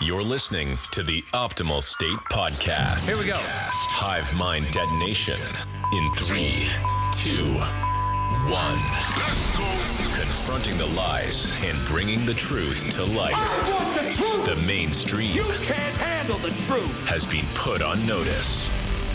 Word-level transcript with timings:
You're 0.00 0.22
listening 0.22 0.78
to 0.92 1.02
the 1.02 1.22
Optimal 1.32 1.82
State 1.82 2.18
Podcast. 2.30 3.08
Here 3.08 3.18
we 3.18 3.26
go. 3.26 3.40
Hive 3.42 4.32
Mind 4.32 4.70
Detonation 4.70 5.40
in 5.92 6.14
three, 6.14 6.68
two, 7.10 7.54
one. 8.48 8.78
Confronting 10.14 10.78
the 10.78 10.86
lies 10.94 11.50
and 11.64 11.76
bringing 11.86 12.24
the 12.24 12.34
truth 12.34 12.88
to 12.90 13.04
light. 13.04 13.34
The 14.46 14.54
mainstream 14.68 15.32
You 15.32 15.42
can't 15.62 15.96
handle 15.96 16.38
the 16.38 16.50
truth. 16.66 17.08
has 17.08 17.26
been 17.26 17.46
put 17.54 17.82
on 17.82 18.06
notice. 18.06 18.68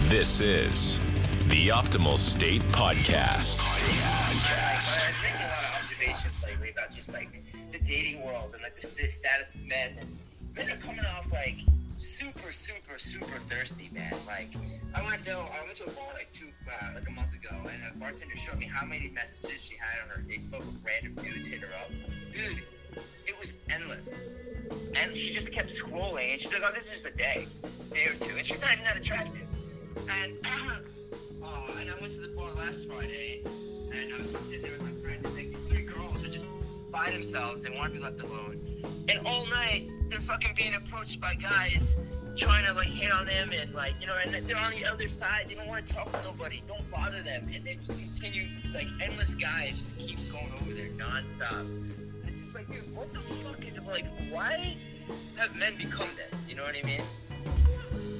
This 0.09 0.41
is 0.41 0.99
the 1.47 1.69
Optimal 1.69 2.17
State 2.17 2.61
Podcast. 2.63 3.63
I've 3.63 5.13
been 5.13 5.31
making 5.31 5.45
a 5.45 5.49
lot 5.49 5.63
of 5.63 5.75
observations 5.77 6.43
lately 6.43 6.71
about 6.71 6.91
just 6.91 7.13
like 7.13 7.41
the 7.71 7.79
dating 7.79 8.21
world 8.25 8.53
and 8.53 8.61
like 8.63 8.75
the, 8.75 8.81
status 8.81 9.55
of 9.55 9.61
men. 9.61 9.95
And 9.97 10.19
men 10.55 10.69
are 10.69 10.77
coming 10.77 11.05
off 11.17 11.31
like 11.31 11.59
super, 11.97 12.51
super, 12.51 12.97
super 12.97 13.39
thirsty, 13.49 13.89
man. 13.93 14.13
Like 14.27 14.53
I 14.93 15.03
went 15.03 15.25
to 15.25 15.37
I 15.37 15.63
went 15.65 15.75
to 15.77 15.85
a 15.85 15.91
bar 15.91 16.05
like 16.13 16.29
two 16.31 16.47
uh, 16.67 16.89
like 16.95 17.07
a 17.07 17.11
month 17.11 17.33
ago, 17.33 17.55
and 17.55 17.83
a 17.93 17.97
bartender 17.97 18.35
showed 18.35 18.59
me 18.59 18.65
how 18.65 18.85
many 18.85 19.09
messages 19.09 19.63
she 19.63 19.75
had 19.77 20.03
on 20.03 20.09
her 20.09 20.23
Facebook 20.29 20.65
with 20.65 20.79
random 20.85 21.15
dudes 21.23 21.47
hitting 21.47 21.67
her 21.67 21.73
up. 21.75 21.89
Dude, 22.31 22.63
it 23.25 23.39
was 23.39 23.55
endless. 23.71 24.25
And 24.95 25.15
she 25.15 25.33
just 25.33 25.51
kept 25.51 25.69
scrolling, 25.69 26.31
and 26.31 26.41
she's 26.41 26.53
like, 26.53 26.63
"Oh, 26.65 26.71
this 26.73 26.85
is 26.85 27.03
just 27.03 27.05
a 27.05 27.17
day, 27.17 27.47
day 27.91 28.05
or 28.05 28.13
two. 28.13 28.35
and 28.37 28.45
she's 28.45 28.61
not 28.61 28.73
even 28.73 28.83
that 28.85 28.97
attractive." 28.97 29.47
And 30.09 30.37
uh, 31.43 31.79
and 31.79 31.89
I 31.89 31.99
went 31.99 32.13
to 32.13 32.19
the 32.19 32.33
bar 32.35 32.51
last 32.53 32.87
Friday, 32.89 33.43
and 33.93 34.13
I 34.13 34.17
was 34.17 34.35
sitting 34.37 34.61
there 34.61 34.71
with 34.73 34.81
my 34.81 35.01
friend, 35.01 35.25
and 35.25 35.35
like 35.35 35.51
these 35.51 35.65
three 35.65 35.83
girls 35.83 36.12
by 36.93 37.09
themselves. 37.09 37.63
They 37.63 37.71
want 37.71 37.93
to 37.93 37.99
be 37.99 38.03
left 38.05 38.21
alone. 38.21 38.61
And 39.09 39.19
all 39.25 39.45
night, 39.47 39.89
they're 40.09 40.21
fucking 40.21 40.53
being 40.55 40.75
approached 40.75 41.19
by 41.19 41.33
guys 41.35 41.97
trying 42.37 42.65
to 42.65 42.73
like 42.73 42.87
hit 42.87 43.11
on 43.11 43.25
them, 43.25 43.51
and 43.51 43.73
like 43.73 43.95
you 43.99 44.07
know, 44.07 44.15
and 44.23 44.47
they're 44.47 44.57
on 44.57 44.71
the 44.71 44.85
other 44.85 45.07
side. 45.07 45.45
They 45.49 45.55
don't 45.55 45.67
want 45.67 45.85
to 45.85 45.93
talk 45.93 46.11
to 46.11 46.21
nobody. 46.23 46.63
Don't 46.67 46.89
bother 46.89 47.21
them, 47.21 47.49
and 47.53 47.65
they 47.65 47.75
just 47.75 47.99
continue 47.99 48.47
like 48.73 48.87
endless 49.01 49.33
guys 49.35 49.85
just 49.97 50.07
keep 50.07 50.31
going 50.31 50.51
over 50.61 50.73
there 50.73 50.89
nonstop. 50.89 51.59
And 51.59 52.23
it's 52.27 52.39
just 52.39 52.55
like, 52.55 52.71
dude, 52.71 52.95
what 52.95 53.13
the 53.13 53.19
fuck? 53.19 53.59
Is, 53.67 53.79
like, 53.85 54.05
why 54.31 54.75
have 55.35 55.55
men 55.55 55.75
become 55.77 56.07
this? 56.15 56.47
You 56.47 56.55
know 56.55 56.63
what 56.63 56.75
I 56.75 56.85
mean? 56.85 57.01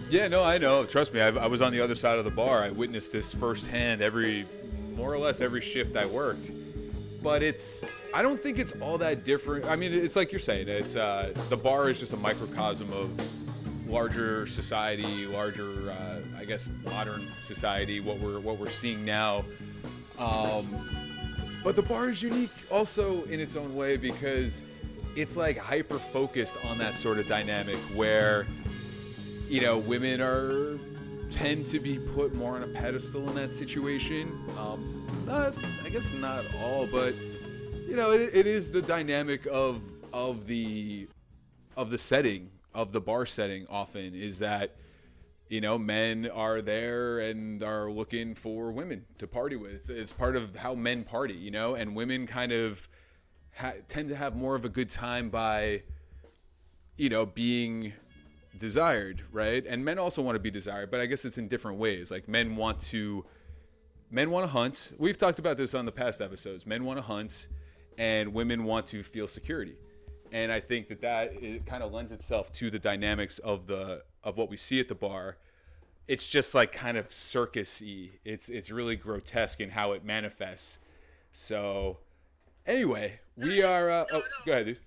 Yeah, 0.10 0.28
no, 0.28 0.44
I 0.44 0.58
know. 0.58 0.86
Trust 0.86 1.14
me, 1.14 1.22
I, 1.22 1.30
I 1.30 1.48
was 1.48 1.62
on 1.62 1.72
the 1.72 1.82
other 1.82 1.96
side 1.96 2.20
of 2.20 2.26
the 2.26 2.32
bar. 2.32 2.62
I 2.62 2.70
witnessed 2.70 3.12
this 3.12 3.34
firsthand 3.34 4.02
every, 4.02 4.46
more 4.96 5.12
or 5.12 5.18
less, 5.18 5.42
every 5.42 5.62
shift 5.62 5.96
I 5.96 6.06
worked. 6.06 6.52
But 7.24 7.42
it's, 7.42 7.84
I 8.14 8.22
don't 8.22 8.40
think 8.40 8.60
it's 8.60 8.74
all 8.82 8.98
that 9.00 9.24
different. 9.24 9.66
I 9.66 9.76
mean, 9.76 9.94
it's 9.94 10.16
like 10.16 10.32
you're 10.32 10.40
saying. 10.40 10.68
It's 10.68 10.96
uh, 10.96 11.34
the 11.50 11.58
bar 11.58 11.90
is 11.90 12.00
just 12.00 12.14
a 12.14 12.18
microcosm 12.18 12.92
of 12.92 13.10
larger 13.88 14.46
society, 14.46 15.26
larger, 15.26 15.90
uh, 15.90 16.20
I 16.38 16.46
guess, 16.46 16.72
modern 16.86 17.32
society. 17.42 18.02
What 18.02 18.20
we're 18.20 18.40
what 18.40 18.60
we're 18.60 18.70
seeing 18.70 19.06
now. 19.06 19.46
Um, 20.20 20.90
but 21.64 21.76
the 21.76 21.82
bar 21.82 22.10
is 22.10 22.22
unique 22.22 22.52
also 22.70 23.24
in 23.24 23.40
its 23.40 23.56
own 23.56 23.74
way 23.74 23.96
because 23.96 24.64
it's 25.16 25.38
like 25.38 25.58
hyper 25.58 25.98
focused 25.98 26.58
on 26.66 26.78
that 26.80 26.98
sort 26.98 27.20
of 27.20 27.26
dynamic 27.26 27.78
where 27.96 28.46
you 29.54 29.62
know, 29.62 29.78
women 29.78 30.20
are 30.20 30.80
tend 31.30 31.66
to 31.68 31.80
be 31.80 32.00
put 32.00 32.34
more 32.34 32.56
on 32.56 32.64
a 32.64 32.68
pedestal 32.68 33.28
in 33.30 33.36
that 33.36 33.54
situation. 33.54 34.44
Um, 34.58 35.03
not, 35.26 35.54
I 35.84 35.90
guess, 35.90 36.12
not 36.12 36.46
all, 36.56 36.88
but 36.88 37.16
you 37.88 37.96
know, 37.96 38.12
it, 38.12 38.32
it 38.34 38.48
is 38.48 38.72
the 38.72 38.82
dynamic 38.82 39.46
of 39.52 39.82
of 40.12 40.46
the 40.46 41.08
of 41.76 41.90
the 41.90 41.98
setting 41.98 42.52
of 42.74 42.92
the 42.92 43.02
bar 43.02 43.26
setting. 43.26 43.68
Often 43.70 44.16
is 44.16 44.40
that 44.40 44.76
you 45.50 45.62
know 45.62 45.78
men 45.78 46.30
are 46.34 46.62
there 46.62 47.20
and 47.20 47.62
are 47.64 47.92
looking 47.92 48.36
for 48.36 48.72
women 48.72 49.06
to 49.18 49.28
party 49.28 49.56
with. 49.56 49.90
It's 49.90 50.14
part 50.14 50.36
of 50.36 50.56
how 50.56 50.74
men 50.76 51.04
party, 51.04 51.36
you 51.36 51.52
know, 51.52 51.76
and 51.76 51.96
women 51.96 52.28
kind 52.28 52.52
of 52.52 52.88
ha- 53.56 53.74
tend 53.88 54.10
to 54.10 54.16
have 54.16 54.36
more 54.36 54.56
of 54.56 54.66
a 54.66 54.70
good 54.70 54.90
time 54.90 55.30
by 55.30 55.84
you 56.98 57.10
know 57.10 57.26
being 57.26 57.94
desired, 58.58 59.24
right? 59.32 59.66
And 59.66 59.84
men 59.84 60.00
also 60.00 60.22
want 60.22 60.36
to 60.36 60.40
be 60.40 60.52
desired, 60.52 60.92
but 60.92 61.00
I 61.00 61.06
guess 61.06 61.26
it's 61.26 61.38
in 61.38 61.48
different 61.48 61.78
ways. 61.78 62.12
Like 62.12 62.28
men 62.28 62.56
want 62.56 62.80
to 62.82 63.26
men 64.14 64.30
want 64.30 64.44
to 64.46 64.48
hunt. 64.52 64.94
We've 64.98 65.18
talked 65.18 65.40
about 65.40 65.58
this 65.58 65.74
on 65.74 65.86
the 65.86 65.92
past 65.92 66.22
episodes. 66.22 66.66
Men 66.66 66.86
want 66.86 66.98
to 67.00 67.04
hunt 67.04 67.48
and 67.98 68.34
women 68.34 68.64
want 68.64 68.88
to 68.88 69.04
feel 69.04 69.28
security. 69.28 69.76
And 70.32 70.52
I 70.52 70.60
think 70.60 70.88
that 70.90 71.02
that 71.02 71.34
it 71.44 71.66
kind 71.66 71.84
of 71.84 71.92
lends 71.92 72.12
itself 72.12 72.52
to 72.54 72.70
the 72.70 72.80
dynamics 72.80 73.40
of 73.40 73.68
the 73.68 74.04
of 74.24 74.38
what 74.38 74.50
we 74.50 74.58
see 74.58 74.80
at 74.80 74.88
the 74.88 74.96
bar. 74.96 75.38
It's 76.08 76.30
just 76.30 76.54
like 76.56 76.72
kind 76.72 76.98
of 76.98 77.10
circusy. 77.10 78.12
It's 78.24 78.50
it's 78.50 78.70
really 78.72 78.96
grotesque 78.96 79.60
in 79.62 79.70
how 79.70 79.92
it 79.94 80.04
manifests. 80.06 80.80
So 81.32 81.98
anyway, 82.66 83.20
we 83.36 83.64
are 83.64 83.90
uh, 83.90 84.06
No, 84.12 84.18
oh, 84.18 84.20
no. 84.20 84.26
go 84.46 84.52
ahead, 84.54 84.66
dude. 84.68 84.78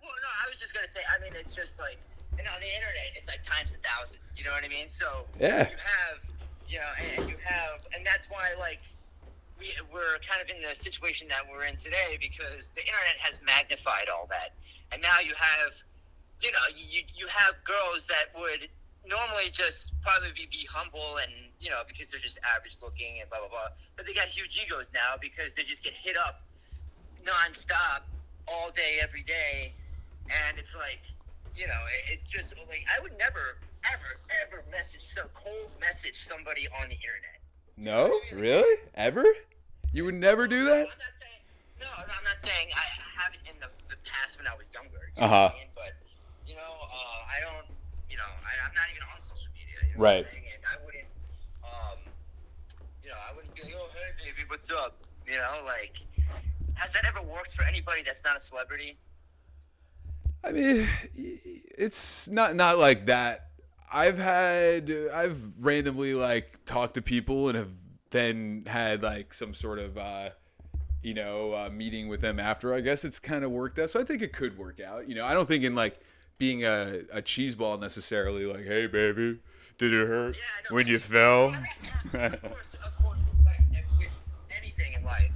Well, 0.00 0.10
no, 0.10 0.28
I 0.44 0.48
was 0.50 0.60
just 0.60 0.74
gonna 0.74 0.88
say. 0.90 1.00
I 1.14 1.20
mean, 1.22 1.32
it's 1.38 1.54
just 1.54 1.78
like, 1.78 1.98
and 2.38 2.46
on 2.48 2.60
the 2.60 2.66
internet, 2.66 3.16
it's 3.16 3.28
like 3.28 3.40
times 3.44 3.74
a 3.74 3.78
thousand. 3.86 4.18
You 4.36 4.44
know 4.44 4.50
what 4.52 4.64
I 4.64 4.68
mean? 4.68 4.88
So 4.88 5.26
Yeah. 5.40 5.68
you 5.68 5.76
have, 5.76 6.22
you 6.72 6.78
know, 6.80 6.92
and, 6.96 7.20
and 7.20 7.28
you 7.28 7.36
have, 7.44 7.84
and 7.94 8.00
that's 8.00 8.30
why 8.32 8.56
like 8.58 8.80
we 9.60 9.68
we're 9.92 10.16
kind 10.24 10.40
of 10.40 10.48
in 10.48 10.56
the 10.64 10.72
situation 10.72 11.28
that 11.28 11.44
we're 11.44 11.68
in 11.68 11.76
today 11.76 12.16
because 12.16 12.72
the 12.72 12.80
internet 12.80 13.20
has 13.20 13.44
magnified 13.44 14.08
all 14.08 14.26
that, 14.32 14.56
and 14.90 15.02
now 15.02 15.20
you 15.20 15.36
have, 15.36 15.76
you 16.40 16.50
know, 16.50 16.64
you 16.72 17.04
you 17.14 17.28
have 17.28 17.60
girls 17.68 18.08
that 18.08 18.32
would 18.40 18.72
normally 19.04 19.50
just 19.52 19.92
probably 20.00 20.30
be, 20.32 20.46
be 20.46 20.64
humble 20.64 21.18
and 21.20 21.32
you 21.60 21.68
know 21.68 21.82
because 21.86 22.08
they're 22.08 22.22
just 22.22 22.38
average 22.56 22.78
looking 22.80 23.20
and 23.20 23.28
blah 23.28 23.38
blah 23.44 23.52
blah, 23.52 23.68
but 23.96 24.06
they 24.06 24.14
got 24.16 24.26
huge 24.26 24.56
egos 24.56 24.88
now 24.94 25.20
because 25.20 25.54
they 25.54 25.62
just 25.62 25.84
get 25.84 25.92
hit 25.92 26.16
up 26.16 26.40
nonstop 27.20 28.08
all 28.48 28.70
day, 28.70 28.98
every 29.02 29.22
day, 29.22 29.72
and 30.30 30.58
it's 30.58 30.74
like, 30.74 31.02
you 31.54 31.66
know, 31.66 31.82
it, 31.92 32.16
it's 32.16 32.28
just 32.28 32.54
like 32.68 32.84
I 32.88 33.00
would 33.02 33.16
never, 33.18 33.60
ever, 33.90 34.10
ever 34.46 34.64
message 34.70 35.02
so 35.02 35.22
cold 35.34 35.70
message 35.80 36.16
somebody 36.16 36.68
on 36.80 36.88
the 36.88 36.94
internet. 36.96 37.38
No, 37.76 38.12
really? 38.32 38.78
Ever? 38.94 39.24
You 39.92 40.04
would 40.04 40.14
never 40.14 40.46
do 40.46 40.64
that? 40.64 40.86
I'm 40.88 40.98
not 40.98 41.16
saying 41.20 41.40
no, 41.80 41.86
I'm 41.98 42.24
not 42.24 42.38
saying 42.40 42.68
I 42.76 42.86
haven't 43.20 43.42
in 43.46 43.58
the, 43.60 43.68
the 43.90 43.96
past 44.08 44.38
when 44.38 44.46
I 44.46 44.54
was 44.56 44.66
younger. 44.72 45.10
You 45.16 45.22
Uh-huh. 45.24 45.50
I 45.52 45.58
mean? 45.58 45.68
But 45.74 45.92
you 46.46 46.54
know, 46.54 46.60
uh, 46.62 47.32
I 47.32 47.40
don't, 47.42 47.66
you 48.08 48.16
know, 48.16 48.22
I, 48.28 48.52
I'm 48.68 48.74
not 48.74 48.86
even 48.90 49.02
on 49.14 49.20
social 49.20 49.50
media. 49.54 49.76
You 49.90 49.98
know 49.98 50.02
Right. 50.04 50.24
What 50.24 50.26
I'm 50.26 50.32
saying? 50.32 50.48
And 50.54 50.64
I 50.64 50.76
wouldn't, 50.84 51.10
um, 51.64 51.98
you 53.02 53.08
know, 53.10 53.18
I 53.18 53.34
wouldn't 53.34 53.54
be 53.54 53.62
like, 53.62 53.74
oh 53.76 53.88
hey 53.92 54.30
baby, 54.30 54.46
what's 54.48 54.70
up? 54.70 54.96
You 55.26 55.36
know, 55.38 55.62
like, 55.66 55.98
has 56.74 56.92
that 56.92 57.04
ever 57.04 57.22
worked 57.22 57.54
for 57.54 57.64
anybody 57.64 58.02
that's 58.04 58.22
not 58.24 58.36
a 58.36 58.40
celebrity? 58.40 58.96
I 60.44 60.50
mean, 60.52 60.86
it's 61.14 62.28
not 62.28 62.54
not 62.56 62.78
like 62.78 63.06
that. 63.06 63.48
I've 63.92 64.18
had 64.18 64.90
I've 65.14 65.64
randomly 65.64 66.14
like 66.14 66.58
talked 66.64 66.94
to 66.94 67.02
people 67.02 67.48
and 67.48 67.56
have 67.58 67.68
then 68.10 68.64
had 68.66 69.02
like 69.02 69.32
some 69.34 69.54
sort 69.54 69.78
of 69.78 69.98
uh, 69.98 70.30
you 71.02 71.14
know 71.14 71.52
uh, 71.54 71.70
meeting 71.70 72.08
with 72.08 72.20
them 72.20 72.40
after. 72.40 72.72
I 72.74 72.80
guess 72.80 73.04
it's 73.04 73.18
kind 73.18 73.44
of 73.44 73.50
worked 73.50 73.78
out. 73.78 73.90
So 73.90 74.00
I 74.00 74.04
think 74.04 74.22
it 74.22 74.32
could 74.32 74.56
work 74.58 74.80
out. 74.80 75.08
You 75.08 75.14
know, 75.14 75.24
I 75.26 75.34
don't 75.34 75.46
think 75.46 75.64
in 75.64 75.74
like 75.74 76.00
being 76.38 76.64
a 76.64 77.00
a 77.12 77.22
cheese 77.22 77.54
ball 77.54 77.78
necessarily. 77.78 78.46
Like, 78.46 78.64
hey 78.64 78.86
baby, 78.86 79.40
did 79.78 79.92
it 79.92 80.06
hurt 80.06 80.34
Yeah, 80.36 80.68
know. 80.70 80.74
when 80.76 80.86
you 80.86 80.98
fell? 80.98 81.48
of 81.48 81.54
course, 82.12 82.76
of 82.84 82.96
course, 83.02 83.18
like 83.44 83.84
with 83.98 84.08
anything 84.56 84.94
in 84.94 85.04
life, 85.04 85.30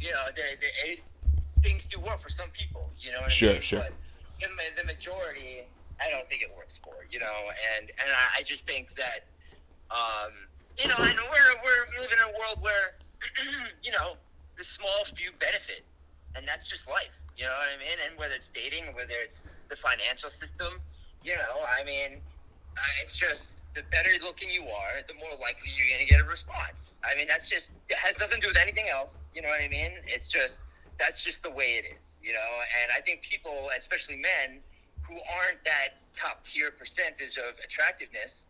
you 0.00 0.10
know, 0.10 0.24
the, 0.34 0.42
the, 0.60 1.62
things 1.62 1.86
do 1.86 2.00
work 2.00 2.20
for 2.20 2.28
some 2.30 2.50
people. 2.50 2.90
You 3.00 3.12
know 3.12 3.28
Sure, 3.28 3.50
I 3.50 3.52
mean? 3.54 3.62
sure. 3.62 3.84
The 4.76 4.84
majority, 4.86 5.68
I 6.02 6.10
don't 6.10 6.28
think 6.28 6.42
it 6.42 6.50
works 6.56 6.78
for. 6.82 7.06
You 7.10 7.20
know, 7.20 7.38
and 7.76 7.90
and 7.90 8.08
I, 8.10 8.40
I 8.40 8.42
just 8.42 8.66
think 8.66 8.94
that, 8.96 9.24
um, 9.90 10.32
you 10.78 10.88
know, 10.88 10.96
and 10.98 11.18
we're 11.30 11.54
we're 11.62 12.00
living 12.00 12.18
in 12.18 12.34
a 12.34 12.38
world 12.38 12.58
where, 12.60 12.96
you 13.82 13.92
know, 13.92 14.16
the 14.56 14.64
small 14.64 15.04
few 15.14 15.30
benefit, 15.38 15.82
and 16.34 16.46
that's 16.46 16.68
just 16.68 16.88
life. 16.88 17.18
You 17.36 17.44
know 17.44 17.56
what 17.56 17.68
I 17.74 17.78
mean? 17.78 17.98
And 18.08 18.18
whether 18.18 18.34
it's 18.34 18.50
dating, 18.50 18.94
whether 18.94 19.14
it's 19.24 19.42
the 19.68 19.76
financial 19.76 20.28
system, 20.28 20.80
you 21.24 21.34
know, 21.34 21.64
I 21.64 21.84
mean, 21.84 22.20
it's 23.02 23.16
just 23.16 23.56
the 23.74 23.82
better 23.90 24.10
looking 24.22 24.50
you 24.50 24.62
are, 24.62 25.00
the 25.08 25.14
more 25.14 25.32
likely 25.40 25.72
you're 25.76 25.88
going 25.88 26.06
to 26.06 26.10
get 26.10 26.20
a 26.20 26.28
response. 26.28 26.98
I 27.04 27.16
mean, 27.16 27.26
that's 27.26 27.48
just 27.48 27.72
it 27.88 27.96
has 27.96 28.18
nothing 28.18 28.40
to 28.40 28.48
do 28.48 28.48
with 28.48 28.60
anything 28.60 28.88
else. 28.88 29.30
You 29.34 29.42
know 29.42 29.48
what 29.48 29.60
I 29.60 29.68
mean? 29.68 29.92
It's 30.06 30.28
just 30.28 30.62
that's 30.98 31.24
just 31.24 31.42
the 31.42 31.50
way 31.50 31.80
it 31.80 31.84
is. 31.96 32.18
You 32.22 32.32
know, 32.32 32.50
and 32.82 32.92
I 32.96 33.00
think 33.00 33.22
people, 33.22 33.70
especially 33.76 34.16
men, 34.16 34.60
who 35.12 35.20
aren't 35.28 35.62
that 35.64 36.00
top 36.16 36.44
tier 36.44 36.70
percentage 36.72 37.36
of 37.36 37.52
attractiveness, 37.64 38.48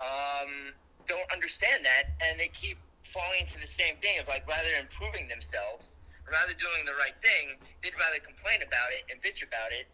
um, 0.00 0.72
don't 1.06 1.28
understand 1.32 1.84
that, 1.84 2.16
and 2.24 2.40
they 2.40 2.48
keep 2.48 2.78
falling 3.04 3.44
into 3.44 3.60
the 3.60 3.68
same 3.68 3.96
thing 4.00 4.18
of 4.20 4.28
like 4.28 4.48
rather 4.48 4.72
improving 4.80 5.28
themselves, 5.28 5.96
rather 6.24 6.52
doing 6.56 6.84
the 6.88 6.96
right 6.96 7.16
thing, 7.20 7.60
they'd 7.82 7.96
rather 8.00 8.20
complain 8.24 8.64
about 8.64 8.88
it 8.96 9.04
and 9.12 9.20
bitch 9.20 9.44
about 9.44 9.72
it 9.72 9.88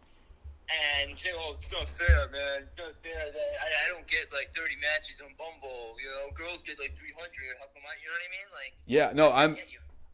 and 0.67 1.17
say, 1.17 1.29
"Oh, 1.35 1.55
it's 1.57 1.71
not 1.71 1.87
fair, 1.97 2.27
man. 2.31 2.63
It's 2.63 2.77
not 2.77 2.93
fair 3.03 3.31
that 3.31 3.49
I, 3.61 3.85
I 3.85 3.93
don't 3.93 4.07
get 4.07 4.31
like 4.33 4.55
30 4.55 4.75
matches 4.81 5.21
on 5.21 5.29
Bumble. 5.37 5.95
You 6.01 6.09
know, 6.09 6.33
girls 6.33 6.63
get 6.63 6.79
like 6.79 6.97
300. 6.97 7.15
How 7.59 7.65
come 7.69 7.83
I? 7.85 7.93
You 8.01 8.09
know 8.09 8.17
what 8.17 8.25
I 8.25 8.31
mean? 8.33 8.49
Like, 8.51 8.73
yeah, 8.85 9.11
no, 9.13 9.31
I'm, 9.31 9.57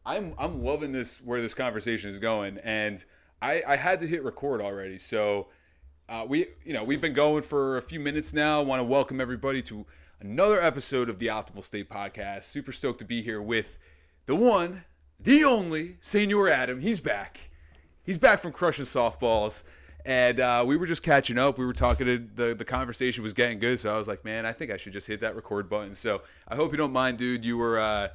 I'm, 0.04 0.34
I'm 0.38 0.62
loving 0.62 0.92
this 0.92 1.22
where 1.22 1.40
this 1.40 1.54
conversation 1.54 2.10
is 2.10 2.18
going, 2.18 2.58
and 2.58 3.02
I, 3.42 3.62
I 3.66 3.76
had 3.76 4.00
to 4.00 4.06
hit 4.06 4.22
record 4.22 4.60
already, 4.60 4.98
so. 4.98 5.48
Uh, 6.08 6.26
we, 6.28 6.46
you 6.64 6.74
know, 6.74 6.84
we've 6.84 7.00
been 7.00 7.14
going 7.14 7.42
for 7.42 7.78
a 7.78 7.82
few 7.82 7.98
minutes 7.98 8.34
now. 8.34 8.60
I 8.60 8.64
want 8.64 8.80
to 8.80 8.84
welcome 8.84 9.18
everybody 9.18 9.62
to 9.62 9.86
another 10.20 10.60
episode 10.60 11.08
of 11.08 11.18
the 11.18 11.28
Optimal 11.28 11.64
State 11.64 11.88
Podcast. 11.88 12.42
Super 12.44 12.70
stoked 12.70 12.98
to 12.98 13.04
be 13.04 13.22
here 13.22 13.40
with 13.40 13.78
the 14.26 14.34
one, 14.34 14.84
the 15.18 15.44
only, 15.44 15.96
Senor 16.00 16.48
Adam. 16.48 16.80
He's 16.80 17.00
back. 17.00 17.50
He's 18.02 18.18
back 18.18 18.40
from 18.40 18.52
crushing 18.52 18.84
softballs 18.84 19.62
and 20.04 20.40
uh, 20.40 20.64
we 20.66 20.76
were 20.76 20.86
just 20.86 21.02
catching 21.02 21.38
up. 21.38 21.58
We 21.58 21.64
were 21.64 21.72
talking. 21.72 22.06
To, 22.06 22.18
the 22.18 22.54
the 22.54 22.64
conversation 22.64 23.22
was 23.22 23.32
getting 23.32 23.58
good, 23.58 23.78
so 23.78 23.94
I 23.94 23.98
was 23.98 24.08
like, 24.08 24.24
man, 24.24 24.44
I 24.44 24.52
think 24.52 24.70
I 24.70 24.76
should 24.76 24.92
just 24.92 25.06
hit 25.06 25.20
that 25.20 25.36
record 25.36 25.68
button. 25.68 25.94
So 25.94 26.22
I 26.48 26.56
hope 26.56 26.72
you 26.72 26.78
don't 26.78 26.92
mind, 26.92 27.18
dude. 27.18 27.44
You 27.44 27.56
were 27.56 27.78
uh, 27.78 28.08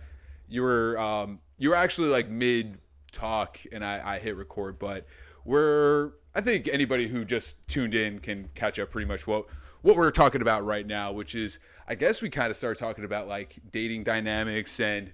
you 0.49 0.63
were 0.63 0.99
um, 0.99 1.39
you 1.57 1.69
were 1.69 1.75
actually 1.75 2.09
like 2.09 2.29
mid 2.29 2.79
talk, 3.11 3.59
and 3.71 3.83
I, 3.83 4.15
I 4.15 4.19
hit 4.19 4.35
record, 4.35 4.79
but 4.79 5.05
we're 5.45 6.11
I 6.35 6.41
think 6.41 6.67
anybody 6.67 7.07
who 7.07 7.25
just 7.25 7.65
tuned 7.67 7.95
in 7.95 8.19
can 8.19 8.49
catch 8.53 8.77
up 8.77 8.91
pretty 8.91 9.07
much 9.07 9.25
what 9.25 9.45
what 9.81 9.95
we're 9.95 10.11
talking 10.11 10.41
about 10.41 10.65
right 10.65 10.85
now, 10.85 11.11
which 11.11 11.33
is 11.33 11.59
I 11.87 11.95
guess 11.95 12.21
we 12.21 12.29
kind 12.29 12.49
of 12.49 12.57
started 12.57 12.79
talking 12.79 13.05
about 13.05 13.27
like 13.27 13.57
dating 13.71 14.03
dynamics 14.03 14.79
and 14.79 15.13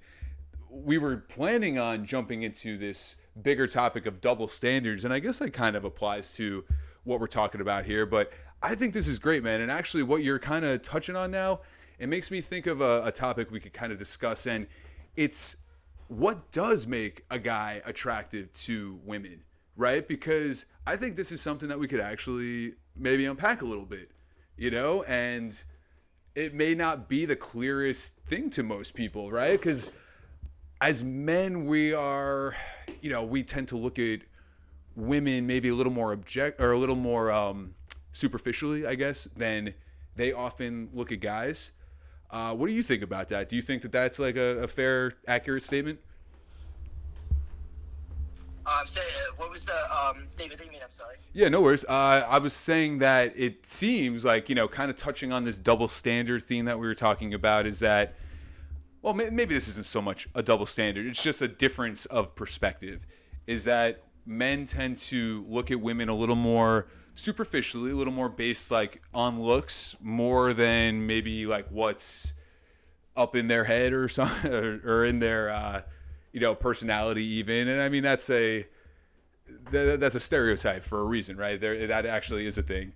we 0.70 0.98
were 0.98 1.18
planning 1.18 1.78
on 1.78 2.06
jumping 2.06 2.42
into 2.42 2.78
this 2.78 3.16
bigger 3.42 3.68
topic 3.68 4.06
of 4.06 4.22
double 4.22 4.48
standards. 4.48 5.06
And 5.06 5.14
I 5.14 5.20
guess 5.20 5.40
that 5.40 5.54
kind 5.54 5.76
of 5.76 5.86
applies 5.86 6.36
to 6.38 6.64
what 7.04 7.20
we're 7.20 7.28
talking 7.28 7.62
about 7.62 7.86
here. 7.86 8.06
But 8.06 8.32
I 8.62 8.76
think 8.76 8.94
this 8.94 9.08
is 9.08 9.20
great, 9.20 9.44
man. 9.44 9.62
And 9.62 9.70
actually, 9.70 10.04
what 10.04 10.24
you're 10.24 10.40
kind 10.40 10.66
of 10.66 10.82
touching 10.82 11.16
on 11.16 11.32
now, 11.32 11.62
it 12.00 12.08
makes 12.08 12.32
me 12.32 12.42
think 12.42 12.66
of 12.66 12.82
a, 12.82 13.06
a 13.06 13.12
topic 13.12 13.52
we 13.52 13.60
could 13.60 13.74
kind 13.74 13.92
of 13.92 13.98
discuss. 13.98 14.48
And 14.48 14.68
it's 15.16 15.58
what 16.08 16.52
does 16.52 16.88
make 16.88 17.24
a 17.30 17.40
guy 17.40 17.82
attractive 17.86 18.52
to 18.54 19.00
women, 19.04 19.44
right? 19.76 20.08
Because 20.08 20.66
I 20.86 20.96
think 20.96 21.16
this 21.16 21.32
is 21.32 21.42
something 21.42 21.70
that 21.70 21.80
we 21.80 21.88
could 21.88 22.00
actually 22.00 22.74
maybe 22.96 23.26
unpack 23.26 23.62
a 23.62 23.66
little 23.66 23.86
bit, 23.86 24.12
you 24.58 24.72
know? 24.72 25.04
And 25.04 25.64
it 26.36 26.54
may 26.54 26.76
not 26.76 27.08
be 27.10 27.26
the 27.26 27.36
clearest 27.36 28.18
thing 28.28 28.50
to 28.52 28.64
most 28.64 28.96
people, 28.96 29.32
right? 29.32 29.52
Because 29.52 29.92
as 30.82 31.04
men, 31.04 31.66
we 31.66 31.94
are, 31.94 32.56
you 33.02 33.10
know, 33.10 33.24
we 33.24 33.44
tend 33.44 33.70
to 33.70 33.78
look 33.78 34.00
at 34.00 34.22
women 34.96 35.48
maybe 35.48 35.70
a 35.70 35.76
little 35.76 35.94
more 35.94 36.14
object 36.14 36.62
or 36.62 36.72
a 36.72 36.78
little 36.78 36.96
more 36.96 37.32
um, 37.32 37.74
superficially, 38.12 38.86
I 38.86 38.96
guess, 38.96 39.26
than 39.36 39.74
they 40.16 40.34
often 40.34 40.90
look 40.94 41.12
at 41.12 41.20
guys. 41.20 41.72
Uh, 42.30 42.54
what 42.56 42.68
do 42.68 42.74
you 42.74 42.84
think 42.84 43.04
about 43.04 43.28
that? 43.30 43.50
Do 43.50 43.56
you 43.56 43.62
think 43.62 43.82
that 43.84 43.92
that's 43.92 44.20
like 44.20 44.36
a, 44.36 44.64
a 44.64 44.68
fair, 44.68 45.14
accurate 45.28 45.64
statement? 45.64 46.00
Um, 48.66 48.88
say, 48.88 49.02
uh, 49.02 49.34
what 49.36 49.52
was 49.52 49.66
the 49.66 49.96
um, 49.96 50.26
statement 50.26 50.58
that 50.60 50.66
you 50.66 50.72
mean? 50.72 50.82
I'm 50.84 50.90
sorry. 50.90 51.18
Yeah, 51.34 51.50
no 51.50 51.62
worries. 51.62 51.84
Uh, 51.86 52.26
I 52.30 52.38
was 52.40 52.54
saying 52.54 53.00
that 53.00 53.34
it 53.36 53.66
seems 53.66 54.24
like, 54.24 54.48
you 54.48 54.56
know, 54.56 54.68
kind 54.68 54.90
of 54.90 54.96
touching 54.96 55.34
on 55.34 55.44
this 55.44 55.60
double 55.60 55.90
standard 55.90 56.44
theme 56.44 56.66
that 56.66 56.80
we 56.80 56.88
were 56.88 56.96
talking 56.96 57.34
about 57.34 57.68
is 57.68 57.80
that 57.80 58.16
well, 59.04 59.14
maybe 59.14 59.54
this 59.54 59.68
isn't 59.68 59.86
so 59.86 60.02
much 60.02 60.30
a 60.34 60.42
double 60.42 60.66
standard. 60.66 61.06
It's 61.06 61.22
just 61.22 61.42
a 61.42 61.48
difference 61.48 62.06
of 62.06 62.36
perspective. 62.36 63.06
Is 63.46 63.66
that 63.66 64.02
men 64.26 64.66
tend 64.66 64.98
to 64.98 65.46
look 65.48 65.72
at 65.72 65.80
women 65.80 66.10
a 66.10 66.16
little 66.16 66.36
more 66.36 66.88
superficially, 67.16 67.92
a 67.92 67.96
little 67.96 68.14
more 68.14 68.30
based 68.30 68.72
like 68.72 69.02
on 69.14 69.42
looks, 69.42 69.96
more 70.02 70.54
than 70.54 71.06
maybe 71.06 71.46
like 71.46 71.68
what's 71.70 72.34
up 73.16 73.36
in 73.36 73.48
their 73.48 73.66
head 73.66 73.94
or 73.94 74.08
something, 74.08 74.52
or, 74.54 74.82
or 74.86 75.06
in 75.06 75.20
their 75.20 75.50
uh, 75.50 75.82
you 76.32 76.40
know 76.40 76.56
personality 76.56 77.26
even. 77.26 77.68
And 77.68 77.82
I 77.82 77.90
mean 77.90 78.04
that's 78.04 78.30
a 78.30 78.68
that's 79.72 80.16
a 80.16 80.20
stereotype 80.20 80.84
for 80.84 81.00
a 81.00 81.04
reason, 81.04 81.38
right? 81.38 81.60
There 81.60 81.88
that 81.88 82.06
actually 82.06 82.46
is 82.46 82.58
a 82.58 82.64
thing. 82.64 82.94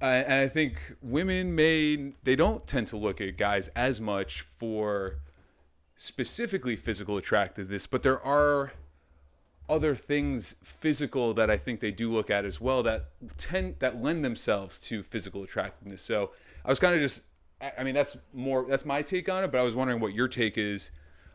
Uh, 0.00 0.04
and 0.04 0.34
I 0.34 0.48
think 0.48 0.96
women 1.02 1.54
may 1.54 2.14
they 2.22 2.36
don't 2.36 2.66
tend 2.66 2.86
to 2.88 2.96
look 2.96 3.20
at 3.20 3.36
guys 3.36 3.68
as 3.68 4.00
much 4.00 4.42
for 4.42 5.18
specifically 5.96 6.76
physical 6.76 7.16
attractiveness, 7.16 7.86
but 7.86 8.02
there 8.04 8.20
are 8.20 8.72
other 9.68 9.94
things 9.94 10.54
physical 10.62 11.34
that 11.34 11.50
I 11.50 11.56
think 11.56 11.80
they 11.80 11.90
do 11.90 12.10
look 12.10 12.30
at 12.30 12.44
as 12.44 12.60
well 12.60 12.82
that 12.84 13.06
tend 13.36 13.76
that 13.80 14.02
lend 14.02 14.24
themselves 14.24 14.78
to 14.80 15.02
physical 15.02 15.42
attractiveness. 15.42 16.00
So 16.02 16.30
I 16.64 16.68
was 16.68 16.78
kind 16.78 16.94
of 16.94 17.00
just 17.00 17.22
I 17.60 17.84
mean 17.84 17.94
that's 17.94 18.16
more 18.32 18.66
that's 18.68 18.84
my 18.84 19.02
take 19.02 19.28
on 19.28 19.44
it, 19.44 19.52
but 19.52 19.60
I 19.60 19.62
was 19.62 19.74
wondering 19.74 20.00
what 20.00 20.14
your 20.14 20.28
take 20.28 20.56
is 20.56 20.90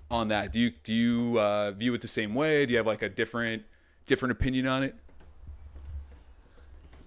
on 0.09 0.29
that. 0.29 0.51
Do 0.51 0.59
you 0.59 0.71
do 0.83 0.93
you 0.93 1.39
uh, 1.39 1.71
view 1.71 1.93
it 1.93 2.01
the 2.01 2.07
same 2.07 2.33
way? 2.33 2.65
Do 2.65 2.71
you 2.71 2.77
have 2.77 2.87
like 2.87 3.01
a 3.01 3.09
different 3.09 3.63
different 4.05 4.31
opinion 4.31 4.67
on 4.67 4.83
it? 4.83 4.95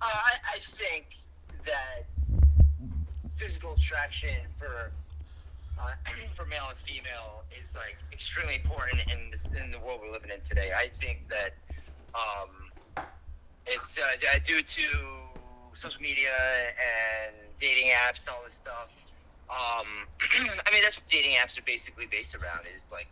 Uh, 0.00 0.06
I, 0.06 0.32
I 0.55 0.58
think 0.58 1.17
that 1.64 2.06
physical 3.37 3.75
attraction 3.75 4.37
for 4.58 4.93
uh, 5.78 5.93
for 6.34 6.46
male 6.46 6.67
and 6.69 6.78
female 6.78 7.44
is 7.58 7.75
like 7.75 7.96
extremely 8.12 8.56
important 8.56 9.00
in 9.12 9.31
this, 9.31 9.46
in 9.46 9.70
the 9.70 9.78
world 9.81 10.00
we're 10.02 10.12
living 10.12 10.31
in 10.31 10.40
today. 10.40 10.70
I 10.76 10.88
think 10.88 11.28
that 11.28 11.55
um, 12.14 13.05
it's 13.67 13.99
uh, 13.99 14.38
due 14.44 14.62
to 14.62 14.82
social 15.75 16.00
media 16.00 16.31
and 16.70 17.37
dating 17.61 17.90
apps 17.90 18.26
and 18.26 18.34
all 18.37 18.43
this 18.44 18.55
stuff. 18.55 18.93
Um, 19.49 19.87
I 20.67 20.70
mean, 20.73 20.82
that's 20.82 20.96
what 20.96 21.08
dating 21.08 21.32
apps 21.32 21.58
are 21.58 21.62
basically 21.62 22.06
based 22.06 22.34
around. 22.34 22.67
Is 22.75 22.87
like, 22.90 23.06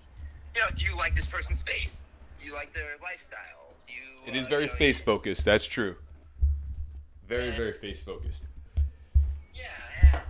you 0.54 0.60
know, 0.60 0.68
do 0.74 0.84
you 0.84 0.96
like 0.96 1.14
this 1.14 1.26
person's 1.26 1.62
face? 1.62 2.02
Do 2.40 2.46
you 2.46 2.54
like 2.54 2.72
their 2.74 2.96
lifestyle? 3.02 3.74
Do 3.86 3.94
you? 3.94 4.32
It 4.32 4.36
is 4.36 4.46
uh, 4.46 4.50
very 4.50 4.64
you 4.64 4.68
know, 4.68 4.74
face 4.74 5.00
focused. 5.00 5.44
That's 5.44 5.66
true. 5.66 5.96
Very, 7.28 7.48
and, 7.48 7.56
very 7.56 7.72
face 7.72 8.02
focused. 8.02 8.46
Yeah, 9.54 10.20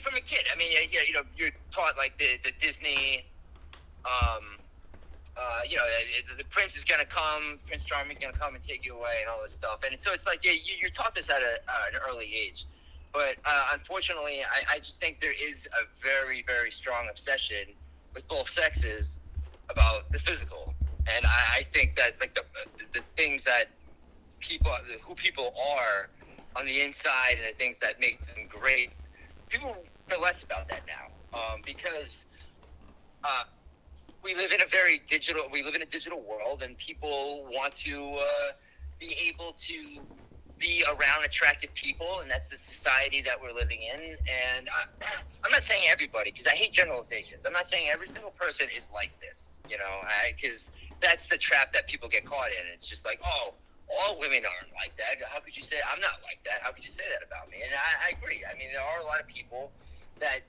from 0.00 0.14
a 0.14 0.20
kid. 0.20 0.44
I 0.52 0.56
mean, 0.58 0.72
you, 0.72 1.00
you 1.06 1.12
know, 1.12 1.22
you're 1.36 1.50
taught 1.72 1.96
like 1.96 2.18
the 2.18 2.38
the 2.44 2.52
Disney, 2.60 3.24
um, 4.04 4.58
uh, 5.36 5.60
you 5.68 5.76
know, 5.76 5.84
the, 6.28 6.36
the 6.36 6.44
prince 6.44 6.76
is 6.76 6.84
gonna 6.84 7.04
come, 7.04 7.58
Prince 7.66 7.84
Charming's 7.84 8.18
gonna 8.18 8.36
come 8.36 8.54
and 8.54 8.62
take 8.62 8.84
you 8.84 8.96
away, 8.96 9.18
and 9.20 9.30
all 9.30 9.42
this 9.42 9.52
stuff. 9.52 9.80
And 9.88 9.98
so 10.00 10.12
it's 10.12 10.26
like 10.26 10.44
yeah, 10.44 10.52
you, 10.52 10.74
you're 10.80 10.90
taught 10.90 11.14
this 11.14 11.30
at 11.30 11.42
a, 11.42 11.54
uh, 11.68 11.92
an 11.92 12.00
early 12.08 12.30
age. 12.34 12.66
But 13.12 13.36
uh, 13.44 13.66
unfortunately, 13.72 14.42
I, 14.42 14.76
I 14.76 14.78
just 14.78 15.00
think 15.00 15.20
there 15.20 15.32
is 15.32 15.68
a 15.72 15.84
very, 16.02 16.44
very 16.46 16.70
strong 16.70 17.08
obsession 17.10 17.74
with 18.14 18.26
both 18.28 18.48
sexes 18.48 19.18
about 19.68 20.10
the 20.12 20.18
physical, 20.18 20.74
and 21.12 21.26
I, 21.26 21.58
I 21.58 21.62
think 21.72 21.96
that 21.96 22.14
like 22.20 22.34
the, 22.34 22.42
the 22.78 23.00
the 23.00 23.04
things 23.16 23.44
that 23.44 23.66
people, 24.40 24.72
who 25.02 25.14
people 25.14 25.54
are 25.76 26.08
on 26.56 26.66
the 26.66 26.80
inside, 26.80 27.36
and 27.36 27.54
the 27.54 27.58
things 27.58 27.78
that 27.78 28.00
make 28.00 28.18
them 28.26 28.46
great 28.48 28.90
people 29.50 29.76
know 30.08 30.18
less 30.20 30.42
about 30.42 30.68
that 30.68 30.82
now 30.86 31.38
um, 31.38 31.60
because 31.66 32.24
uh, 33.24 33.42
we 34.22 34.34
live 34.34 34.52
in 34.52 34.62
a 34.62 34.66
very 34.66 35.00
digital. 35.08 35.42
We 35.52 35.62
live 35.62 35.74
in 35.74 35.82
a 35.82 35.86
digital 35.86 36.20
world, 36.20 36.62
and 36.62 36.76
people 36.78 37.46
want 37.52 37.74
to 37.76 38.16
uh, 38.18 38.52
be 38.98 39.16
able 39.28 39.52
to 39.52 40.00
be 40.58 40.84
around 40.86 41.24
attractive 41.24 41.72
people, 41.74 42.20
and 42.20 42.30
that's 42.30 42.48
the 42.48 42.56
society 42.56 43.22
that 43.22 43.40
we're 43.40 43.52
living 43.52 43.80
in. 43.82 44.00
And 44.00 44.68
I, 44.68 45.06
I'm 45.44 45.50
not 45.50 45.62
saying 45.62 45.84
everybody, 45.88 46.30
because 46.30 46.46
I 46.46 46.50
hate 46.50 46.72
generalizations. 46.72 47.42
I'm 47.46 47.52
not 47.52 47.66
saying 47.66 47.88
every 47.90 48.06
single 48.06 48.32
person 48.32 48.68
is 48.74 48.88
like 48.92 49.10
this, 49.20 49.58
you 49.68 49.78
know, 49.78 50.00
because 50.36 50.70
that's 51.00 51.26
the 51.28 51.38
trap 51.38 51.72
that 51.72 51.88
people 51.88 52.08
get 52.08 52.26
caught 52.26 52.48
in. 52.48 52.72
It's 52.74 52.86
just 52.86 53.06
like, 53.06 53.20
oh, 53.24 53.54
all 53.98 54.18
women 54.18 54.42
aren't 54.46 54.72
like 54.74 54.96
that. 54.96 55.18
How 55.28 55.40
could 55.40 55.56
you 55.56 55.62
say 55.62 55.76
I'm 55.90 56.00
not 56.00 56.22
like 56.22 56.42
that? 56.44 56.62
How 56.62 56.70
could 56.72 56.84
you 56.84 56.90
say 56.90 57.04
that 57.10 57.26
about 57.26 57.50
me? 57.50 57.58
And 57.64 57.72
I, 57.74 58.08
I 58.08 58.18
agree. 58.18 58.44
I 58.46 58.56
mean, 58.56 58.68
there 58.72 58.82
are 58.82 59.00
a 59.00 59.06
lot 59.06 59.20
of 59.20 59.26
people 59.26 59.70
that 60.20 60.40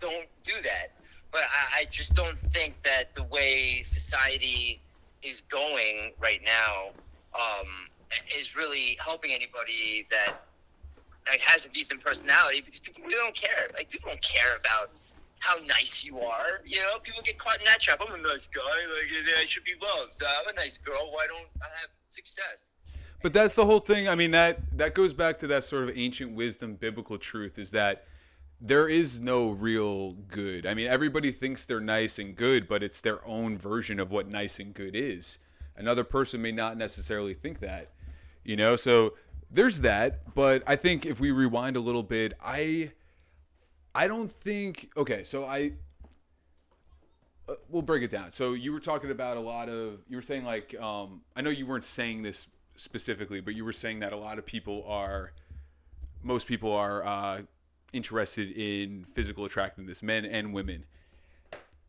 don't 0.00 0.28
do 0.44 0.54
that, 0.62 0.92
but 1.30 1.42
I, 1.42 1.80
I 1.80 1.84
just 1.90 2.14
don't 2.14 2.38
think 2.52 2.74
that 2.84 3.14
the 3.14 3.24
way 3.24 3.82
society 3.82 4.80
is 5.22 5.40
going 5.42 6.12
right 6.20 6.40
now 6.44 6.90
um, 7.34 7.88
is 8.38 8.56
really 8.56 8.98
helping 9.00 9.32
anybody 9.32 10.06
that 10.10 10.42
like, 11.28 11.40
has 11.40 11.66
a 11.66 11.68
decent 11.68 12.02
personality 12.02 12.60
because 12.60 12.80
people 12.80 13.02
really 13.02 13.14
don't 13.14 13.34
care. 13.34 13.70
Like 13.74 13.90
people 13.90 14.10
don't 14.10 14.22
care 14.22 14.56
about 14.58 14.90
how 15.38 15.58
nice 15.66 16.04
you 16.04 16.20
are. 16.20 16.62
You 16.64 16.80
know, 16.80 16.98
people 17.02 17.22
get 17.24 17.38
caught 17.38 17.58
in 17.58 17.64
that 17.64 17.80
trap. 17.80 18.00
I'm 18.06 18.14
a 18.14 18.22
nice 18.22 18.46
guy. 18.46 18.62
Like 18.62 19.10
I 19.40 19.44
should 19.46 19.64
be 19.64 19.74
loved. 19.80 20.22
I'm 20.22 20.48
a 20.48 20.52
nice 20.54 20.78
girl. 20.78 21.10
Why 21.12 21.26
don't 21.26 21.48
I 21.60 21.66
have 21.80 21.90
success. 22.12 22.74
But 23.22 23.32
that's 23.32 23.54
the 23.54 23.64
whole 23.64 23.78
thing. 23.78 24.08
I 24.08 24.14
mean 24.14 24.32
that 24.32 24.76
that 24.78 24.94
goes 24.94 25.14
back 25.14 25.38
to 25.38 25.46
that 25.48 25.64
sort 25.64 25.84
of 25.84 25.96
ancient 25.96 26.32
wisdom, 26.32 26.74
biblical 26.74 27.18
truth 27.18 27.58
is 27.58 27.70
that 27.70 28.04
there 28.60 28.88
is 28.88 29.20
no 29.20 29.50
real 29.50 30.12
good. 30.12 30.66
I 30.66 30.74
mean, 30.74 30.86
everybody 30.86 31.32
thinks 31.32 31.64
they're 31.64 31.80
nice 31.80 32.20
and 32.20 32.36
good, 32.36 32.68
but 32.68 32.82
it's 32.82 33.00
their 33.00 33.26
own 33.26 33.58
version 33.58 33.98
of 33.98 34.12
what 34.12 34.28
nice 34.28 34.60
and 34.60 34.72
good 34.72 34.94
is. 34.94 35.38
Another 35.76 36.04
person 36.04 36.40
may 36.40 36.52
not 36.52 36.76
necessarily 36.76 37.34
think 37.34 37.58
that, 37.58 37.90
you 38.44 38.54
know? 38.54 38.76
So 38.76 39.14
there's 39.50 39.80
that, 39.80 40.34
but 40.34 40.62
I 40.64 40.76
think 40.76 41.04
if 41.04 41.18
we 41.18 41.32
rewind 41.32 41.76
a 41.76 41.80
little 41.80 42.04
bit, 42.04 42.34
I 42.42 42.92
I 43.94 44.06
don't 44.06 44.30
think 44.30 44.90
okay, 44.96 45.24
so 45.24 45.44
I 45.44 45.72
uh, 47.48 47.54
we'll 47.68 47.82
break 47.82 48.02
it 48.02 48.10
down. 48.10 48.30
So 48.30 48.52
you 48.52 48.72
were 48.72 48.80
talking 48.80 49.10
about 49.10 49.36
a 49.36 49.40
lot 49.40 49.68
of 49.68 50.00
you 50.08 50.16
were 50.16 50.22
saying 50.22 50.44
like 50.44 50.74
um 50.80 51.22
I 51.34 51.42
know 51.42 51.50
you 51.50 51.66
weren't 51.66 51.84
saying 51.84 52.22
this 52.22 52.46
specifically, 52.76 53.40
but 53.40 53.54
you 53.54 53.64
were 53.64 53.72
saying 53.72 54.00
that 54.00 54.12
a 54.12 54.16
lot 54.16 54.38
of 54.38 54.46
people 54.46 54.84
are 54.86 55.32
most 56.22 56.46
people 56.46 56.72
are 56.72 57.04
uh 57.04 57.42
interested 57.92 58.50
in 58.52 59.04
physical 59.04 59.44
attractiveness, 59.44 60.02
men 60.02 60.24
and 60.24 60.52
women. 60.52 60.84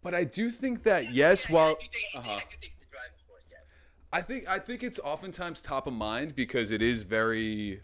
But 0.01 0.13
I 0.13 0.25
do 0.25 0.49
think 0.49 0.83
that 0.83 1.13
yes, 1.13 1.47
Yeah, 1.49 1.55
while 1.55 1.69
I 1.69 1.73
do 1.73 1.87
think, 1.91 2.05
I, 2.13 2.17
uh-huh. 2.17 2.27
think, 2.27 2.41
I 2.41 2.51
do 2.51 2.57
think 2.59 2.73
it's 2.75 2.83
a 2.83 2.91
driving 2.91 3.17
force, 3.27 3.43
yes. 3.49 3.61
I 4.11 4.21
think 4.21 4.49
I 4.49 4.59
think 4.59 4.83
it's 4.83 4.99
oftentimes 4.99 5.61
top 5.61 5.87
of 5.87 5.93
mind 5.93 6.35
because 6.35 6.71
it 6.71 6.81
is 6.81 7.03
very 7.03 7.81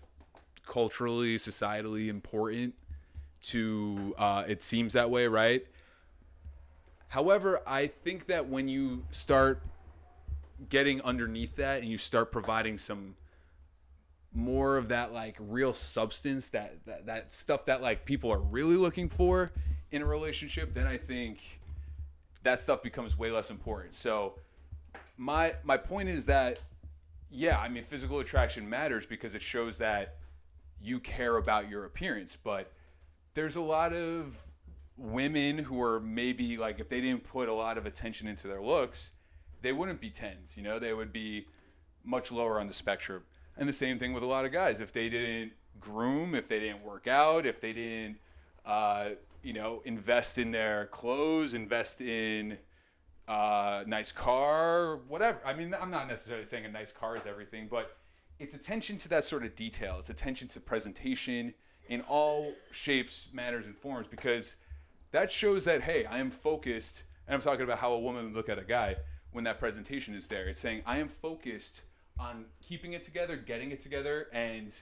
culturally, 0.66 1.38
societally 1.38 2.08
important 2.08 2.76
to. 3.42 4.16
Uh, 4.18 4.44
it 4.48 4.62
seems 4.62 4.94
that 4.94 5.10
way, 5.10 5.28
right? 5.28 5.66
However, 7.10 7.62
I 7.68 7.88
think 7.88 8.28
that 8.28 8.48
when 8.48 8.68
you 8.68 9.04
start 9.12 9.62
getting 10.70 11.02
underneath 11.02 11.56
that 11.58 11.82
and 11.82 11.90
you 11.90 11.98
start 11.98 12.32
providing 12.32 12.78
some 12.78 13.16
more 14.34 14.78
of 14.78 14.90
that 14.90 15.12
like 15.12 15.36
real 15.40 15.74
substance 15.74 16.50
that, 16.52 16.86
that 16.86 17.06
that 17.08 17.34
stuff 17.34 17.66
that 17.66 17.82
like 17.82 18.06
people 18.06 18.32
are 18.32 18.40
really 18.40 18.76
looking 18.76 19.10
for 19.10 19.52
in 19.92 20.04
a 20.04 20.06
relationship 20.06 20.72
then 20.74 20.86
i 20.86 20.98
think 20.98 21.60
that 22.44 22.62
stuff 22.62 22.82
becomes 22.82 23.18
way 23.18 23.32
less 23.32 23.50
important. 23.50 23.94
So 23.94 24.36
my 25.18 25.54
my 25.64 25.78
point 25.78 26.10
is 26.10 26.26
that 26.28 26.60
yeah 27.30 27.60
i 27.60 27.68
mean 27.68 27.84
physical 27.84 28.20
attraction 28.20 28.70
matters 28.70 29.06
because 29.06 29.36
it 29.36 29.42
shows 29.42 29.78
that 29.78 30.16
you 30.82 31.00
care 31.00 31.36
about 31.36 31.70
your 31.70 31.84
appearance 31.84 32.38
but 32.42 32.72
there's 33.34 33.58
a 33.58 33.62
lot 33.62 33.92
of 33.92 34.49
women 35.00 35.58
who 35.58 35.82
are 35.82 36.00
maybe 36.00 36.58
like 36.58 36.80
if 36.80 36.90
they 36.90 37.02
didn't 37.02 37.24
put 37.24 37.50
a 37.50 37.54
lot 37.54 37.78
of 37.78 37.86
attention 37.86 38.28
into 38.28 38.48
their 38.48 38.62
looks 38.62 39.14
they 39.62 39.72
wouldn't 39.72 40.02
be 40.02 40.10
10s 40.10 40.58
you 40.58 40.64
know 40.64 40.78
they 40.80 40.94
would 40.94 41.14
be 41.14 41.46
much 42.04 42.32
lower 42.32 42.60
on 42.60 42.68
the 42.68 42.74
spectrum 42.74 43.24
and 43.58 43.68
the 43.68 43.74
same 43.74 43.98
thing 43.98 44.14
with 44.14 44.24
a 44.24 44.28
lot 44.28 44.46
of 44.46 44.52
guys 44.52 44.82
if 44.82 44.92
they 44.92 45.10
didn't 45.10 45.54
groom 45.80 46.36
if 46.36 46.48
they 46.48 46.60
didn't 46.60 46.84
work 46.84 47.08
out 47.08 47.46
if 47.46 47.62
they 47.62 47.74
didn't 47.74 48.18
uh, 48.66 49.10
you 49.42 49.54
know 49.54 49.82
invest 49.86 50.38
in 50.38 50.52
their 50.52 50.88
clothes 50.88 51.54
invest 51.54 52.02
in 52.02 52.58
uh, 53.30 53.84
nice 53.86 54.12
car, 54.12 54.98
whatever. 55.08 55.40
I 55.46 55.54
mean, 55.54 55.74
I'm 55.80 55.92
not 55.92 56.08
necessarily 56.08 56.46
saying 56.46 56.66
a 56.66 56.72
nice 56.72 56.92
car 56.92 57.16
is 57.16 57.28
everything, 57.28 57.68
but 57.70 57.96
it's 58.40 58.56
attention 58.56 58.98
to 58.98 59.10
that 59.10 59.24
sort 59.24 59.44
of 59.44 59.54
detail. 59.54 59.98
It's 60.00 60.10
attention 60.10 60.48
to 60.50 60.60
presentation 60.60 61.54
in 61.90 62.02
all 62.02 62.54
shapes, 62.72 63.30
manners, 63.32 63.68
and 63.68 63.78
forms 63.78 64.08
because 64.08 64.56
that 65.12 65.32
shows 65.32 65.66
that, 65.66 65.84
hey, 65.84 66.06
I 66.06 66.20
am 66.20 66.32
focused. 66.32 67.04
And 67.28 67.36
I'm 67.36 67.42
talking 67.42 67.64
about 67.64 67.80
how 67.80 67.94
a 67.94 68.00
woman 68.00 68.26
would 68.26 68.34
look 68.34 68.50
at 68.50 68.60
a 68.60 68.64
guy 68.64 68.98
when 69.32 69.44
that 69.44 69.60
presentation 69.60 70.14
is 70.14 70.28
there. 70.28 70.48
It's 70.48 70.60
saying, 70.60 70.82
I 70.86 70.98
am 70.98 71.08
focused 71.08 71.82
on 72.20 72.46
keeping 72.62 72.94
it 72.94 73.02
together, 73.02 73.38
getting 73.38 73.72
it 73.72 73.80
together, 73.80 74.28
and 74.34 74.80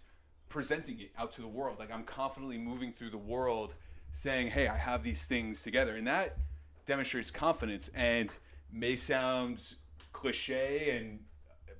presenting 0.50 1.00
it 1.00 1.12
out 1.18 1.32
to 1.34 1.42
the 1.42 1.48
world. 1.48 1.80
Like 1.80 1.92
I'm 1.92 2.04
confidently 2.04 2.58
moving 2.58 2.92
through 2.92 3.12
the 3.12 3.18
world 3.18 3.76
saying, 4.12 4.48
hey, 4.48 4.68
I 4.68 4.78
have 4.78 5.04
these 5.04 5.26
things 5.26 5.62
together. 5.62 5.96
And 5.96 6.08
that 6.08 6.38
demonstrates 6.86 7.30
confidence 7.30 7.90
and 7.90 8.36
may 8.72 8.96
sound 8.96 9.76
cliche 10.14 10.98
and 10.98 11.20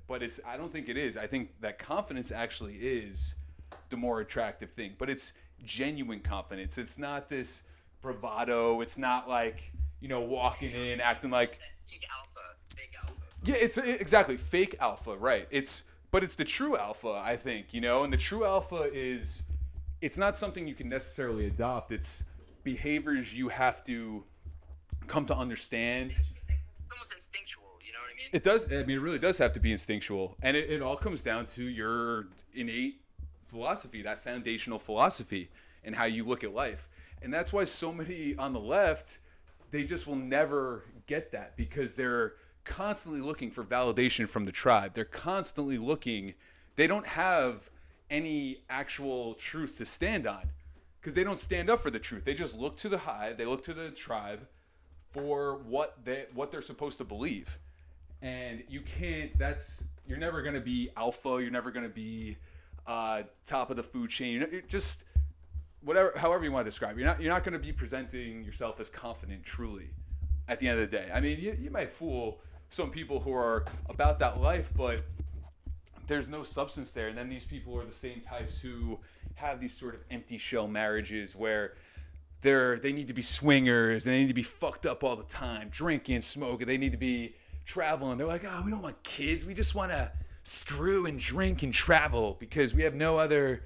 but 0.06 0.22
it's 0.22 0.40
I 0.46 0.56
don't 0.56 0.72
think 0.72 0.88
it 0.88 0.96
is. 0.96 1.16
I 1.16 1.26
think 1.26 1.50
that 1.60 1.78
confidence 1.78 2.32
actually 2.32 2.76
is 2.76 3.34
the 3.90 3.96
more 3.96 4.20
attractive 4.20 4.70
thing. 4.70 4.94
But 4.96 5.10
it's 5.10 5.32
genuine 5.64 6.20
confidence. 6.20 6.78
It's 6.78 6.98
not 6.98 7.28
this 7.28 7.62
bravado. 8.02 8.80
It's 8.80 8.98
not 8.98 9.28
like, 9.28 9.72
you 10.00 10.08
know, 10.08 10.20
walking 10.20 10.70
in 10.70 11.00
acting 11.00 11.30
like 11.30 11.58
Big 11.90 12.04
alpha, 12.16 12.40
big 12.76 12.90
alpha. 13.02 13.14
yeah, 13.44 13.56
it's 13.58 13.78
exactly 13.78 14.36
fake 14.36 14.76
alpha, 14.80 15.16
right? 15.16 15.46
It's 15.50 15.84
but 16.10 16.22
it's 16.24 16.36
the 16.36 16.44
true 16.44 16.76
alpha, 16.76 17.22
I 17.24 17.36
think, 17.36 17.74
you 17.74 17.80
know, 17.80 18.04
and 18.04 18.12
the 18.12 18.16
true 18.18 18.44
alpha 18.44 18.88
is 18.92 19.42
it's 20.00 20.16
not 20.18 20.36
something 20.36 20.66
you 20.68 20.74
can 20.74 20.88
necessarily 20.88 21.46
adopt. 21.46 21.92
It's 21.92 22.24
behaviors 22.64 23.34
you 23.36 23.48
have 23.48 23.82
to 23.84 24.24
come 25.06 25.26
to 25.26 25.34
understand. 25.36 26.10
It's 26.10 26.20
almost 26.92 27.14
instinctual, 27.14 27.64
you 27.84 27.92
know 27.92 27.98
what 28.00 28.12
I 28.12 28.16
mean? 28.16 28.28
It 28.32 28.42
does. 28.42 28.72
I 28.72 28.84
mean, 28.84 28.98
it 28.98 29.00
really 29.00 29.18
does 29.18 29.38
have 29.38 29.52
to 29.54 29.60
be 29.60 29.72
instinctual, 29.72 30.36
and 30.42 30.56
it, 30.56 30.70
it 30.70 30.82
all 30.82 30.96
comes 30.96 31.22
down 31.22 31.46
to 31.46 31.64
your 31.64 32.28
innate 32.54 33.00
philosophy, 33.46 34.02
that 34.02 34.18
foundational 34.18 34.78
philosophy, 34.78 35.48
and 35.84 35.94
how 35.94 36.04
you 36.04 36.24
look 36.24 36.44
at 36.44 36.52
life. 36.54 36.88
And 37.22 37.32
that's 37.32 37.52
why 37.52 37.64
so 37.64 37.92
many 37.92 38.34
on 38.36 38.52
the 38.52 38.60
left, 38.60 39.18
they 39.70 39.84
just 39.84 40.06
will 40.06 40.16
never 40.16 40.84
get 41.06 41.32
that 41.32 41.56
because 41.56 41.96
they're 41.96 42.34
constantly 42.64 43.20
looking 43.20 43.50
for 43.50 43.64
validation 43.64 44.28
from 44.28 44.44
the 44.44 44.52
tribe. 44.52 44.94
They're 44.94 45.04
constantly 45.04 45.78
looking. 45.78 46.34
They 46.76 46.86
don't 46.86 47.06
have 47.06 47.70
any 48.10 48.62
actual 48.68 49.34
truth 49.34 49.78
to 49.78 49.84
stand 49.84 50.26
on 50.26 50.50
because 51.00 51.14
they 51.14 51.24
don't 51.24 51.40
stand 51.40 51.70
up 51.70 51.80
for 51.80 51.90
the 51.90 51.98
truth. 51.98 52.24
They 52.24 52.34
just 52.34 52.58
look 52.58 52.76
to 52.78 52.88
the 52.88 52.98
hive. 52.98 53.36
They 53.36 53.46
look 53.46 53.62
to 53.64 53.74
the 53.74 53.90
tribe 53.90 54.46
for 55.10 55.56
what 55.56 56.04
they 56.04 56.26
what 56.34 56.50
they're 56.50 56.62
supposed 56.62 56.98
to 56.98 57.04
believe 57.04 57.58
and 58.22 58.62
you 58.68 58.80
can't 58.80 59.36
that's 59.38 59.84
you're 60.06 60.18
never 60.18 60.42
going 60.42 60.54
to 60.54 60.60
be 60.60 60.90
alpha 60.96 61.38
you're 61.40 61.50
never 61.50 61.70
going 61.70 61.84
to 61.84 61.94
be 61.94 62.36
uh, 62.86 63.22
top 63.44 63.70
of 63.70 63.76
the 63.76 63.82
food 63.82 64.10
chain 64.10 64.46
you're 64.50 64.60
just 64.62 65.04
whatever 65.82 66.12
however 66.16 66.44
you 66.44 66.52
want 66.52 66.64
to 66.64 66.70
describe 66.70 66.98
you're 66.98 67.06
not 67.06 67.20
you're 67.20 67.32
not 67.32 67.44
going 67.44 67.52
to 67.52 67.58
be 67.58 67.72
presenting 67.72 68.42
yourself 68.44 68.80
as 68.80 68.90
confident 68.90 69.42
truly 69.44 69.90
at 70.48 70.58
the 70.58 70.68
end 70.68 70.80
of 70.80 70.90
the 70.90 70.96
day 70.96 71.10
i 71.14 71.20
mean 71.20 71.38
you, 71.38 71.54
you 71.58 71.70
might 71.70 71.90
fool 71.90 72.40
some 72.70 72.90
people 72.90 73.20
who 73.20 73.32
are 73.32 73.64
about 73.88 74.18
that 74.18 74.40
life 74.40 74.70
but 74.76 75.02
there's 76.08 76.28
no 76.28 76.42
substance 76.42 76.90
there. 76.90 77.06
And 77.08 77.16
then 77.16 77.28
these 77.28 77.44
people 77.44 77.78
are 77.78 77.84
the 77.84 77.92
same 77.92 78.20
types 78.20 78.60
who 78.60 78.98
have 79.36 79.60
these 79.60 79.76
sort 79.76 79.94
of 79.94 80.00
empty 80.10 80.38
shell 80.38 80.66
marriages 80.66 81.36
where 81.36 81.74
they're 82.40 82.78
they 82.78 82.92
need 82.92 83.08
to 83.08 83.14
be 83.14 83.22
swingers 83.22 84.06
and 84.06 84.14
they 84.14 84.20
need 84.20 84.28
to 84.28 84.34
be 84.34 84.42
fucked 84.42 84.86
up 84.86 85.04
all 85.04 85.14
the 85.14 85.22
time, 85.22 85.68
drinking, 85.70 86.22
smoking. 86.22 86.66
They 86.66 86.78
need 86.78 86.92
to 86.92 86.98
be 86.98 87.36
traveling. 87.64 88.18
They're 88.18 88.26
like, 88.26 88.44
oh, 88.44 88.62
we 88.64 88.70
don't 88.70 88.82
want 88.82 89.00
kids. 89.04 89.46
We 89.46 89.54
just 89.54 89.74
want 89.74 89.92
to 89.92 90.10
screw 90.42 91.06
and 91.06 91.20
drink 91.20 91.62
and 91.62 91.72
travel 91.72 92.36
because 92.40 92.74
we 92.74 92.82
have 92.82 92.94
no 92.94 93.18
other. 93.18 93.62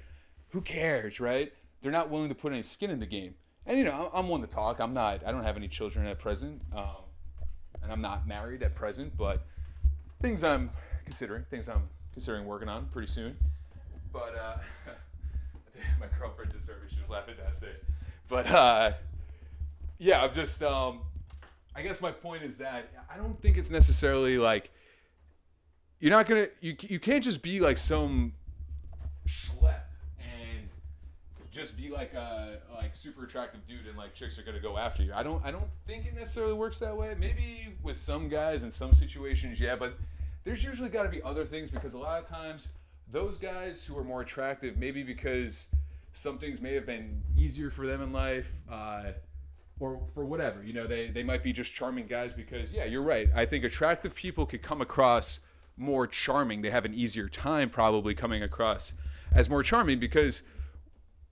Who 0.49 0.61
cares, 0.61 1.19
right? 1.19 1.51
They're 1.83 1.91
not 1.91 2.09
willing 2.09 2.29
to 2.29 2.35
put 2.35 2.53
any 2.53 2.63
skin 2.63 2.89
in 2.89 2.99
the 3.01 3.05
game. 3.05 3.35
And 3.65 3.77
you 3.77 3.83
know, 3.83 4.09
I'm 4.13 4.29
one 4.29 4.41
to 4.41 4.47
talk. 4.47 4.79
I'm 4.79 4.93
not. 4.93 5.21
I 5.25 5.31
don't 5.31 5.43
have 5.43 5.57
any 5.57 5.67
children 5.67 6.07
at 6.07 6.17
present, 6.17 6.61
um, 6.75 7.03
and 7.81 7.91
I'm 7.91 8.01
not 8.01 8.25
married 8.25 8.63
at 8.63 8.73
present. 8.73 9.15
But 9.17 9.45
things 10.21 10.43
I'm 10.43 10.71
considering, 11.03 11.45
things 11.49 11.67
I'm 11.67 11.89
considering 12.13 12.45
working 12.45 12.69
on 12.69 12.87
pretty 12.87 13.09
soon. 13.09 13.37
But 14.11 14.33
uh, 14.35 14.57
my 15.99 16.07
girlfriend 16.17 16.51
just 16.53 16.67
heard 16.67 16.81
me; 16.81 16.87
she 16.89 16.99
was 16.99 17.09
laughing 17.09 17.35
downstairs. 17.41 17.79
But 18.29 18.47
uh, 18.47 18.93
yeah, 19.99 20.23
I'm 20.23 20.33
just. 20.33 20.63
Um, 20.63 21.01
I 21.75 21.81
guess 21.81 22.01
my 22.01 22.11
point 22.11 22.43
is 22.43 22.57
that 22.59 22.89
I 23.13 23.17
don't 23.17 23.39
think 23.41 23.57
it's 23.57 23.71
necessarily 23.71 24.37
like 24.37 24.71
you're 25.99 26.11
not 26.11 26.27
gonna 26.27 26.47
you 26.61 26.75
you 26.81 26.99
can't 26.99 27.23
just 27.23 27.41
be 27.41 27.59
like 27.59 27.77
some 27.77 28.33
schlep 29.27 29.81
just 31.53 31.77
be 31.77 31.89
like 31.89 32.13
a 32.15 32.57
like 32.81 32.95
super 32.95 33.25
attractive 33.25 33.65
dude 33.67 33.85
and 33.87 33.95
like 33.95 34.15
chicks 34.15 34.39
are 34.39 34.43
gonna 34.43 34.59
go 34.59 34.77
after 34.77 35.03
you. 35.03 35.13
I 35.13 35.21
don't 35.21 35.43
I 35.45 35.51
don't 35.51 35.69
think 35.85 36.07
it 36.07 36.15
necessarily 36.15 36.53
works 36.53 36.79
that 36.79 36.97
way. 36.97 37.15
Maybe 37.17 37.75
with 37.83 37.95
some 37.95 38.27
guys 38.27 38.63
in 38.63 38.71
some 38.71 38.93
situations, 38.95 39.59
yeah, 39.59 39.75
but 39.75 39.93
there's 40.43 40.63
usually 40.63 40.89
got 40.89 41.03
to 41.03 41.09
be 41.09 41.21
other 41.21 41.45
things 41.45 41.69
because 41.69 41.93
a 41.93 41.97
lot 41.97 42.19
of 42.19 42.27
times 42.27 42.69
those 43.11 43.37
guys 43.37 43.85
who 43.85 43.97
are 43.97 44.03
more 44.03 44.21
attractive, 44.21 44.77
maybe 44.77 45.03
because 45.03 45.67
some 46.13 46.39
things 46.39 46.59
may 46.59 46.73
have 46.73 46.87
been 46.87 47.21
easier 47.37 47.69
for 47.69 47.85
them 47.85 48.01
in 48.01 48.11
life. 48.11 48.51
Uh, 48.69 49.11
or 49.79 49.99
for 50.13 50.23
whatever 50.23 50.63
you 50.63 50.71
know 50.71 50.85
they 50.85 51.07
they 51.07 51.23
might 51.23 51.43
be 51.43 51.51
just 51.51 51.73
charming 51.73 52.05
guys 52.05 52.31
because 52.31 52.71
yeah 52.71 52.85
you're 52.85 53.01
right 53.01 53.29
i 53.35 53.43
think 53.43 53.63
attractive 53.63 54.13
people 54.15 54.45
could 54.45 54.61
come 54.61 54.81
across 54.81 55.39
more 55.77 56.05
charming 56.05 56.61
they 56.61 56.69
have 56.69 56.85
an 56.85 56.93
easier 56.93 57.27
time 57.27 57.71
probably 57.71 58.13
coming 58.13 58.43
across 58.43 58.93
as 59.33 59.49
more 59.49 59.63
charming 59.63 59.99
because 59.99 60.43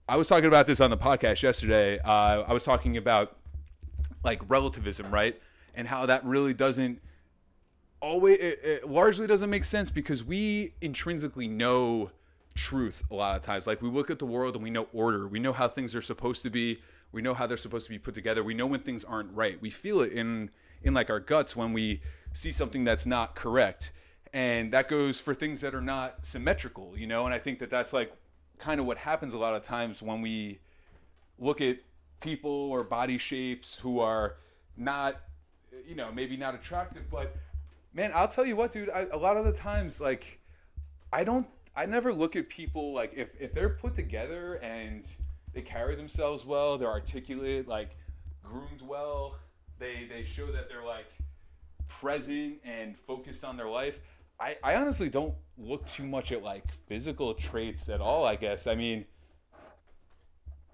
i 0.08 0.16
was 0.16 0.28
talking 0.28 0.46
about 0.46 0.66
this 0.66 0.80
on 0.80 0.90
the 0.90 0.96
podcast 0.96 1.42
yesterday 1.42 1.98
uh, 2.00 2.42
i 2.42 2.52
was 2.52 2.64
talking 2.64 2.96
about 2.96 3.36
like 4.24 4.40
relativism 4.48 5.10
right 5.10 5.40
and 5.74 5.88
how 5.88 6.06
that 6.06 6.24
really 6.24 6.54
doesn't 6.54 7.00
always 8.00 8.38
it, 8.38 8.60
it 8.62 8.88
largely 8.88 9.26
doesn't 9.26 9.50
make 9.50 9.64
sense 9.64 9.90
because 9.90 10.24
we 10.24 10.74
intrinsically 10.80 11.48
know 11.48 12.10
truth 12.54 13.02
a 13.10 13.14
lot 13.14 13.36
of 13.36 13.42
times 13.42 13.66
like 13.66 13.80
we 13.80 13.88
look 13.88 14.10
at 14.10 14.18
the 14.18 14.26
world 14.26 14.54
and 14.54 14.62
we 14.62 14.70
know 14.70 14.86
order 14.92 15.26
we 15.26 15.38
know 15.38 15.52
how 15.52 15.66
things 15.66 15.94
are 15.94 16.02
supposed 16.02 16.42
to 16.42 16.50
be 16.50 16.78
We 17.12 17.20
know 17.22 17.34
how 17.34 17.46
they're 17.46 17.58
supposed 17.58 17.86
to 17.86 17.90
be 17.90 17.98
put 17.98 18.14
together. 18.14 18.42
We 18.42 18.54
know 18.54 18.66
when 18.66 18.80
things 18.80 19.04
aren't 19.04 19.32
right. 19.36 19.60
We 19.60 19.70
feel 19.70 20.00
it 20.00 20.12
in 20.12 20.50
in 20.82 20.94
like 20.94 21.10
our 21.10 21.20
guts 21.20 21.54
when 21.54 21.72
we 21.72 22.00
see 22.32 22.50
something 22.50 22.84
that's 22.84 23.06
not 23.06 23.34
correct. 23.34 23.92
And 24.32 24.72
that 24.72 24.88
goes 24.88 25.20
for 25.20 25.34
things 25.34 25.60
that 25.60 25.74
are 25.74 25.82
not 25.82 26.24
symmetrical, 26.24 26.94
you 26.96 27.06
know? 27.06 27.26
And 27.26 27.34
I 27.34 27.38
think 27.38 27.58
that 27.58 27.68
that's 27.68 27.92
like 27.92 28.12
kind 28.62 28.78
of 28.78 28.86
what 28.86 28.96
happens 28.96 29.34
a 29.34 29.38
lot 29.38 29.56
of 29.56 29.62
times 29.62 30.00
when 30.00 30.22
we 30.22 30.60
look 31.36 31.60
at 31.60 31.78
people 32.20 32.70
or 32.70 32.84
body 32.84 33.18
shapes 33.18 33.74
who 33.74 33.98
are 33.98 34.36
not 34.76 35.20
you 35.84 35.96
know 35.96 36.12
maybe 36.12 36.36
not 36.36 36.54
attractive 36.54 37.02
but 37.10 37.34
man 37.92 38.12
i'll 38.14 38.28
tell 38.28 38.46
you 38.46 38.54
what 38.54 38.70
dude 38.70 38.88
I, 38.88 39.06
a 39.12 39.16
lot 39.16 39.36
of 39.36 39.44
the 39.44 39.52
times 39.52 40.00
like 40.00 40.38
i 41.12 41.24
don't 41.24 41.48
i 41.74 41.86
never 41.86 42.12
look 42.12 42.36
at 42.36 42.48
people 42.48 42.92
like 42.92 43.12
if, 43.16 43.34
if 43.40 43.52
they're 43.52 43.68
put 43.68 43.96
together 43.96 44.60
and 44.62 45.04
they 45.52 45.62
carry 45.62 45.96
themselves 45.96 46.46
well 46.46 46.78
they're 46.78 46.88
articulate 46.88 47.66
like 47.66 47.96
groomed 48.44 48.80
well 48.80 49.34
they 49.80 50.06
they 50.08 50.22
show 50.22 50.46
that 50.52 50.68
they're 50.68 50.86
like 50.86 51.10
present 51.88 52.60
and 52.64 52.96
focused 52.96 53.44
on 53.44 53.56
their 53.56 53.68
life 53.68 53.98
i 54.40 54.56
i 54.62 54.74
honestly 54.74 55.10
don't 55.10 55.34
look 55.58 55.86
too 55.86 56.04
much 56.04 56.32
at 56.32 56.42
like 56.42 56.64
physical 56.86 57.34
traits 57.34 57.88
at 57.88 58.00
all 58.00 58.24
i 58.24 58.34
guess 58.34 58.66
i 58.66 58.74
mean 58.74 59.04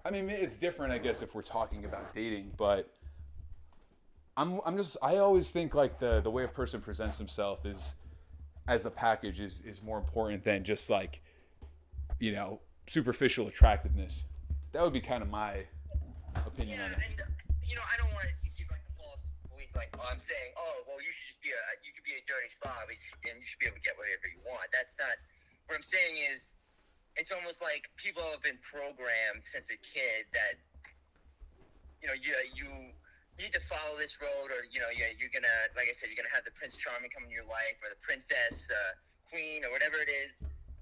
I 0.05 0.11
mean, 0.11 0.29
it's 0.29 0.57
different, 0.57 0.93
I 0.93 0.97
guess, 0.97 1.21
if 1.21 1.35
we're 1.35 1.41
talking 1.41 1.85
about 1.85 2.13
dating, 2.13 2.53
but 2.57 2.89
I'm, 4.37 4.61
I'm 4.65 4.77
just, 4.77 4.97
I 5.01 5.17
always 5.17 5.51
think 5.51 5.75
like 5.75 5.99
the, 5.99 6.21
the 6.21 6.31
way 6.31 6.45
a 6.45 6.47
person 6.47 6.81
presents 6.81 7.17
himself 7.17 7.65
is, 7.65 7.95
as 8.67 8.85
a 8.85 8.91
package, 8.91 9.39
is, 9.39 9.61
is 9.61 9.83
more 9.83 9.97
important 9.97 10.43
than 10.43 10.63
just 10.63 10.89
like, 10.89 11.21
you 12.19 12.31
know, 12.31 12.59
superficial 12.87 13.47
attractiveness. 13.47 14.23
That 14.71 14.83
would 14.83 14.93
be 14.93 15.01
kind 15.01 15.21
of 15.21 15.29
my 15.29 15.65
opinion 16.35 16.79
yeah, 16.79 16.85
on 16.85 16.91
it. 16.91 16.97
and 17.05 17.15
you 17.67 17.75
know, 17.75 17.81
I 17.81 17.97
don't 17.97 18.11
want 18.13 18.25
to 18.25 18.49
give 18.57 18.69
like 18.71 18.85
the 18.85 19.03
false 19.03 19.27
belief, 19.49 19.68
like 19.79 19.95
I'm 19.95 20.19
saying, 20.19 20.51
oh, 20.59 20.83
well, 20.83 20.99
you 20.99 21.07
should 21.07 21.31
just 21.31 21.39
be 21.39 21.55
a, 21.55 21.61
you 21.87 21.95
could 21.95 22.03
be 22.03 22.19
a 22.19 22.23
dirty 22.27 22.51
slob, 22.51 22.91
and 22.91 23.39
you 23.39 23.47
should 23.47 23.63
be 23.63 23.71
able 23.71 23.79
to 23.79 23.85
get 23.87 23.95
whatever 23.95 24.27
you 24.27 24.43
want. 24.43 24.67
That's 24.75 24.99
not. 24.99 25.15
What 25.71 25.79
I'm 25.79 25.87
saying 25.87 26.19
is, 26.19 26.59
it's 27.15 27.31
almost 27.31 27.63
like 27.63 27.87
people 27.95 28.27
have 28.35 28.43
been 28.43 28.59
programmed 28.59 29.39
since 29.39 29.71
a 29.71 29.79
kid 29.79 30.27
that 30.35 30.59
you 32.03 32.11
know 32.11 32.15
you 32.19 32.35
you 32.51 32.67
need 33.39 33.55
to 33.55 33.63
follow 33.71 33.95
this 33.95 34.19
road 34.19 34.51
or 34.51 34.67
you 34.67 34.83
know 34.83 34.91
you're, 34.91 35.11
you're 35.15 35.31
gonna 35.31 35.59
like 35.75 35.87
i 35.87 35.95
said 35.95 36.07
you're 36.07 36.19
gonna 36.19 36.31
have 36.31 36.47
the 36.47 36.55
prince 36.55 36.79
charming 36.79 37.11
come 37.11 37.27
in 37.27 37.31
your 37.31 37.47
life 37.47 37.75
or 37.83 37.91
the 37.91 37.99
princess 37.99 38.71
uh, 38.71 38.95
queen 39.27 39.63
or 39.67 39.71
whatever 39.71 39.99
it 39.99 40.07
is 40.07 40.31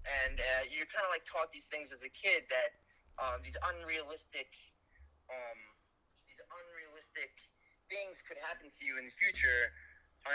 and 0.05 0.37
uh, 0.37 0.63
you're 0.69 0.89
kind 0.93 1.05
of 1.05 1.11
like 1.13 1.25
taught 1.25 1.49
these 1.49 1.65
things 1.73 1.89
as 1.89 2.05
a 2.05 2.11
kid 2.13 2.45
that 2.53 2.77
um, 3.17 3.41
these 3.41 3.57
unrealistic 3.73 4.53
um, 5.29 5.59
these 6.29 6.41
unrealistic 6.53 7.33
things 7.87 8.21
could 8.23 8.39
happen 8.43 8.67
to 8.67 8.81
you 8.83 8.99
in 8.99 9.07
the 9.07 9.15
future 9.15 9.71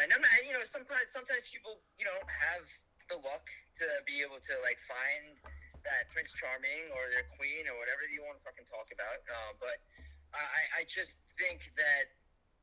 and 0.00 0.08
I'm 0.08 0.22
not, 0.24 0.32
you 0.40 0.56
know 0.56 0.64
sometimes 0.64 1.12
sometimes 1.12 1.44
people 1.52 1.84
you 2.00 2.08
know 2.08 2.16
have 2.24 2.64
the 3.12 3.20
luck 3.20 3.44
to 3.76 3.84
be 4.08 4.24
able 4.24 4.40
to 4.40 4.54
like 4.64 4.80
find 4.88 5.36
that 5.84 6.08
Prince 6.14 6.32
Charming 6.32 6.88
or 6.94 7.10
their 7.10 7.26
queen 7.34 7.66
or 7.66 7.74
whatever 7.76 8.06
you 8.06 8.22
want 8.22 8.38
to 8.38 8.42
fucking 8.46 8.68
talk 8.70 8.86
about. 8.94 9.18
Uh, 9.26 9.52
but 9.58 9.82
I, 10.30 10.80
I 10.80 10.82
just 10.86 11.18
think 11.36 11.74
that 11.74 12.14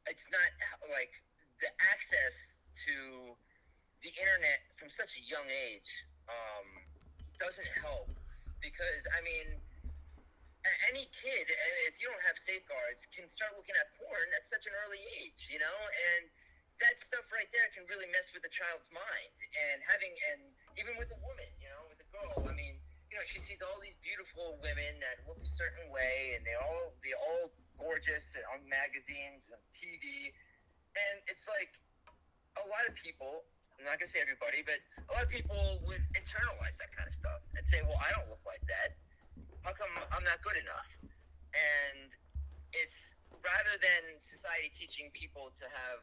it's 0.07 0.25
not 0.31 0.49
like 0.89 1.11
the 1.59 1.69
access 1.91 2.63
to 2.87 2.95
the 4.01 4.11
internet 4.15 4.63
from 4.79 4.87
such 4.87 5.19
a 5.19 5.23
young 5.27 5.45
age 5.51 5.91
um, 6.31 6.67
doesn't 7.37 7.67
help 7.83 8.07
because 8.63 9.03
I 9.11 9.19
mean 9.21 9.59
any 10.91 11.09
kid 11.11 11.45
uh, 11.49 11.89
if 11.89 11.97
you 11.97 12.09
don't 12.09 12.25
have 12.25 12.37
safeguards 12.37 13.07
can 13.11 13.25
start 13.29 13.53
looking 13.55 13.75
at 13.77 13.89
porn 13.97 14.27
at 14.37 14.43
such 14.45 14.65
an 14.69 14.73
early 14.85 15.01
age 15.21 15.49
you 15.49 15.59
know 15.59 15.77
and 16.13 16.29
that 16.79 16.95
stuff 17.01 17.27
right 17.35 17.49
there 17.51 17.67
can 17.75 17.83
really 17.91 18.07
mess 18.15 18.31
with 18.31 18.41
a 18.47 18.51
child's 18.51 18.87
mind 18.93 19.37
and 19.55 19.83
having 19.83 20.13
and 20.33 20.41
even 20.79 20.95
with 20.95 21.11
a 21.11 21.19
woman 21.25 21.49
you 21.59 21.67
know 21.67 21.83
with 21.91 21.99
a 21.99 22.07
girl 22.13 22.47
I 22.47 22.55
mean 22.55 22.79
you 23.09 23.17
know, 23.17 23.25
she 23.25 23.41
sees 23.41 23.65
all 23.65 23.77
these 23.81 23.97
beautiful 24.05 24.61
women 24.61 25.01
that 25.01 25.25
look 25.25 25.41
a 25.41 25.49
certain 25.49 25.89
way, 25.89 26.37
and 26.37 26.45
they 26.45 26.53
all 26.53 26.93
they 27.01 27.13
all 27.17 27.49
gorgeous 27.81 28.37
on 28.53 28.61
magazines 28.69 29.49
and 29.49 29.61
TV, 29.73 30.29
and 30.93 31.15
it's 31.25 31.49
like 31.49 31.73
a 32.61 32.65
lot 32.69 32.85
of 32.85 32.93
people. 32.93 33.49
I'm 33.81 33.87
not 33.87 33.97
gonna 33.97 34.11
say 34.11 34.21
everybody, 34.21 34.61
but 34.61 34.77
a 35.09 35.11
lot 35.15 35.25
of 35.25 35.31
people 35.33 35.57
would 35.89 36.03
internalize 36.13 36.77
that 36.77 36.93
kind 36.93 37.07
of 37.09 37.15
stuff 37.15 37.41
and 37.57 37.65
say, 37.65 37.81
"Well, 37.81 37.97
I 37.97 38.13
don't 38.13 38.29
look 38.29 38.43
like 38.45 38.61
that. 38.69 38.93
How 39.63 39.73
come 39.73 39.91
I'm 40.11 40.23
not 40.23 40.41
good 40.41 40.57
enough?" 40.57 40.89
And 41.53 42.11
it's 42.73 43.15
rather 43.41 43.75
than 43.81 44.19
society 44.21 44.69
teaching 44.77 45.09
people 45.11 45.51
to 45.57 45.65
have, 45.65 45.99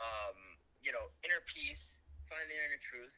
um, 0.00 0.38
you 0.80 0.92
know, 0.92 1.10
inner 1.22 1.42
peace, 1.50 2.00
find 2.30 2.48
their 2.48 2.64
inner 2.68 2.80
truth, 2.80 3.16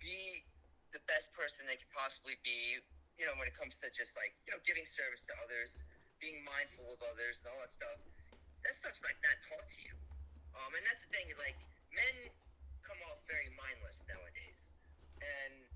be 0.00 0.44
the 0.92 1.02
best 1.10 1.32
person 1.34 1.66
they 1.66 1.76
could 1.76 1.90
possibly 1.90 2.38
be, 2.42 2.78
you 3.18 3.26
know, 3.26 3.34
when 3.38 3.46
it 3.46 3.54
comes 3.54 3.78
to 3.82 3.90
just 3.90 4.14
like, 4.14 4.34
you 4.46 4.54
know, 4.54 4.60
giving 4.62 4.86
service 4.86 5.26
to 5.26 5.34
others, 5.42 5.84
being 6.22 6.38
mindful 6.46 6.86
of 6.94 7.00
others 7.10 7.42
and 7.42 7.50
all 7.54 7.60
that 7.62 7.72
stuff. 7.74 7.98
That 8.62 8.74
stuff's 8.74 9.02
like 9.04 9.18
not 9.22 9.36
taught 9.44 9.66
to 9.66 9.80
you. 9.82 9.94
Um, 10.54 10.70
and 10.72 10.82
that's 10.86 11.04
the 11.04 11.12
thing, 11.18 11.26
like, 11.36 11.58
men 11.92 12.30
come 12.86 12.96
off 13.10 13.18
very 13.26 13.50
mindless 13.58 14.06
nowadays. 14.06 14.72
And 15.18 15.66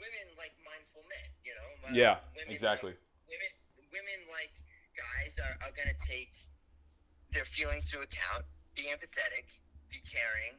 women 0.00 0.26
like 0.36 0.52
mindful 0.62 1.02
men, 1.08 1.28
you 1.42 1.52
know? 1.56 1.68
Yeah, 1.92 2.20
women 2.36 2.52
exactly. 2.52 2.92
Like, 2.92 3.30
women, 3.30 3.52
women 3.92 4.20
like 4.32 4.52
guys 4.96 5.36
are, 5.40 5.56
are 5.64 5.72
going 5.76 5.88
to 5.90 6.00
take 6.04 6.32
their 7.32 7.44
feelings 7.44 7.88
to 7.92 8.00
account, 8.00 8.46
be 8.76 8.88
empathetic, 8.88 9.48
be 9.92 10.00
caring, 10.06 10.56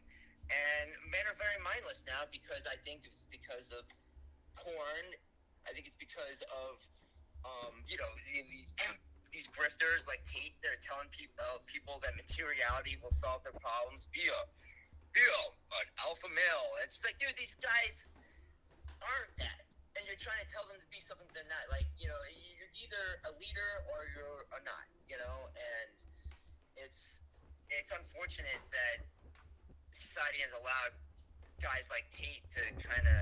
and 0.48 0.88
men 1.12 1.24
are 1.28 1.36
very 1.36 1.60
mindless 1.60 2.08
now 2.08 2.24
because 2.32 2.64
I 2.70 2.80
think 2.88 3.04
it's 3.04 3.28
because 3.28 3.76
of 3.76 3.84
porn. 4.56 5.08
I 5.68 5.76
think 5.76 5.86
it's 5.92 6.00
because 6.00 6.40
of, 6.48 6.80
um, 7.44 7.84
you 7.84 8.00
know, 8.00 8.08
these, 8.24 8.72
these 9.36 9.48
grifters 9.52 10.08
like 10.08 10.24
Tate. 10.32 10.56
They're 10.64 10.80
telling 10.80 11.12
people 11.12 11.36
uh, 11.44 11.60
people 11.68 12.00
that 12.00 12.16
materiality 12.16 12.96
will 13.04 13.12
solve 13.12 13.44
their 13.44 13.56
problems. 13.60 14.08
Be 14.16 14.24
a, 14.32 14.42
be 15.12 15.20
a, 15.20 15.42
an 15.84 15.88
alpha 16.08 16.32
male. 16.32 16.68
It's 16.80 16.96
just 16.96 17.06
like, 17.06 17.20
dude, 17.20 17.36
these 17.36 17.60
guys 17.60 18.08
aren't 19.02 19.36
that. 19.42 19.62
And 19.98 20.06
you're 20.06 20.20
trying 20.20 20.38
to 20.42 20.50
tell 20.54 20.66
them 20.70 20.78
to 20.78 20.90
be 20.94 21.02
something 21.02 21.26
they're 21.34 21.50
not. 21.50 21.66
Like, 21.74 21.90
you 21.98 22.06
know, 22.06 22.20
you're 22.58 22.74
either 22.86 23.06
a 23.26 23.32
leader 23.42 23.72
or 23.94 24.06
you're 24.14 24.44
a 24.54 24.60
not. 24.62 24.86
You 25.10 25.18
know, 25.18 25.50
and 25.58 25.90
it's 26.78 27.22
it's 27.74 27.92
unfortunate 27.92 28.62
that 28.70 29.04
society 29.98 30.40
has 30.46 30.54
allowed 30.54 30.94
guys 31.60 31.90
like 31.90 32.06
Tate 32.14 32.46
to 32.54 32.62
kind 32.86 33.06
of, 33.10 33.22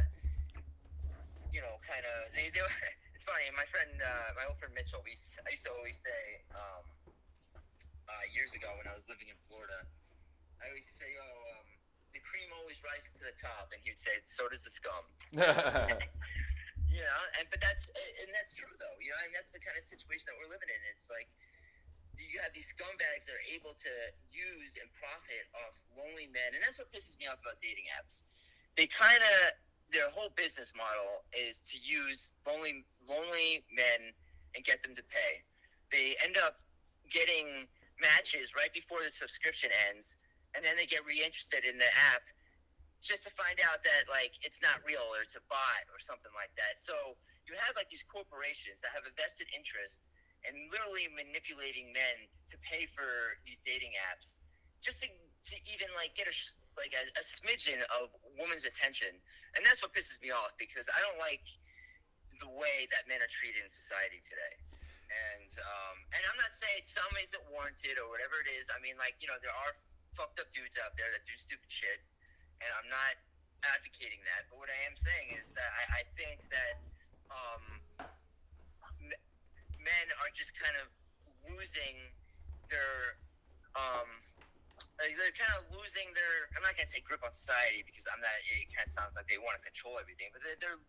you 1.55 1.63
know, 1.63 1.79
kind 1.87 2.03
of. 2.03 2.15
They, 2.35 2.51
they, 2.51 2.61
it's 3.15 3.23
funny. 3.23 3.47
My 3.55 3.65
friend, 3.71 3.91
uh, 4.03 4.35
my 4.35 4.43
old 4.51 4.59
friend 4.59 4.75
Mitchell, 4.75 4.99
we 5.07 5.15
I 5.47 5.55
used 5.55 5.63
to 5.65 5.71
always 5.71 5.95
say 5.95 6.43
um, 6.51 6.83
uh, 8.11 8.25
years 8.35 8.53
ago 8.53 8.67
when 8.75 8.85
I 8.91 8.93
was 8.93 9.07
living 9.07 9.31
in 9.31 9.37
Florida, 9.47 9.79
I 10.59 10.67
always 10.69 10.85
say, 10.85 11.07
"Oh, 11.07 11.39
um, 11.55 11.74
the 12.15 12.23
cream 12.23 12.47
always 12.55 12.79
rises 12.81 13.11
to 13.19 13.27
the 13.27 13.35
top," 13.35 13.69
and 13.75 13.79
he 13.83 13.91
would 13.91 13.99
say, 13.99 14.15
"So 14.23 14.47
does 14.47 14.63
the 14.63 14.71
scum." 14.71 15.03
you 16.95 17.03
know, 17.03 17.21
and 17.35 17.45
but 17.51 17.59
that's 17.59 17.91
and 17.91 18.31
that's 18.31 18.55
true 18.55 18.71
though. 18.79 18.97
You 19.03 19.11
know, 19.11 19.19
and 19.27 19.35
that's 19.35 19.51
the 19.51 19.59
kind 19.59 19.75
of 19.75 19.83
situation 19.83 20.31
that 20.31 20.39
we're 20.39 20.49
living 20.49 20.71
in. 20.71 20.79
It's 20.95 21.11
like 21.11 21.27
you 22.15 22.39
have 22.39 22.55
these 22.55 22.71
scumbags 22.71 23.27
that 23.27 23.35
are 23.35 23.47
able 23.51 23.75
to 23.75 23.93
use 24.31 24.79
and 24.79 24.87
profit 24.95 25.43
off 25.67 25.75
lonely 25.91 26.31
men, 26.31 26.55
and 26.55 26.63
that's 26.63 26.79
what 26.79 26.87
pisses 26.95 27.19
me 27.19 27.27
off 27.27 27.43
about 27.43 27.59
dating 27.59 27.91
apps. 27.99 28.23
They 28.79 28.87
kind 28.87 29.19
of 29.19 29.59
their 29.91 30.09
whole 30.09 30.31
business 30.33 30.73
model 30.73 31.27
is 31.35 31.59
to 31.71 31.77
use 31.77 32.33
lonely 32.47 32.87
lonely 33.03 33.67
men 33.75 34.15
and 34.55 34.63
get 34.63 34.79
them 34.81 34.95
to 34.95 35.03
pay. 35.11 35.43
They 35.91 36.15
end 36.23 36.39
up 36.39 36.63
getting 37.11 37.67
matches 38.01 38.55
right 38.55 38.71
before 38.73 39.03
the 39.03 39.11
subscription 39.11 39.69
ends, 39.91 40.15
and 40.55 40.63
then 40.63 40.79
they 40.79 40.87
get 40.87 41.03
reinterested 41.03 41.67
in 41.67 41.75
the 41.75 41.91
app 42.15 42.23
just 43.05 43.21
to 43.21 43.31
find 43.37 43.61
out 43.61 43.85
that 43.85 44.09
like 44.09 44.33
it's 44.41 44.63
not 44.65 44.81
real 44.81 45.05
or 45.13 45.21
it's 45.21 45.37
a 45.37 45.45
bot 45.45 45.85
or 45.93 46.01
something 46.01 46.33
like 46.33 46.49
that. 46.57 46.81
So 46.81 47.13
you 47.45 47.53
have 47.61 47.77
like 47.77 47.91
these 47.93 48.01
corporations 48.01 48.81
that 48.81 48.89
have 48.97 49.05
a 49.05 49.13
vested 49.13 49.45
interest 49.53 50.09
and 50.41 50.57
literally 50.73 51.05
manipulating 51.13 51.93
men 51.93 52.25
to 52.49 52.57
pay 52.65 52.89
for 52.89 53.37
these 53.45 53.61
dating 53.61 53.93
apps 54.09 54.41
just 54.81 55.05
to, 55.05 55.07
to 55.09 55.55
even 55.69 55.85
like 55.93 56.17
get 56.17 56.25
a 56.25 56.35
like 56.73 56.97
a, 56.97 57.03
a 57.15 57.23
smidgen 57.23 57.79
of 58.01 58.09
woman's 58.41 58.65
attention. 58.65 59.13
And 59.53 59.61
that's 59.61 59.85
what 59.85 59.93
pisses 59.93 60.17
me 60.19 60.33
off 60.33 60.57
because 60.57 60.89
i 60.89 60.99
don't 60.99 61.21
like 61.21 61.45
the 62.41 62.51
way 62.51 62.89
that 62.91 63.07
men 63.07 63.21
are 63.23 63.31
treated 63.31 63.63
in 63.63 63.69
society 63.69 64.19
today. 64.25 64.55
And 65.05 65.51
um, 65.61 65.95
and 66.17 66.21
i'm 66.25 66.39
not 66.41 66.57
saying 66.57 66.81
some 66.89 67.13
isn't 67.21 67.45
warranted 67.53 68.01
or 68.01 68.09
whatever 68.09 68.41
it 68.41 68.49
is. 68.49 68.73
I 68.73 68.81
mean 68.81 68.97
like 68.97 69.13
you 69.21 69.29
know 69.29 69.37
there 69.45 69.53
are 69.53 69.77
fucked 70.15 70.39
up 70.39 70.49
dudes 70.55 70.79
out 70.81 70.95
there 70.95 71.07
that 71.11 71.23
do 71.27 71.35
stupid 71.35 71.69
shit 71.69 71.99
and 72.63 72.69
i'm 72.79 72.89
not 72.91 73.15
advocating 73.75 74.19
that 74.23 74.47
but 74.49 74.59
what 74.59 74.71
i 74.71 74.79
am 74.87 74.95
saying 74.95 75.35
is 75.35 75.47
that 75.55 75.71
i, 75.75 76.01
I 76.01 76.03
think 76.15 76.41
that 76.49 76.75
um, 77.31 77.63
men 79.85 80.05
are 80.23 80.31
just 80.33 80.57
kind 80.57 80.73
of 80.81 80.89
losing 81.45 82.09
their 82.73 83.21
um 83.77 84.09
they're 84.97 85.35
kind 85.35 85.53
of 85.59 85.67
losing 85.75 86.07
their 86.15 86.49
I'm 86.55 86.63
not 86.63 86.73
gonna 86.73 86.89
say 86.89 87.03
grip 87.03 87.21
on 87.21 87.29
society 87.35 87.83
because 87.85 88.07
I'm 88.09 88.19
not 88.23 88.33
it 88.47 88.71
kind 88.73 88.87
of 88.87 88.93
sounds 88.95 89.13
like 89.13 89.29
they 89.29 89.37
want 89.37 89.59
to 89.59 89.63
control 89.63 90.01
everything 90.01 90.33
but 90.33 90.41
they're 90.41 90.57
they're, 90.57 90.81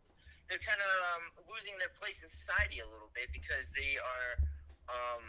they're 0.48 0.62
kind 0.62 0.78
of 0.78 0.92
um, 1.12 1.24
losing 1.50 1.74
their 1.82 1.90
place 1.98 2.22
in 2.22 2.30
society 2.30 2.78
a 2.80 2.88
little 2.88 3.10
bit 3.12 3.28
because 3.34 3.68
they 3.74 3.98
are 3.98 4.30
um, 4.88 5.24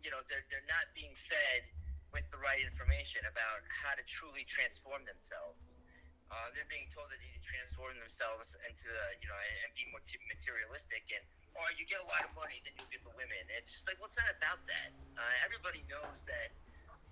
you 0.00 0.08
know 0.08 0.22
they're 0.30 0.46
they're 0.48 0.66
not 0.70 0.88
being 0.94 1.12
fed 1.28 1.66
with 2.10 2.26
the 2.34 2.40
right 2.42 2.62
information 2.62 3.22
about 3.26 3.62
how 3.70 3.94
to 3.94 4.02
truly 4.06 4.46
transform 4.46 5.02
themselves. 5.06 5.78
Uh, 6.30 6.46
they're 6.54 6.68
being 6.70 6.86
told 6.94 7.10
that 7.10 7.18
they 7.18 7.26
need 7.26 7.42
to 7.42 7.50
transform 7.50 7.98
themselves 7.98 8.54
into, 8.62 8.86
uh, 8.86 9.02
you 9.18 9.26
know, 9.26 9.34
and, 9.34 9.56
and 9.66 9.70
be 9.74 9.82
more 9.90 10.02
materialistic 10.30 11.02
and 11.10 11.22
or 11.58 11.66
you 11.74 11.86
get 11.86 11.98
a 11.98 12.08
lot 12.08 12.22
of 12.22 12.30
money, 12.38 12.62
then 12.62 12.74
you'll 12.78 12.90
get 12.94 13.02
the 13.02 13.14
women. 13.18 13.42
It's 13.58 13.74
just 13.74 13.86
like, 13.90 13.98
well, 13.98 14.10
not 14.14 14.30
about 14.38 14.62
that. 14.70 14.90
Uh, 15.18 15.34
everybody 15.42 15.82
knows 15.90 16.22
that, 16.30 16.54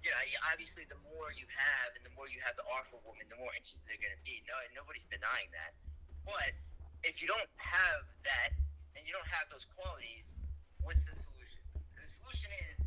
you 0.03 0.11
know, 0.15 0.19
obviously 0.47 0.87
the 0.87 0.99
more 1.11 1.35
you 1.35 1.47
have 1.51 1.99
and 1.99 2.07
the 2.07 2.15
more 2.15 2.31
you 2.31 2.39
have 2.47 2.55
to 2.55 2.65
offer 2.71 3.03
women, 3.03 3.27
the 3.27 3.39
more 3.39 3.51
interested 3.55 3.83
they're 3.91 3.99
going 3.99 4.15
to 4.15 4.23
be. 4.23 4.47
No, 4.47 4.55
nobody's 4.79 5.11
denying 5.11 5.51
that. 5.51 5.75
But 6.23 6.55
if 7.03 7.19
you 7.19 7.27
don't 7.27 7.51
have 7.59 8.07
that 8.23 8.55
and 8.95 9.03
you 9.03 9.11
don't 9.11 9.27
have 9.27 9.51
those 9.51 9.67
qualities, 9.75 10.39
what's 10.87 11.03
the 11.03 11.19
solution? 11.19 11.63
The 11.99 12.07
solution 12.07 12.51
is 12.71 12.78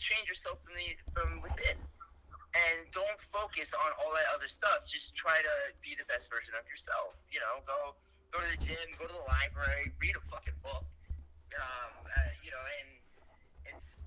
change 0.00 0.26
yourself 0.26 0.58
from 0.64 0.74
the 0.74 0.88
from 1.12 1.44
within. 1.44 1.78
And 2.50 2.90
don't 2.90 3.20
focus 3.30 3.70
on 3.78 3.94
all 4.02 4.10
that 4.18 4.26
other 4.34 4.50
stuff. 4.50 4.82
Just 4.82 5.14
try 5.14 5.38
to 5.38 5.54
be 5.86 5.94
the 5.94 6.02
best 6.10 6.26
version 6.26 6.50
of 6.58 6.66
yourself. 6.66 7.14
You 7.30 7.38
know, 7.38 7.62
go 7.62 7.94
go 8.34 8.42
to 8.42 8.50
the 8.50 8.58
gym, 8.58 8.82
go 8.98 9.06
to 9.06 9.14
the 9.14 9.26
library, 9.28 9.94
read 10.02 10.18
a 10.18 10.22
fucking 10.26 10.58
book 10.66 10.82
um, 11.58 11.92
uh, 12.06 12.32
you 12.42 12.50
know, 12.50 12.64
and 12.82 12.88
it's 13.74 14.02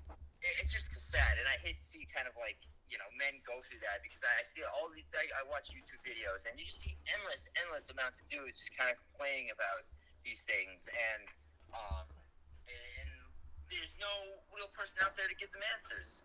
it's 0.60 0.72
just 0.72 0.92
sad, 0.92 1.40
and 1.40 1.48
I 1.48 1.56
hate 1.64 1.80
to 1.80 1.86
see 1.86 2.04
kind 2.12 2.28
of 2.28 2.36
like 2.36 2.60
you 2.88 3.00
know 3.00 3.08
men 3.16 3.40
go 3.48 3.60
through 3.64 3.80
that 3.84 4.04
because 4.04 4.20
I 4.24 4.44
see 4.44 4.64
all 4.64 4.92
these. 4.92 5.08
I, 5.12 5.24
I 5.40 5.42
watch 5.48 5.72
YouTube 5.72 6.00
videos, 6.04 6.48
and 6.48 6.56
you 6.56 6.64
just 6.64 6.80
see 6.80 6.96
endless, 7.08 7.48
endless 7.56 7.88
amounts 7.92 8.20
of 8.20 8.28
dudes 8.28 8.60
just 8.60 8.72
kind 8.76 8.92
of 8.92 8.96
complaining 9.12 9.52
about 9.52 9.84
these 10.24 10.44
things, 10.44 10.88
and 10.88 11.24
um, 11.72 12.06
there's 13.70 13.96
no 14.00 14.40
real 14.52 14.68
person 14.72 15.00
out 15.04 15.16
there 15.16 15.28
to 15.28 15.36
give 15.36 15.52
them 15.52 15.64
answers. 15.76 16.24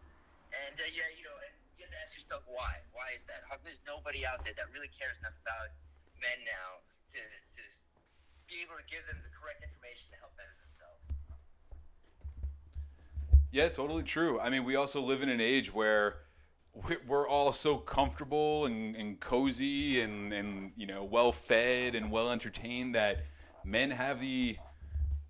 And 0.51 0.75
uh, 0.75 0.89
yeah, 0.89 1.07
you 1.13 1.23
know, 1.23 1.35
and 1.45 1.53
you 1.77 1.85
have 1.85 1.93
to 1.93 1.99
ask 2.01 2.17
yourself 2.17 2.43
why. 2.49 2.81
Why 2.91 3.13
is 3.15 3.23
that? 3.29 3.45
How 3.47 3.61
there's 3.61 3.85
nobody 3.85 4.25
out 4.25 4.43
there 4.43 4.55
that 4.57 4.67
really 4.73 4.89
cares 4.89 5.21
enough 5.21 5.37
about 5.45 5.69
men 6.19 6.39
now 6.43 6.81
to 7.15 7.21
to 7.21 7.61
be 8.49 8.65
able 8.65 8.75
to 8.81 8.87
give 8.89 9.05
them 9.05 9.21
the 9.21 9.31
correct 9.31 9.61
information 9.61 10.09
to 10.11 10.17
help 10.17 10.33
better 10.35 10.55
themselves? 10.65 11.05
Yeah, 13.51 13.69
totally 13.69 14.03
true. 14.03 14.39
I 14.39 14.49
mean, 14.49 14.65
we 14.65 14.75
also 14.75 15.01
live 15.01 15.21
in 15.21 15.29
an 15.29 15.41
age 15.41 15.73
where 15.73 16.25
we're 17.07 17.27
all 17.27 17.51
so 17.51 17.77
comfortable 17.77 18.65
and, 18.65 18.95
and 18.95 19.19
cozy 19.19 20.01
and, 20.01 20.33
and 20.33 20.71
you 20.75 20.85
know 20.85 21.03
well 21.03 21.31
fed 21.31 21.95
and 21.95 22.11
well 22.11 22.31
entertained 22.31 22.95
that 22.95 23.25
men 23.63 23.91
have 23.91 24.19
the 24.19 24.57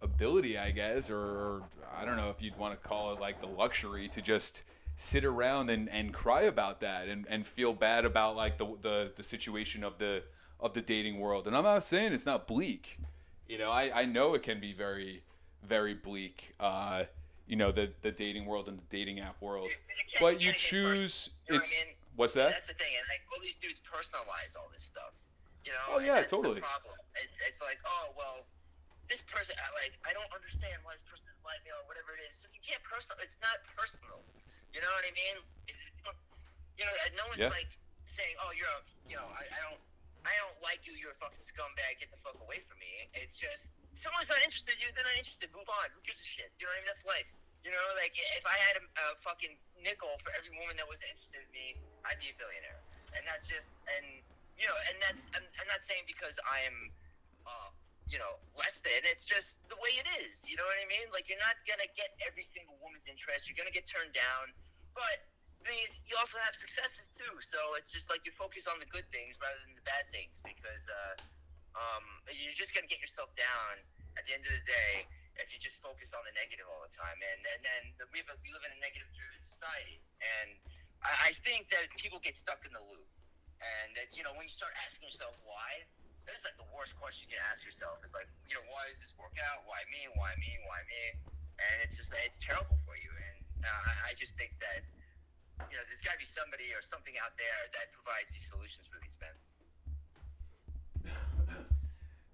ability, 0.02 0.58
I 0.58 0.72
guess, 0.72 1.10
or 1.10 1.64
I 1.98 2.06
don't 2.06 2.18
know 2.18 2.30
if 2.30 2.42
you'd 2.42 2.58
want 2.58 2.82
to 2.82 2.88
call 2.88 3.14
it 3.14 3.20
like 3.20 3.42
the 3.42 3.48
luxury 3.48 4.08
to 4.10 4.22
just 4.22 4.64
sit 4.96 5.24
around 5.24 5.70
and, 5.70 5.90
and 5.90 6.14
cry 6.14 6.44
about 6.44 6.82
that 6.82 7.08
and, 7.08 7.26
and 7.30 7.46
feel 7.46 7.74
bad 7.74 8.06
about 8.06 8.36
like 8.36 8.58
the, 8.58 8.66
the, 8.82 9.12
the 9.16 9.24
situation 9.24 9.84
of 9.84 9.98
the 9.98 10.24
of 10.60 10.74
the 10.74 10.82
dating 10.82 11.20
world. 11.20 11.48
And 11.48 11.56
I'm 11.56 11.64
not 11.64 11.86
saying 11.86 12.12
it's 12.12 12.26
not 12.26 12.46
bleak. 12.46 13.00
You 13.48 13.58
know, 13.58 13.72
I, 13.72 14.02
I 14.02 14.06
know 14.06 14.34
it 14.34 14.44
can 14.44 14.60
be 14.60 14.74
very, 14.74 15.24
very 15.64 15.94
bleak. 15.94 16.54
Uh, 16.60 17.06
you 17.50 17.56
know 17.56 17.72
the 17.72 17.92
the 18.02 18.12
dating 18.12 18.46
world 18.46 18.70
and 18.70 18.78
the 18.78 18.88
dating 18.90 19.20
app 19.20 19.42
world. 19.42 19.70
But 20.22 20.40
you 20.40 20.54
choose 20.54 21.32
you 21.48 21.56
know 21.56 21.60
it's 21.60 21.82
I 21.82 21.86
mean? 21.86 21.96
what's 22.16 22.34
that? 22.36 22.52
That's 22.52 22.68
the 22.68 22.76
thing, 22.76 22.94
and 22.94 23.06
like 23.10 23.26
all 23.34 23.42
these 23.42 23.58
dudes 23.58 23.82
personalize 23.82 24.56
all 24.56 24.70
this 24.72 24.84
stuff. 24.84 25.12
You 25.66 25.72
know? 25.72 25.98
Oh 25.98 26.00
yeah, 26.00 26.22
totally. 26.22 26.62
problem. 26.62 26.94
It's, 27.16 27.36
it's 27.50 27.62
like 27.62 27.80
oh 27.84 28.14
well, 28.16 28.46
this 29.10 29.26
person 29.26 29.58
like 29.76 29.98
I 30.06 30.14
don't 30.14 30.30
understand 30.32 30.80
why 30.86 30.94
this 30.94 31.06
person 31.06 31.26
is 31.28 31.38
like 31.42 31.60
me 31.66 31.74
or 31.74 31.82
whatever 31.90 32.14
it 32.16 32.22
is. 32.30 32.46
So 32.46 32.48
you 32.54 32.62
can't 32.62 32.82
personal. 32.86 33.18
It's 33.20 33.38
not 33.42 33.60
personal. 33.74 34.22
You 34.72 34.80
know 34.86 34.92
what 34.94 35.06
I 35.06 35.14
mean? 35.14 35.36
You 36.78 36.86
know, 36.86 36.96
no 37.18 37.26
one's 37.28 37.44
yeah. 37.44 37.52
like 37.52 37.70
saying 38.06 38.38
oh 38.42 38.54
you're 38.54 38.70
a 38.70 38.82
you 39.10 39.18
know 39.18 39.28
I, 39.34 39.44
I 39.50 39.60
don't 39.66 39.82
I 40.24 40.34
don't 40.46 40.58
like 40.62 40.86
you. 40.86 40.94
You're 40.96 41.16
a 41.16 41.20
fucking 41.20 41.42
scumbag. 41.42 42.00
Get 42.00 42.14
the 42.14 42.22
fuck 42.22 42.38
away 42.40 42.62
from 42.70 42.78
me. 42.78 43.10
It's 43.18 43.36
just 43.36 43.74
someone's 43.98 44.32
not 44.32 44.40
interested 44.46 44.78
in 44.78 44.86
you. 44.86 44.90
They're 44.96 45.08
not 45.08 45.18
interested. 45.18 45.52
Move 45.52 45.68
on. 45.68 45.92
Who 45.96 46.00
gives 46.06 46.22
a 46.22 46.28
shit? 46.28 46.52
You 46.60 46.68
know 46.68 46.76
what 46.76 46.80
I 46.80 46.84
mean? 46.84 46.90
That's 46.92 47.04
life. 47.08 47.30
You 47.68 47.76
know, 47.76 47.86
like 48.00 48.16
if 48.16 48.46
I 48.48 48.56
had 48.56 48.80
a, 48.80 48.84
a 48.88 49.06
fucking 49.20 49.52
nickel 49.84 50.16
for 50.24 50.32
every 50.32 50.56
woman 50.56 50.80
that 50.80 50.88
was 50.88 51.04
interested 51.04 51.44
in 51.44 51.52
me, 51.52 51.76
I'd 52.08 52.20
be 52.24 52.32
a 52.32 52.36
billionaire. 52.40 52.80
And 53.12 53.28
that's 53.28 53.52
just, 53.52 53.76
and 54.00 54.24
you 54.56 54.64
know, 54.64 54.78
and 54.88 54.96
that's, 55.04 55.24
I'm, 55.36 55.44
I'm 55.44 55.68
not 55.68 55.84
saying 55.84 56.08
because 56.08 56.40
I 56.48 56.64
am, 56.64 56.78
uh, 57.44 57.70
you 58.10 58.18
know, 58.18 58.42
less 58.58 58.82
than. 58.82 59.06
It's 59.06 59.24
just 59.24 59.62
the 59.70 59.78
way 59.78 59.94
it 60.02 60.08
is. 60.22 60.42
You 60.50 60.58
know 60.58 60.66
what 60.66 60.78
I 60.82 60.90
mean? 60.90 61.08
Like 61.14 61.30
you're 61.30 61.42
not 61.42 61.58
gonna 61.70 61.88
get 61.94 62.18
every 62.26 62.46
single 62.46 62.76
woman's 62.82 63.06
interest. 63.06 63.46
You're 63.46 63.58
gonna 63.58 63.74
get 63.74 63.86
turned 63.86 64.12
down, 64.18 64.52
but 64.98 65.30
things 65.62 66.02
you 66.10 66.18
also 66.18 66.42
have 66.42 66.58
successes 66.58 67.14
too. 67.14 67.38
So 67.40 67.58
it's 67.78 67.94
just 67.94 68.10
like 68.10 68.26
you 68.26 68.34
focus 68.34 68.66
on 68.66 68.82
the 68.82 68.90
good 68.90 69.06
things 69.14 69.38
rather 69.38 69.62
than 69.64 69.78
the 69.78 69.86
bad 69.86 70.10
things 70.10 70.42
because 70.42 70.90
uh, 70.90 71.16
um, 71.78 72.06
you're 72.34 72.58
just 72.58 72.74
gonna 72.74 72.90
get 72.90 73.00
yourself 73.00 73.30
down 73.38 73.80
at 74.18 74.26
the 74.26 74.34
end 74.34 74.44
of 74.44 74.54
the 74.58 74.66
day 74.66 75.06
if 75.40 75.54
you 75.54 75.62
just 75.62 75.80
focus 75.80 76.12
on 76.12 76.26
the 76.26 76.34
negative 76.36 76.66
all 76.68 76.82
the 76.82 76.92
time. 76.92 77.16
And 77.16 77.40
and 77.56 77.62
then 77.62 77.82
we 78.10 78.26
we 78.26 78.50
live 78.50 78.66
in 78.66 78.74
a 78.74 78.82
negative 78.82 79.08
driven 79.14 79.40
society, 79.46 80.02
and 80.20 80.58
I, 81.06 81.30
I 81.30 81.38
think 81.46 81.70
that 81.70 81.94
people 81.96 82.18
get 82.20 82.36
stuck 82.36 82.66
in 82.66 82.74
the 82.74 82.84
loop. 82.90 83.06
And 83.60 83.92
that, 84.00 84.08
you 84.16 84.24
know, 84.24 84.32
when 84.40 84.48
you 84.48 84.56
start 84.56 84.72
asking 84.88 85.12
yourself 85.12 85.36
why, 85.44 85.84
that's 86.32 86.46
like 86.46 86.58
the 86.58 86.70
worst 86.72 86.96
question 86.98 87.28
you 87.28 87.36
can 87.38 87.44
ask 87.50 87.66
yourself. 87.66 88.00
Is 88.06 88.14
like, 88.14 88.30
you 88.48 88.56
know, 88.56 88.66
why 88.70 88.88
does 88.90 89.02
this 89.02 89.14
work 89.18 89.36
out? 89.42 89.66
Why 89.66 89.82
me? 89.90 90.08
Why 90.16 90.32
me? 90.38 90.52
Why 90.70 90.80
me? 90.86 91.04
And 91.60 91.76
it's 91.84 91.98
just 91.98 92.14
it's 92.26 92.40
terrible 92.40 92.78
for 92.86 92.96
you. 92.96 93.12
And 93.12 93.38
uh, 93.66 93.90
I, 93.90 94.12
I 94.14 94.18
just 94.18 94.38
think 94.38 94.56
that 94.64 94.86
you 95.68 95.76
know 95.76 95.84
there's 95.90 96.02
got 96.02 96.16
to 96.16 96.22
be 96.22 96.30
somebody 96.30 96.72
or 96.72 96.86
something 96.86 97.18
out 97.20 97.36
there 97.36 97.60
that 97.76 97.92
provides 97.92 98.32
these 98.32 98.48
solutions 98.48 98.88
for 98.88 99.02
these 99.04 99.18
men. 99.20 99.36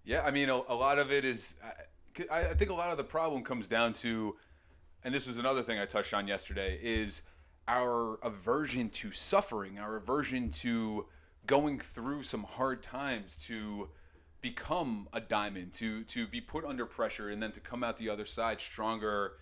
Yeah, 0.05 0.21
I 0.21 0.29
mean, 0.29 0.53
a, 0.53 0.61
a 0.69 0.77
lot 0.77 0.99
of 0.99 1.11
it 1.11 1.25
is. 1.25 1.55
Uh, 1.63 1.73
I 2.31 2.53
think 2.53 2.71
a 2.71 2.73
lot 2.73 2.91
of 2.91 2.97
the 2.97 3.03
problem 3.03 3.43
comes 3.43 3.67
down 3.67 3.91
to, 3.93 4.37
and 5.03 5.13
this 5.13 5.27
was 5.27 5.37
another 5.37 5.63
thing 5.63 5.79
I 5.79 5.85
touched 5.85 6.13
on 6.13 6.27
yesterday, 6.29 6.79
is 6.81 7.23
our 7.67 8.19
aversion 8.23 8.89
to 8.89 9.11
suffering, 9.11 9.79
our 9.79 9.97
aversion 9.97 10.49
to 10.51 11.07
going 11.45 11.79
through 11.79 12.23
some 12.23 12.43
hard 12.43 12.81
times, 12.83 13.35
to 13.47 13.89
become 14.41 15.07
a 15.13 15.19
diamond, 15.19 15.73
to 15.73 16.03
to 16.03 16.27
be 16.27 16.41
put 16.41 16.65
under 16.65 16.85
pressure, 16.85 17.29
and 17.29 17.41
then 17.41 17.51
to 17.51 17.59
come 17.59 17.83
out 17.83 17.97
the 17.97 18.09
other 18.09 18.25
side 18.25 18.61
stronger, 18.61 19.33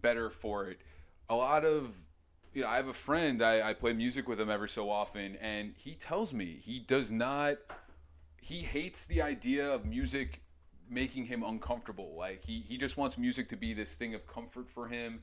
better 0.00 0.30
for 0.30 0.66
it. 0.66 0.80
A 1.28 1.34
lot 1.34 1.64
of 1.64 2.06
you 2.54 2.62
know, 2.62 2.68
I 2.68 2.76
have 2.76 2.88
a 2.88 2.92
friend. 2.92 3.42
I, 3.42 3.70
I 3.70 3.74
play 3.74 3.92
music 3.92 4.28
with 4.28 4.40
him 4.40 4.50
every 4.50 4.68
so 4.68 4.90
often, 4.90 5.36
and 5.36 5.74
he 5.76 5.94
tells 5.94 6.34
me 6.34 6.60
he 6.62 6.78
does 6.78 7.10
not. 7.10 7.58
He 8.40 8.58
hates 8.58 9.06
the 9.06 9.22
idea 9.22 9.72
of 9.72 9.86
music 9.86 10.42
making 10.90 11.24
him 11.24 11.42
uncomfortable. 11.42 12.14
Like 12.16 12.44
he 12.44 12.60
he 12.60 12.76
just 12.76 12.96
wants 12.96 13.16
music 13.16 13.48
to 13.48 13.56
be 13.56 13.72
this 13.72 13.94
thing 13.94 14.14
of 14.14 14.26
comfort 14.26 14.68
for 14.68 14.88
him. 14.88 15.20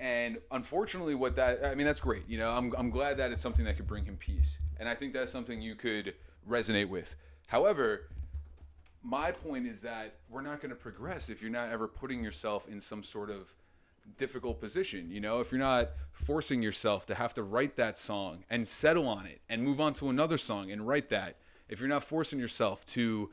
And 0.00 0.38
unfortunately, 0.50 1.14
what 1.14 1.36
that 1.36 1.64
I 1.64 1.74
mean, 1.74 1.86
that's 1.86 2.00
great. 2.00 2.26
You 2.26 2.38
know, 2.38 2.50
I'm 2.50 2.72
I'm 2.76 2.88
glad 2.88 3.18
that 3.18 3.32
it's 3.32 3.42
something 3.42 3.66
that 3.66 3.76
could 3.76 3.86
bring 3.86 4.06
him 4.06 4.16
peace, 4.16 4.58
and 4.78 4.88
I 4.88 4.94
think 4.94 5.12
that's 5.12 5.30
something 5.30 5.60
you 5.60 5.74
could 5.74 6.14
resonate 6.48 6.88
with. 6.88 7.16
However, 7.48 8.08
my 9.02 9.30
point 9.30 9.66
is 9.66 9.82
that 9.82 10.14
we're 10.30 10.40
not 10.40 10.60
going 10.60 10.70
to 10.70 10.76
progress 10.76 11.28
if 11.28 11.42
you're 11.42 11.50
not 11.50 11.68
ever 11.68 11.86
putting 11.86 12.24
yourself 12.24 12.66
in 12.66 12.80
some 12.80 13.02
sort 13.02 13.28
of 13.28 13.54
difficult 14.16 14.58
position. 14.58 15.10
You 15.10 15.20
know, 15.20 15.40
if 15.40 15.52
you're 15.52 15.60
not 15.60 15.90
forcing 16.12 16.62
yourself 16.62 17.04
to 17.06 17.14
have 17.14 17.34
to 17.34 17.42
write 17.42 17.76
that 17.76 17.98
song 17.98 18.44
and 18.48 18.66
settle 18.66 19.06
on 19.06 19.26
it 19.26 19.42
and 19.50 19.62
move 19.62 19.82
on 19.82 19.92
to 19.94 20.08
another 20.08 20.38
song 20.38 20.70
and 20.70 20.86
write 20.86 21.10
that, 21.10 21.36
if 21.68 21.78
you're 21.78 21.90
not 21.90 22.04
forcing 22.04 22.38
yourself 22.38 22.86
to 22.86 23.30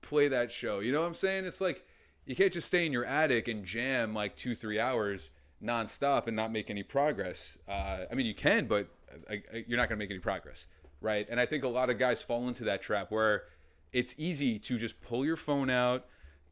play 0.00 0.28
that 0.28 0.50
show. 0.50 0.80
You 0.80 0.92
know 0.92 1.00
what 1.00 1.08
I'm 1.08 1.14
saying? 1.14 1.44
It's 1.44 1.60
like 1.60 1.84
you 2.24 2.34
can't 2.34 2.52
just 2.52 2.68
stay 2.68 2.86
in 2.86 2.92
your 2.92 3.04
attic 3.04 3.48
and 3.48 3.64
jam 3.64 4.14
like 4.14 4.34
two, 4.34 4.54
three 4.54 4.80
hours 4.80 5.30
nonstop 5.62 6.26
and 6.26 6.36
not 6.36 6.52
make 6.52 6.70
any 6.70 6.82
progress. 6.82 7.58
Uh, 7.68 8.04
I 8.10 8.14
mean, 8.14 8.26
you 8.26 8.34
can, 8.34 8.66
but 8.66 8.88
uh, 9.30 9.36
you're 9.66 9.78
not 9.78 9.88
going 9.88 9.98
to 9.98 10.02
make 10.02 10.10
any 10.10 10.20
progress, 10.20 10.66
right? 11.00 11.26
And 11.28 11.40
I 11.40 11.46
think 11.46 11.64
a 11.64 11.68
lot 11.68 11.90
of 11.90 11.98
guys 11.98 12.22
fall 12.22 12.48
into 12.48 12.64
that 12.64 12.82
trap 12.82 13.10
where 13.10 13.44
it's 13.92 14.14
easy 14.18 14.58
to 14.58 14.78
just 14.78 15.00
pull 15.00 15.24
your 15.24 15.36
phone 15.36 15.70
out, 15.70 16.06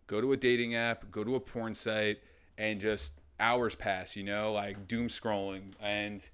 go 0.07 0.21
to 0.21 0.33
a 0.33 0.37
dating 0.37 0.75
app, 0.75 1.11
go 1.11 1.25
to 1.25 1.35
a 1.35 1.41
porn 1.41 1.75
site, 1.75 2.19
and 2.57 2.81
just 2.81 3.13
hours 3.39 3.75
pass. 3.75 4.17
You 4.17 4.25
know, 4.25 4.53
like 4.53 4.89
doom 4.89 5.09
scrolling 5.09 5.73
and 5.81 6.27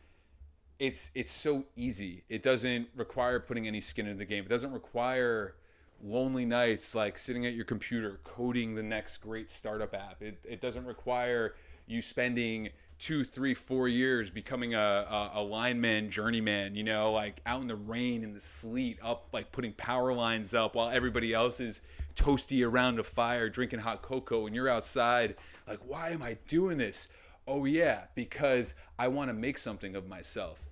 it's 0.80 1.11
it's 1.14 1.30
so 1.30 1.64
easy. 1.76 2.24
It 2.28 2.42
doesn't 2.42 2.88
require 2.96 3.38
putting 3.38 3.66
any 3.68 3.80
skin 3.80 4.06
in 4.06 4.16
the 4.16 4.24
game. 4.24 4.44
It 4.44 4.48
doesn't 4.48 4.72
require 4.72 5.54
lonely 6.02 6.46
nights 6.46 6.94
like 6.94 7.18
sitting 7.18 7.44
at 7.44 7.52
your 7.52 7.66
computer 7.66 8.18
coding 8.24 8.74
the 8.74 8.83
next 8.83 9.18
great 9.18 9.50
startup 9.50 9.94
app. 9.94 10.22
It, 10.22 10.38
it 10.48 10.61
doesn't 10.61 10.87
require 10.87 11.54
you 11.90 12.00
spending 12.00 12.70
two, 12.98 13.24
three, 13.24 13.55
four 13.55 13.88
years 13.88 14.31
becoming 14.31 14.74
a, 14.74 14.79
a, 14.79 15.31
a 15.37 15.42
lineman, 15.42 16.11
journeyman, 16.11 16.74
you 16.74 16.85
know, 16.85 17.12
like 17.12 17.40
out 17.46 17.62
in 17.62 17.66
the 17.66 17.74
rain 17.74 18.22
and 18.22 18.37
the 18.37 18.40
sleet, 18.40 18.98
up 19.03 19.29
like 19.33 19.50
putting 19.50 19.72
power 19.72 20.12
lines 20.12 20.53
up 20.53 20.74
while 20.74 20.90
everybody 20.90 21.33
else 21.33 21.61
is 21.61 21.81
toasty 22.14 22.66
around 22.66 22.98
a 22.98 23.03
fire 23.03 23.48
drinking 23.48 23.79
hot 23.79 24.03
cocoa 24.03 24.46
and 24.46 24.55
you're 24.55 24.68
outside 24.68 25.35
like, 25.66 25.81
why 25.87 26.11
am 26.11 26.22
I 26.22 26.37
doing 26.46 26.76
this? 26.76 27.09
Oh, 27.46 27.64
yeah, 27.64 28.05
because 28.14 28.74
I 28.98 29.09
want 29.09 29.31
to 29.31 29.35
make 29.35 29.57
something 29.57 29.96
of 29.96 30.07
myself. 30.07 30.68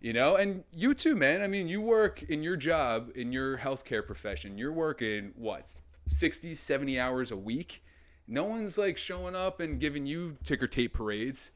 You 0.00 0.14
know, 0.14 0.36
and 0.36 0.64
you 0.72 0.94
too, 0.94 1.14
man. 1.14 1.42
I 1.42 1.46
mean, 1.46 1.68
you 1.68 1.82
work 1.82 2.22
in 2.22 2.42
your 2.42 2.56
job, 2.56 3.10
in 3.14 3.32
your 3.32 3.58
healthcare 3.58 4.04
profession, 4.04 4.56
you're 4.56 4.72
working 4.72 5.32
what, 5.36 5.76
60, 6.06 6.54
70 6.54 6.98
hours 6.98 7.30
a 7.30 7.36
week? 7.36 7.82
No 8.30 8.44
one's 8.44 8.78
like 8.78 8.96
showing 8.96 9.34
up 9.34 9.58
and 9.58 9.80
giving 9.80 10.06
you 10.06 10.36
ticker 10.44 10.68
tape 10.68 10.94
parades. 10.94 11.50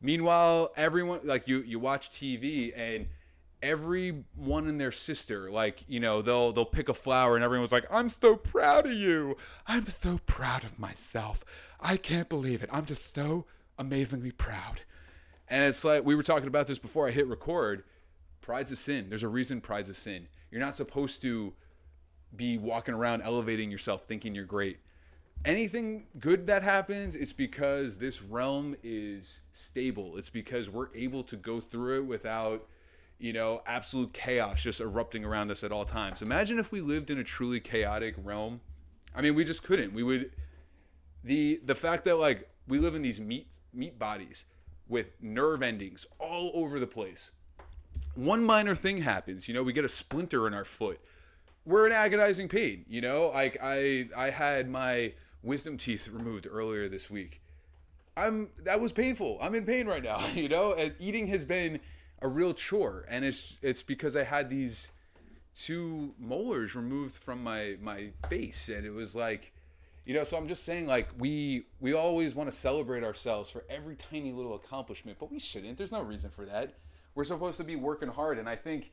Meanwhile, 0.00 0.70
everyone 0.74 1.20
like 1.24 1.46
you 1.46 1.58
you 1.58 1.78
watch 1.78 2.10
TV 2.10 2.72
and 2.74 3.08
everyone 3.62 4.66
and 4.66 4.80
their 4.80 4.92
sister 4.92 5.50
like 5.50 5.82
you 5.88 6.00
know 6.00 6.22
they'll 6.22 6.52
they'll 6.52 6.64
pick 6.64 6.88
a 6.88 6.94
flower 6.94 7.36
and 7.36 7.42
everyone's 7.42 7.72
like 7.72 7.86
i'm 7.90 8.08
so 8.08 8.34
proud 8.36 8.86
of 8.86 8.92
you. 8.92 9.36
I'm 9.66 9.86
so 9.86 10.18
proud 10.24 10.64
of 10.64 10.78
myself. 10.78 11.44
I 11.80 11.98
can't 11.98 12.30
believe 12.30 12.62
it. 12.62 12.70
I'm 12.72 12.86
just 12.86 13.14
so 13.14 13.44
amazingly 13.78 14.32
proud. 14.32 14.80
And 15.48 15.64
it's 15.64 15.84
like 15.84 16.02
we 16.02 16.14
were 16.14 16.22
talking 16.22 16.48
about 16.48 16.66
this 16.66 16.78
before 16.78 17.06
i 17.06 17.10
hit 17.10 17.26
record. 17.26 17.84
Pride's 18.40 18.72
a 18.72 18.76
sin. 18.76 19.10
There's 19.10 19.22
a 19.22 19.28
reason 19.28 19.60
pride's 19.60 19.90
a 19.90 19.94
sin. 19.94 20.28
You're 20.50 20.62
not 20.62 20.76
supposed 20.76 21.20
to 21.22 21.52
be 22.34 22.56
walking 22.56 22.94
around 22.94 23.20
elevating 23.20 23.70
yourself 23.70 24.04
thinking 24.04 24.34
you're 24.34 24.44
great 24.44 24.78
anything 25.44 26.06
good 26.18 26.46
that 26.48 26.62
happens, 26.62 27.14
it's 27.16 27.32
because 27.32 27.98
this 27.98 28.22
realm 28.22 28.76
is 28.82 29.40
stable. 29.54 30.16
It's 30.16 30.30
because 30.30 30.68
we're 30.68 30.88
able 30.94 31.22
to 31.24 31.36
go 31.36 31.60
through 31.60 31.98
it 31.98 32.06
without, 32.06 32.66
you 33.18 33.32
know, 33.32 33.62
absolute 33.66 34.12
chaos 34.12 34.62
just 34.62 34.80
erupting 34.80 35.24
around 35.24 35.50
us 35.50 35.62
at 35.64 35.72
all 35.72 35.84
times. 35.84 36.22
Imagine 36.22 36.58
if 36.58 36.72
we 36.72 36.80
lived 36.80 37.10
in 37.10 37.18
a 37.18 37.24
truly 37.24 37.60
chaotic 37.60 38.14
realm. 38.22 38.60
I 39.14 39.22
mean, 39.22 39.34
we 39.34 39.44
just 39.44 39.62
couldn't. 39.62 39.94
We 39.94 40.02
would 40.02 40.30
the 41.24 41.60
the 41.64 41.74
fact 41.74 42.04
that 42.04 42.16
like 42.16 42.48
we 42.68 42.78
live 42.78 42.94
in 42.94 43.02
these 43.02 43.20
meat 43.20 43.58
meat 43.72 43.98
bodies 43.98 44.46
with 44.88 45.08
nerve 45.20 45.62
endings 45.62 46.06
all 46.18 46.50
over 46.54 46.78
the 46.78 46.86
place. 46.86 47.32
One 48.14 48.44
minor 48.44 48.74
thing 48.74 48.98
happens, 48.98 49.48
you 49.48 49.54
know, 49.54 49.62
we 49.62 49.72
get 49.72 49.84
a 49.84 49.88
splinter 49.88 50.46
in 50.46 50.54
our 50.54 50.64
foot. 50.64 51.00
We're 51.64 51.86
in 51.86 51.92
agonizing 51.92 52.48
pain, 52.48 52.84
you 52.88 53.00
know? 53.00 53.30
Like 53.34 53.58
I 53.62 54.08
I 54.16 54.30
had 54.30 54.68
my 54.68 55.14
wisdom 55.46 55.76
teeth 55.76 56.08
removed 56.08 56.46
earlier 56.50 56.88
this 56.88 57.10
week. 57.10 57.40
I'm 58.16 58.50
that 58.64 58.80
was 58.80 58.92
painful. 58.92 59.38
I'm 59.40 59.54
in 59.54 59.64
pain 59.64 59.86
right 59.86 60.02
now, 60.02 60.26
you 60.34 60.48
know? 60.48 60.74
And 60.74 60.94
eating 60.98 61.28
has 61.28 61.44
been 61.44 61.80
a 62.20 62.28
real 62.28 62.52
chore 62.52 63.06
and 63.08 63.24
it's 63.24 63.56
it's 63.62 63.82
because 63.82 64.16
I 64.16 64.24
had 64.24 64.48
these 64.48 64.90
two 65.54 66.14
molars 66.18 66.74
removed 66.74 67.14
from 67.14 67.42
my 67.42 67.76
my 67.80 68.10
face 68.28 68.68
and 68.68 68.84
it 68.84 68.90
was 68.92 69.16
like 69.16 69.54
you 70.04 70.12
know 70.12 70.22
so 70.22 70.36
i'm 70.36 70.46
just 70.46 70.64
saying 70.64 70.86
like 70.86 71.08
we 71.18 71.64
we 71.80 71.94
always 71.94 72.34
want 72.34 72.48
to 72.48 72.54
celebrate 72.54 73.02
ourselves 73.02 73.48
for 73.48 73.64
every 73.70 73.96
tiny 73.96 74.32
little 74.32 74.54
accomplishment 74.54 75.16
but 75.18 75.32
we 75.32 75.38
shouldn't 75.38 75.78
there's 75.78 75.92
no 75.92 76.02
reason 76.02 76.28
for 76.28 76.44
that 76.44 76.74
we're 77.14 77.24
supposed 77.24 77.56
to 77.56 77.64
be 77.64 77.74
working 77.74 78.08
hard 78.08 78.38
and 78.38 78.46
i 78.46 78.54
think 78.54 78.92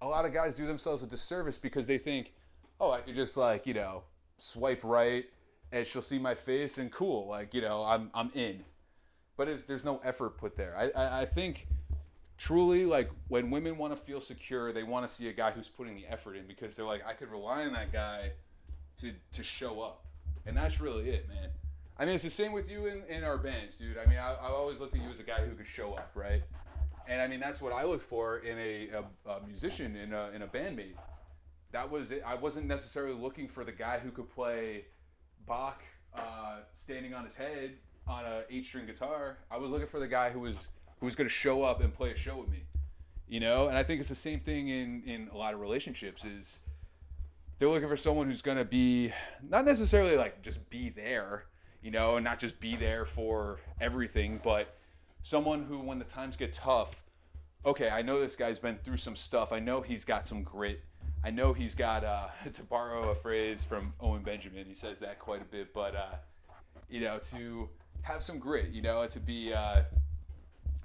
a 0.00 0.06
lot 0.06 0.24
of 0.24 0.32
guys 0.32 0.54
do 0.54 0.64
themselves 0.64 1.02
a 1.02 1.06
disservice 1.06 1.58
because 1.58 1.88
they 1.88 1.98
think 1.98 2.32
oh 2.80 2.92
i 2.92 3.00
could 3.00 3.16
just 3.16 3.36
like 3.36 3.66
you 3.66 3.74
know 3.74 4.04
swipe 4.36 4.84
right 4.84 5.26
and 5.76 5.86
she'll 5.86 6.02
see 6.02 6.18
my 6.18 6.34
face 6.34 6.78
and 6.78 6.90
cool, 6.90 7.28
like 7.28 7.52
you 7.52 7.60
know, 7.60 7.84
I'm 7.84 8.10
I'm 8.14 8.30
in. 8.34 8.64
But 9.36 9.48
there's 9.66 9.84
no 9.84 10.00
effort 10.02 10.38
put 10.38 10.56
there. 10.56 10.74
I, 10.76 10.90
I, 10.98 11.20
I 11.20 11.24
think 11.26 11.66
truly 12.38 12.86
like 12.86 13.10
when 13.28 13.50
women 13.50 13.76
want 13.76 13.94
to 13.94 14.02
feel 14.02 14.20
secure, 14.20 14.72
they 14.72 14.82
want 14.82 15.06
to 15.06 15.12
see 15.12 15.28
a 15.28 15.32
guy 15.32 15.50
who's 15.50 15.68
putting 15.68 15.94
the 15.94 16.06
effort 16.06 16.36
in 16.36 16.46
because 16.46 16.74
they're 16.74 16.86
like, 16.86 17.06
I 17.06 17.12
could 17.12 17.30
rely 17.30 17.66
on 17.66 17.74
that 17.74 17.92
guy 17.92 18.32
to 19.00 19.12
to 19.32 19.42
show 19.42 19.82
up, 19.82 20.06
and 20.46 20.56
that's 20.56 20.80
really 20.80 21.10
it, 21.10 21.28
man. 21.28 21.50
I 21.98 22.04
mean, 22.04 22.14
it's 22.14 22.24
the 22.24 22.30
same 22.30 22.52
with 22.52 22.70
you 22.70 22.86
in, 22.86 23.02
in 23.08 23.24
our 23.24 23.38
bands, 23.38 23.76
dude. 23.76 23.96
I 23.96 24.06
mean, 24.06 24.18
I, 24.18 24.32
I 24.34 24.48
always 24.48 24.80
looked 24.80 24.94
at 24.94 25.02
you 25.02 25.08
as 25.08 25.18
a 25.18 25.22
guy 25.22 25.40
who 25.40 25.54
could 25.54 25.66
show 25.66 25.94
up, 25.94 26.10
right? 26.14 26.42
And 27.08 27.22
I 27.22 27.26
mean, 27.26 27.40
that's 27.40 27.62
what 27.62 27.72
I 27.72 27.84
looked 27.84 28.02
for 28.02 28.38
in 28.38 28.58
a, 28.58 28.88
a, 28.90 29.30
a 29.30 29.46
musician, 29.46 29.96
in 29.96 30.12
a, 30.12 30.30
in 30.34 30.42
a 30.42 30.46
bandmate. 30.46 30.96
That 31.72 31.90
was 31.90 32.10
it. 32.10 32.22
I 32.26 32.34
wasn't 32.34 32.66
necessarily 32.66 33.14
looking 33.14 33.48
for 33.48 33.64
the 33.64 33.72
guy 33.72 33.98
who 33.98 34.10
could 34.10 34.28
play 34.28 34.84
Bach 35.46 35.82
uh, 36.16 36.58
standing 36.74 37.14
on 37.14 37.24
his 37.24 37.36
head 37.36 37.72
on 38.06 38.24
a 38.24 38.42
eight 38.50 38.64
string 38.64 38.86
guitar. 38.86 39.38
I 39.50 39.56
was 39.56 39.70
looking 39.70 39.86
for 39.86 40.00
the 40.00 40.08
guy 40.08 40.30
who 40.30 40.40
was 40.40 40.68
who 40.98 41.06
was 41.06 41.14
going 41.14 41.28
to 41.28 41.34
show 41.34 41.62
up 41.62 41.82
and 41.82 41.92
play 41.92 42.10
a 42.10 42.16
show 42.16 42.36
with 42.36 42.48
me. 42.48 42.64
You 43.28 43.40
know, 43.40 43.68
and 43.68 43.76
I 43.76 43.82
think 43.82 44.00
it's 44.00 44.08
the 44.08 44.14
same 44.14 44.40
thing 44.40 44.68
in 44.68 45.02
in 45.04 45.28
a 45.32 45.36
lot 45.36 45.54
of 45.54 45.60
relationships 45.60 46.24
is 46.24 46.60
they're 47.58 47.68
looking 47.68 47.88
for 47.88 47.96
someone 47.96 48.26
who's 48.26 48.42
going 48.42 48.58
to 48.58 48.64
be 48.64 49.12
not 49.42 49.64
necessarily 49.64 50.16
like 50.16 50.42
just 50.42 50.68
be 50.70 50.90
there, 50.90 51.46
you 51.82 51.90
know, 51.90 52.16
and 52.16 52.24
not 52.24 52.38
just 52.38 52.60
be 52.60 52.76
there 52.76 53.04
for 53.04 53.60
everything, 53.80 54.40
but 54.42 54.76
someone 55.22 55.62
who 55.62 55.78
when 55.78 55.98
the 55.98 56.04
times 56.04 56.36
get 56.36 56.52
tough, 56.52 57.02
okay, 57.64 57.88
I 57.88 58.02
know 58.02 58.20
this 58.20 58.36
guy's 58.36 58.58
been 58.58 58.76
through 58.76 58.98
some 58.98 59.16
stuff. 59.16 59.52
I 59.52 59.58
know 59.58 59.80
he's 59.80 60.04
got 60.04 60.26
some 60.26 60.42
grit 60.42 60.80
I 61.26 61.30
know 61.30 61.52
he's 61.52 61.74
got, 61.74 62.04
uh, 62.04 62.28
to 62.52 62.62
borrow 62.62 63.10
a 63.10 63.14
phrase 63.14 63.64
from 63.64 63.92
Owen 64.00 64.22
Benjamin, 64.22 64.64
he 64.64 64.74
says 64.74 65.00
that 65.00 65.18
quite 65.18 65.42
a 65.42 65.44
bit, 65.44 65.74
but, 65.74 65.96
uh, 65.96 66.14
you 66.88 67.00
know, 67.00 67.18
to 67.30 67.68
have 68.02 68.22
some 68.22 68.38
grit, 68.38 68.68
you 68.70 68.80
know, 68.80 69.04
to 69.08 69.18
be 69.18 69.52
uh, 69.52 69.82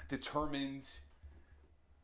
determined 0.09 0.89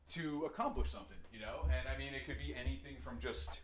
to 0.09 0.43
accomplish 0.45 0.91
something, 0.91 1.17
you 1.33 1.39
know? 1.39 1.61
And 1.63 1.87
I 1.87 1.97
mean, 1.97 2.13
it 2.13 2.27
could 2.27 2.37
be 2.37 2.53
anything 2.53 2.97
from 3.03 3.17
just 3.19 3.61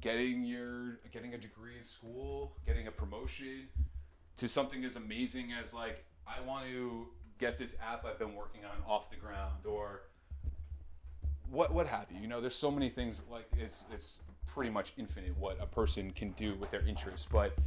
getting 0.00 0.44
your 0.44 1.00
getting 1.12 1.34
a 1.34 1.38
degree 1.38 1.76
in 1.76 1.82
school, 1.82 2.56
getting 2.66 2.86
a 2.86 2.92
promotion, 2.92 3.66
to 4.36 4.46
something 4.46 4.84
as 4.84 4.94
amazing 4.94 5.52
as 5.52 5.74
like 5.74 6.04
I 6.28 6.40
want 6.46 6.66
to 6.66 7.08
get 7.40 7.58
this 7.58 7.74
app 7.84 8.04
I've 8.04 8.20
been 8.20 8.36
working 8.36 8.60
on 8.64 8.88
off 8.88 9.10
the 9.10 9.16
ground 9.16 9.66
or 9.66 10.02
what 11.50 11.72
what 11.72 11.86
have 11.86 12.06
you. 12.10 12.20
You 12.20 12.28
know, 12.28 12.40
there's 12.40 12.54
so 12.54 12.70
many 12.70 12.88
things 12.88 13.22
like 13.30 13.46
it's 13.58 13.84
it's 13.92 14.20
pretty 14.46 14.70
much 14.70 14.92
infinite 14.96 15.36
what 15.38 15.58
a 15.60 15.66
person 15.66 16.10
can 16.10 16.30
do 16.32 16.54
with 16.56 16.70
their 16.70 16.86
interests. 16.86 17.26
But 17.30 17.58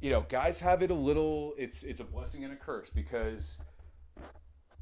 you 0.00 0.10
know, 0.10 0.24
guys 0.28 0.60
have 0.60 0.82
it 0.82 0.90
a 0.90 0.94
little. 0.94 1.54
It's 1.58 1.82
it's 1.82 2.00
a 2.00 2.04
blessing 2.04 2.44
and 2.44 2.52
a 2.52 2.56
curse 2.56 2.90
because 2.90 3.58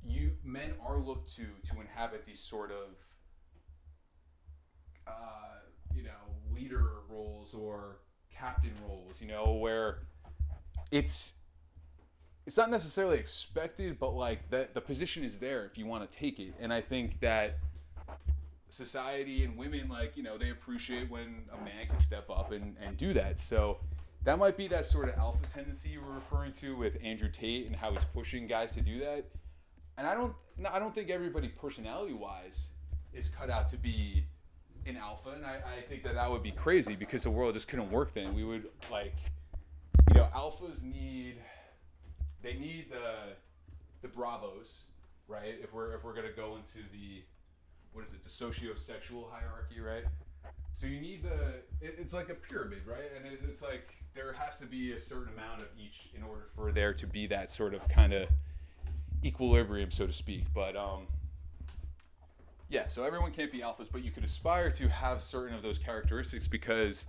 you 0.04 0.32
men 0.44 0.72
are 0.86 0.98
looked 0.98 1.34
to 1.36 1.42
to 1.42 1.80
inhabit 1.80 2.24
these 2.26 2.40
sort 2.40 2.70
of 2.70 2.94
uh, 5.06 5.60
you 5.94 6.02
know 6.02 6.10
leader 6.54 7.00
roles 7.08 7.54
or 7.54 7.98
captain 8.32 8.72
roles. 8.88 9.20
You 9.20 9.28
know 9.28 9.54
where 9.54 10.00
it's 10.90 11.34
it's 12.46 12.56
not 12.56 12.70
necessarily 12.70 13.18
expected, 13.18 13.98
but 13.98 14.14
like 14.14 14.50
the 14.50 14.68
the 14.74 14.80
position 14.80 15.24
is 15.24 15.38
there 15.38 15.64
if 15.64 15.76
you 15.76 15.86
want 15.86 16.10
to 16.10 16.18
take 16.18 16.38
it. 16.38 16.54
And 16.60 16.72
I 16.72 16.80
think 16.80 17.20
that 17.20 17.58
society 18.68 19.44
and 19.44 19.56
women 19.56 19.88
like 19.88 20.16
you 20.16 20.22
know 20.22 20.36
they 20.36 20.50
appreciate 20.50 21.10
when 21.10 21.44
a 21.52 21.64
man 21.64 21.86
can 21.88 21.98
step 21.98 22.28
up 22.30 22.52
and, 22.52 22.76
and 22.80 22.96
do 22.96 23.12
that. 23.12 23.38
So 23.38 23.78
that 24.24 24.38
might 24.38 24.56
be 24.56 24.66
that 24.68 24.86
sort 24.86 25.08
of 25.08 25.16
alpha 25.16 25.46
tendency 25.46 25.90
you 25.90 26.00
were 26.00 26.12
referring 26.12 26.52
to 26.54 26.76
with 26.76 26.98
andrew 27.02 27.30
tate 27.30 27.68
and 27.68 27.76
how 27.76 27.92
he's 27.92 28.04
pushing 28.04 28.46
guys 28.46 28.74
to 28.74 28.80
do 28.80 28.98
that. 29.00 29.24
And 29.98 30.06
i 30.06 30.14
don't 30.14 30.34
i 30.70 30.78
don't 30.78 30.94
think 30.94 31.10
everybody 31.10 31.48
personality 31.48 32.12
wise 32.12 32.70
is 33.12 33.28
cut 33.28 33.50
out 33.50 33.68
to 33.68 33.76
be 33.76 34.24
an 34.84 34.96
alpha 34.96 35.30
and 35.30 35.44
I, 35.44 35.54
I 35.78 35.82
think 35.88 36.02
that 36.04 36.14
that 36.14 36.30
would 36.30 36.42
be 36.42 36.52
crazy 36.52 36.94
because 36.94 37.22
the 37.22 37.30
world 37.30 37.54
just 37.54 37.66
couldn't 37.66 37.90
work 37.90 38.12
then. 38.12 38.34
We 38.34 38.44
would 38.44 38.68
like 38.90 39.14
you 40.12 40.20
know 40.20 40.28
alphas 40.34 40.82
need 40.82 41.36
they 42.42 42.54
need 42.54 42.90
the 42.90 43.34
the 44.02 44.08
bravos 44.08 44.82
right? 45.28 45.54
If 45.62 45.72
we're 45.72 45.94
if 45.94 46.04
we're 46.04 46.14
going 46.14 46.26
to 46.26 46.32
go 46.32 46.56
into 46.56 46.78
the 46.92 47.22
what 47.96 48.06
is 48.06 48.12
it, 48.12 48.22
the 48.22 48.30
socio-sexual 48.30 49.26
hierarchy, 49.32 49.80
right? 49.80 50.04
So 50.74 50.86
you 50.86 51.00
need 51.00 51.22
the, 51.22 51.54
it, 51.80 51.96
it's 51.98 52.12
like 52.12 52.28
a 52.28 52.34
pyramid, 52.34 52.82
right? 52.86 53.10
And 53.16 53.24
it, 53.24 53.40
it's 53.48 53.62
like 53.62 53.96
there 54.14 54.34
has 54.34 54.58
to 54.58 54.66
be 54.66 54.92
a 54.92 55.00
certain 55.00 55.32
amount 55.32 55.62
of 55.62 55.68
each 55.82 56.10
in 56.14 56.22
order 56.22 56.48
for 56.54 56.70
there 56.70 56.92
to 56.92 57.06
be 57.06 57.26
that 57.28 57.48
sort 57.48 57.72
of 57.72 57.88
kind 57.88 58.12
of 58.12 58.28
equilibrium, 59.24 59.90
so 59.90 60.06
to 60.06 60.12
speak. 60.12 60.44
But 60.54 60.76
um, 60.76 61.06
yeah, 62.68 62.86
so 62.86 63.02
everyone 63.04 63.32
can't 63.32 63.50
be 63.50 63.60
alphas, 63.60 63.88
but 63.90 64.04
you 64.04 64.10
could 64.10 64.24
aspire 64.24 64.70
to 64.72 64.88
have 64.88 65.22
certain 65.22 65.54
of 65.54 65.62
those 65.62 65.78
characteristics 65.78 66.46
because 66.46 67.06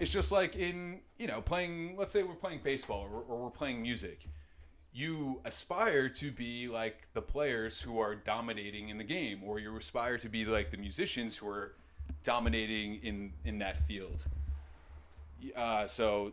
it's 0.00 0.10
just 0.10 0.32
like 0.32 0.56
in 0.56 1.02
you 1.20 1.28
know 1.28 1.40
playing. 1.40 1.94
Let's 1.96 2.10
say 2.10 2.24
we're 2.24 2.34
playing 2.34 2.60
baseball 2.64 3.08
or, 3.12 3.22
or 3.28 3.44
we're 3.44 3.50
playing 3.50 3.80
music 3.80 4.26
you 4.94 5.40
aspire 5.44 6.08
to 6.08 6.30
be 6.30 6.68
like 6.68 7.08
the 7.12 7.20
players 7.20 7.82
who 7.82 7.98
are 7.98 8.14
dominating 8.14 8.88
in 8.88 8.96
the 8.96 9.04
game, 9.04 9.42
or 9.44 9.58
you 9.58 9.76
aspire 9.76 10.16
to 10.18 10.28
be 10.28 10.44
like 10.44 10.70
the 10.70 10.76
musicians 10.76 11.36
who 11.36 11.48
are 11.48 11.74
dominating 12.22 13.00
in 13.02 13.32
in 13.44 13.58
that 13.58 13.76
field. 13.76 14.24
Uh, 15.54 15.86
so 15.86 16.32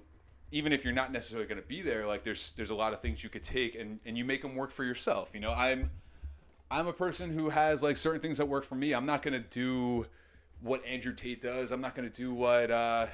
even 0.52 0.72
if 0.72 0.86
you're 0.86 0.94
not 0.94 1.12
necessarily 1.12 1.48
going 1.48 1.62
to 1.62 1.68
be 1.68 1.82
there, 1.82 2.06
like 2.06 2.24
there's 2.24 2.52
there's 2.54 2.70
a 2.70 2.76
lot 2.76 2.94
of 2.94 3.02
things 3.02 3.24
you 3.24 3.30
could 3.30 3.44
take 3.44 3.76
and 3.76 4.00
and 4.06 4.18
you 4.18 4.24
make 4.24 4.42
them 4.42 4.56
work 4.56 4.72
for 4.72 4.84
yourself. 4.84 5.32
You 5.34 5.40
know, 5.40 5.52
I'm 5.52 5.90
I'm 6.70 6.88
a 6.88 6.94
person 6.94 7.32
who 7.32 7.50
has 7.50 7.84
like 7.84 7.98
certain 7.98 8.22
things 8.22 8.38
that 8.38 8.46
work 8.48 8.64
for 8.64 8.76
me. 8.76 8.94
I'm 8.94 9.06
not 9.06 9.24
going 9.24 9.34
to 9.34 9.48
do 9.50 10.06
what 10.62 10.86
Andrew 10.86 11.14
Tate 11.14 11.42
does. 11.42 11.72
I'm 11.72 11.82
not 11.82 11.96
going 11.96 12.08
to 12.10 12.16
do 12.16 12.34
what 12.34 12.72
uh, 12.72 13.08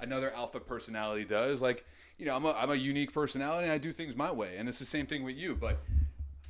another 0.00 0.32
alpha 0.32 0.60
personality 0.60 1.24
does. 1.24 1.60
Like, 1.60 1.84
you 2.22 2.28
know, 2.28 2.36
I'm 2.36 2.44
a, 2.44 2.52
I'm 2.52 2.70
a 2.70 2.76
unique 2.76 3.12
personality 3.12 3.64
and 3.64 3.72
I 3.72 3.78
do 3.78 3.90
things 3.92 4.14
my 4.14 4.30
way. 4.30 4.54
And 4.56 4.68
it's 4.68 4.78
the 4.78 4.84
same 4.84 5.06
thing 5.06 5.24
with 5.24 5.36
you. 5.36 5.56
But 5.56 5.82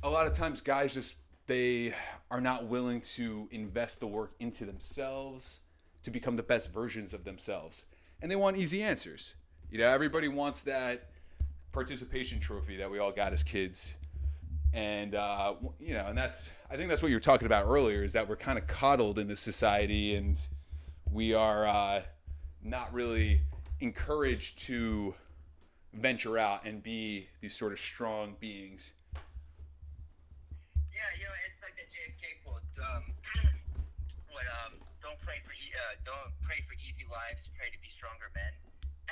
a 0.03 0.09
lot 0.09 0.27
of 0.27 0.33
times 0.33 0.61
guys 0.61 0.93
just, 0.93 1.15
they 1.47 1.95
are 2.29 2.39
not 2.39 2.67
willing 2.67 3.01
to 3.15 3.47
invest 3.49 3.99
the 3.99 4.05
work 4.05 4.33
into 4.39 4.65
themselves 4.65 5.61
to 6.03 6.11
become 6.11 6.35
the 6.35 6.43
best 6.43 6.71
versions 6.71 7.11
of 7.11 7.23
themselves. 7.23 7.85
And 8.21 8.29
they 8.29 8.35
want 8.35 8.55
easy 8.55 8.83
answers. 8.83 9.33
You 9.71 9.79
know, 9.79 9.89
everybody 9.89 10.27
wants 10.27 10.61
that 10.65 11.09
participation 11.71 12.39
trophy 12.39 12.77
that 12.77 12.91
we 12.91 12.99
all 12.99 13.11
got 13.11 13.33
as 13.33 13.41
kids. 13.41 13.95
And 14.73 15.15
uh, 15.15 15.55
you 15.79 15.95
know, 15.95 16.05
and 16.05 16.15
that's 16.15 16.51
I 16.69 16.75
think 16.77 16.89
that's 16.89 17.01
what 17.01 17.09
you 17.09 17.15
were 17.15 17.19
talking 17.19 17.47
about 17.47 17.65
earlier 17.65 18.03
is 18.03 18.13
that 18.13 18.29
we're 18.29 18.35
kind 18.35 18.59
of 18.59 18.67
coddled 18.67 19.17
in 19.17 19.27
this 19.27 19.39
society, 19.39 20.15
and 20.15 20.39
we 21.11 21.33
are 21.33 21.67
uh, 21.67 22.01
not 22.63 22.91
really 22.91 23.41
encouraged 23.79 24.59
to 24.59 25.13
venture 25.93 26.37
out 26.37 26.65
and 26.65 26.81
be 26.81 27.29
these 27.41 27.53
sort 27.53 27.71
of 27.71 27.79
strong 27.79 28.35
beings. 28.41 28.93
Yeah, 30.89 31.05
you 31.17 31.25
know, 31.25 31.37
it's 31.45 31.61
like 31.61 31.77
the 31.77 31.85
JFK 31.89 32.41
quote. 32.41 32.65
Um, 32.81 33.03
what 34.33 34.45
um, 34.65 34.81
don't 35.01 35.17
pray 35.21 35.41
for 35.45 35.53
e- 35.53 35.73
uh, 35.73 35.97
don't 36.05 36.33
pray 36.41 36.61
for 36.65 36.73
easy 36.81 37.05
lives, 37.09 37.49
pray 37.57 37.69
to 37.69 37.79
be 37.81 37.89
stronger 37.89 38.29
men. 38.33 38.53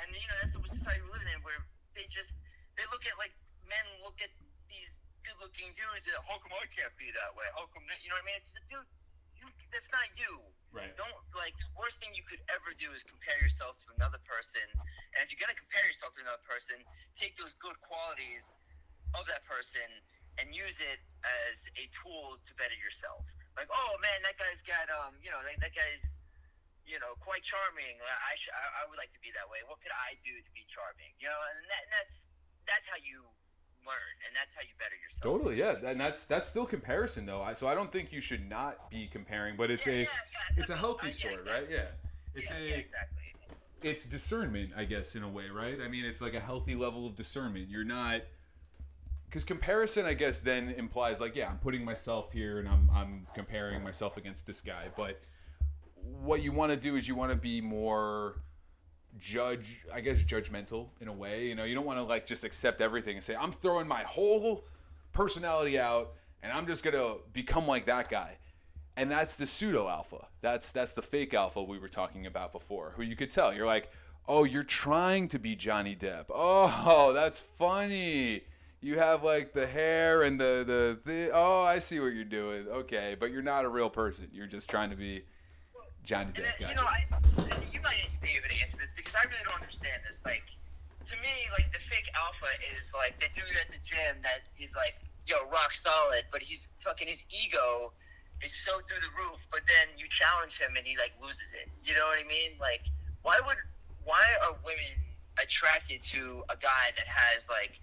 And 0.02 0.10
you 0.10 0.26
know, 0.26 0.38
that's 0.42 0.58
the 0.58 0.62
society 0.66 1.02
we're 1.06 1.14
living 1.14 1.30
in, 1.30 1.38
where 1.46 1.62
they 1.94 2.06
just 2.10 2.34
they 2.74 2.86
look 2.90 3.06
at 3.06 3.14
like 3.18 3.34
men 3.66 3.82
look 4.02 4.18
at 4.18 4.30
these 4.66 4.90
good-looking 5.22 5.70
dudes. 5.74 6.10
And, 6.10 6.18
How 6.26 6.38
come 6.42 6.54
I 6.54 6.66
can't 6.70 6.94
be 6.98 7.14
that 7.14 7.30
way? 7.38 7.46
How 7.54 7.70
come 7.70 7.86
you 8.02 8.10
know 8.10 8.18
what 8.18 8.26
I 8.26 8.34
mean? 8.34 8.38
It's 8.42 8.54
just, 8.54 8.66
dude, 8.66 8.86
you, 9.38 9.46
that's 9.70 9.90
not 9.94 10.06
you. 10.18 10.42
Right. 10.72 10.88
Don't 10.96 11.12
like 11.36 11.52
the 11.60 11.68
worst 11.76 12.00
thing 12.00 12.16
you 12.16 12.24
could 12.24 12.40
ever 12.48 12.72
do 12.80 12.88
is 12.96 13.04
compare 13.04 13.36
yourself 13.44 13.76
to 13.84 13.92
another 14.00 14.16
person. 14.24 14.64
And 15.12 15.20
if 15.20 15.28
you're 15.28 15.40
gonna 15.40 15.56
compare 15.56 15.84
yourself 15.84 16.16
to 16.16 16.24
another 16.24 16.40
person, 16.48 16.80
take 17.20 17.36
those 17.36 17.52
good 17.60 17.76
qualities 17.84 18.44
of 19.12 19.28
that 19.28 19.44
person 19.44 19.84
and 20.40 20.48
use 20.56 20.80
it 20.80 20.96
as 21.52 21.68
a 21.76 21.84
tool 21.92 22.40
to 22.40 22.50
better 22.56 22.76
yourself. 22.80 23.28
Like, 23.52 23.68
oh 23.68 23.92
man, 24.00 24.24
that 24.24 24.40
guy's 24.40 24.64
got 24.64 24.88
um, 24.88 25.12
you 25.20 25.28
know, 25.28 25.44
that, 25.44 25.60
that 25.60 25.76
guy's, 25.76 26.16
you 26.88 26.96
know, 26.96 27.12
quite 27.20 27.44
charming. 27.44 28.00
I, 28.00 28.32
I, 28.32 28.64
I 28.80 28.82
would 28.88 28.96
like 28.96 29.12
to 29.12 29.20
be 29.20 29.28
that 29.36 29.44
way. 29.52 29.60
What 29.68 29.84
could 29.84 29.92
I 29.92 30.16
do 30.24 30.32
to 30.32 30.50
be 30.56 30.64
charming? 30.72 31.12
You 31.20 31.28
know, 31.28 31.40
and, 31.52 31.68
that, 31.68 31.84
and 31.84 31.92
that's 31.92 32.32
that's 32.64 32.88
how 32.88 32.96
you 33.04 33.28
learn, 33.86 34.14
and 34.26 34.34
that's 34.36 34.54
how 34.54 34.62
you 34.62 34.74
better 34.78 34.94
yourself. 35.02 35.22
Totally, 35.22 35.58
yeah, 35.58 35.90
and 35.90 36.00
that's 36.00 36.24
that's 36.24 36.46
still 36.46 36.66
comparison 36.66 37.26
though. 37.26 37.42
I, 37.42 37.52
so 37.52 37.68
I 37.68 37.74
don't 37.74 37.92
think 37.92 38.12
you 38.12 38.20
should 38.20 38.48
not 38.48 38.90
be 38.90 39.06
comparing, 39.06 39.56
but 39.56 39.70
it's 39.70 39.86
a 39.86 39.90
Yeah, 39.90 39.96
yeah, 39.98 40.04
yeah, 40.04 40.60
it's 40.60 40.70
a 40.70 40.76
healthy 40.76 41.08
yeah, 41.08 41.12
sort, 41.12 41.34
exactly. 41.34 41.52
right? 41.52 41.70
Yeah, 41.70 41.84
it's 42.34 42.50
yeah, 42.50 42.56
a 42.56 42.60
yeah, 42.60 42.74
exactly. 42.76 43.22
it's 43.82 44.06
discernment, 44.06 44.70
I 44.76 44.84
guess, 44.84 45.14
in 45.14 45.22
a 45.22 45.28
way, 45.28 45.48
right? 45.48 45.78
I 45.84 45.88
mean, 45.88 46.04
it's 46.04 46.20
like 46.20 46.34
a 46.34 46.40
healthy 46.40 46.74
level 46.74 47.06
of 47.06 47.14
discernment. 47.14 47.68
You're 47.68 47.84
not 47.84 48.22
because 49.32 49.44
comparison, 49.44 50.04
I 50.04 50.12
guess, 50.12 50.40
then 50.40 50.70
implies 50.76 51.18
like, 51.18 51.34
yeah, 51.34 51.48
I'm 51.48 51.56
putting 51.58 51.84
myself 51.84 52.32
here 52.32 52.58
and 52.58 52.68
I'm 52.68 52.90
I'm 52.94 53.26
comparing 53.34 53.82
myself 53.82 54.16
against 54.16 54.46
this 54.46 54.60
guy. 54.60 54.88
But 54.94 55.20
what 56.20 56.42
you 56.42 56.52
want 56.52 56.70
to 56.70 56.76
do 56.76 56.96
is 56.96 57.08
you 57.08 57.14
want 57.14 57.32
to 57.32 57.38
be 57.38 57.60
more 57.60 58.42
judge, 59.18 59.80
I 59.92 60.00
guess, 60.00 60.24
judgmental 60.24 60.88
in 61.00 61.08
a 61.08 61.12
way. 61.12 61.46
You 61.46 61.54
know, 61.54 61.64
you 61.64 61.74
don't 61.74 61.86
want 61.86 61.98
to 61.98 62.04
like 62.04 62.26
just 62.26 62.44
accept 62.44 62.80
everything 62.80 63.16
and 63.16 63.24
say, 63.24 63.34
I'm 63.34 63.52
throwing 63.52 63.86
my 63.86 64.02
whole 64.02 64.64
personality 65.12 65.78
out 65.78 66.12
and 66.42 66.52
I'm 66.52 66.66
just 66.66 66.84
gonna 66.84 67.16
become 67.32 67.66
like 67.66 67.86
that 67.86 68.08
guy. 68.08 68.38
And 68.96 69.10
that's 69.10 69.36
the 69.36 69.46
pseudo 69.46 69.88
alpha. 69.88 70.26
That's 70.40 70.72
that's 70.72 70.92
the 70.92 71.02
fake 71.02 71.34
alpha 71.34 71.62
we 71.62 71.78
were 71.78 71.88
talking 71.88 72.26
about 72.26 72.52
before. 72.52 72.92
Who 72.96 73.02
you 73.02 73.16
could 73.16 73.30
tell 73.30 73.54
you're 73.54 73.66
like, 73.66 73.90
oh, 74.28 74.44
you're 74.44 74.62
trying 74.62 75.28
to 75.28 75.38
be 75.38 75.56
Johnny 75.56 75.96
Depp. 75.96 76.26
Oh, 76.30 77.12
that's 77.14 77.40
funny. 77.40 78.42
You 78.80 78.98
have 78.98 79.22
like 79.22 79.52
the 79.52 79.66
hair 79.66 80.22
and 80.22 80.40
the 80.40 80.64
the, 80.66 81.10
the 81.10 81.30
oh, 81.32 81.62
I 81.62 81.78
see 81.78 82.00
what 82.00 82.14
you're 82.14 82.24
doing. 82.24 82.66
Okay, 82.68 83.16
but 83.18 83.30
you're 83.30 83.42
not 83.42 83.64
a 83.64 83.68
real 83.68 83.90
person. 83.90 84.28
You're 84.32 84.46
just 84.46 84.68
trying 84.68 84.90
to 84.90 84.96
be 84.96 85.24
Johnny 86.04 86.32
Depp. 86.32 86.58
then, 86.58 86.70
you 86.70 86.74
know, 86.74 86.86
I, 86.86 87.06
you 87.70 87.80
might 87.80 88.10
be 88.20 88.34
able 88.34 88.48
to 88.50 88.58
answer 88.62 88.78
this 88.78 88.92
because 88.96 89.14
I 89.14 89.22
really 89.30 89.42
don't 89.44 89.60
understand 89.60 90.02
this. 90.06 90.22
Like, 90.24 90.44
to 91.06 91.14
me, 91.22 91.34
like 91.54 91.72
the 91.72 91.78
fake 91.78 92.10
alpha 92.14 92.50
is 92.74 92.90
like 92.94 93.18
the 93.18 93.30
dude 93.34 93.54
at 93.58 93.70
the 93.70 93.80
gym 93.82 94.18
that 94.22 94.42
is 94.58 94.74
like, 94.74 94.98
yo, 95.26 95.48
rock 95.50 95.72
solid, 95.72 96.24
but 96.30 96.42
he's 96.42 96.68
fucking 96.82 97.06
his 97.06 97.24
ego 97.30 97.92
is 98.42 98.52
so 98.52 98.82
through 98.86 98.98
the 98.98 99.12
roof. 99.14 99.38
But 99.50 99.62
then 99.66 99.94
you 99.98 100.06
challenge 100.10 100.58
him 100.58 100.74
and 100.76 100.86
he 100.86 100.96
like 100.98 101.14
loses 101.22 101.54
it. 101.54 101.70
You 101.84 101.94
know 101.94 102.06
what 102.10 102.18
I 102.18 102.26
mean? 102.26 102.58
Like, 102.58 102.82
why 103.22 103.38
would 103.46 103.58
why 104.04 104.22
are 104.46 104.58
women 104.66 104.98
attracted 105.42 106.02
to 106.02 106.42
a 106.50 106.56
guy 106.56 106.90
that 106.96 107.06
has 107.06 107.48
like 107.48 107.78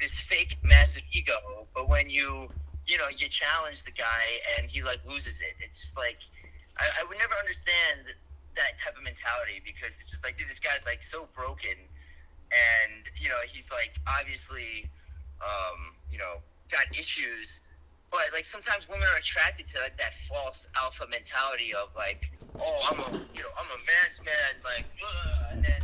this 0.00 0.20
fake 0.20 0.56
massive 0.62 1.02
ego, 1.12 1.66
but 1.74 1.88
when 1.88 2.08
you 2.08 2.48
you 2.86 2.98
know 2.98 3.08
you 3.16 3.28
challenge 3.28 3.84
the 3.84 3.90
guy 3.90 4.24
and 4.58 4.70
he 4.70 4.82
like 4.82 5.00
loses 5.06 5.40
it, 5.40 5.54
it's 5.60 5.80
just 5.80 5.96
like 5.96 6.18
I, 6.78 6.86
I 7.00 7.04
would 7.06 7.18
never 7.18 7.34
understand 7.38 8.14
that 8.56 8.78
type 8.82 8.96
of 8.96 9.02
mentality 9.02 9.62
because 9.64 9.98
it's 9.98 10.10
just 10.10 10.24
like, 10.24 10.38
dude, 10.38 10.48
this 10.48 10.60
guy's 10.60 10.84
like 10.86 11.02
so 11.02 11.28
broken, 11.34 11.74
and 12.50 13.02
you 13.16 13.28
know 13.28 13.40
he's 13.46 13.70
like 13.70 13.94
obviously, 14.06 14.90
um, 15.42 15.94
you 16.10 16.18
know, 16.18 16.38
got 16.70 16.86
issues, 16.96 17.62
but 18.10 18.30
like 18.32 18.44
sometimes 18.44 18.88
women 18.88 19.06
are 19.12 19.18
attracted 19.18 19.66
to 19.74 19.80
like 19.80 19.96
that 19.98 20.14
false 20.28 20.68
alpha 20.78 21.06
mentality 21.10 21.74
of 21.74 21.90
like, 21.96 22.30
oh, 22.60 22.78
I'm 22.90 22.98
a, 23.00 23.08
you 23.34 23.42
know, 23.42 23.52
I'm 23.58 23.70
a 23.70 23.80
man's 23.82 24.22
man, 24.24 24.62
like, 24.62 24.86
ugh, 25.02 25.46
and 25.52 25.64
then, 25.64 25.82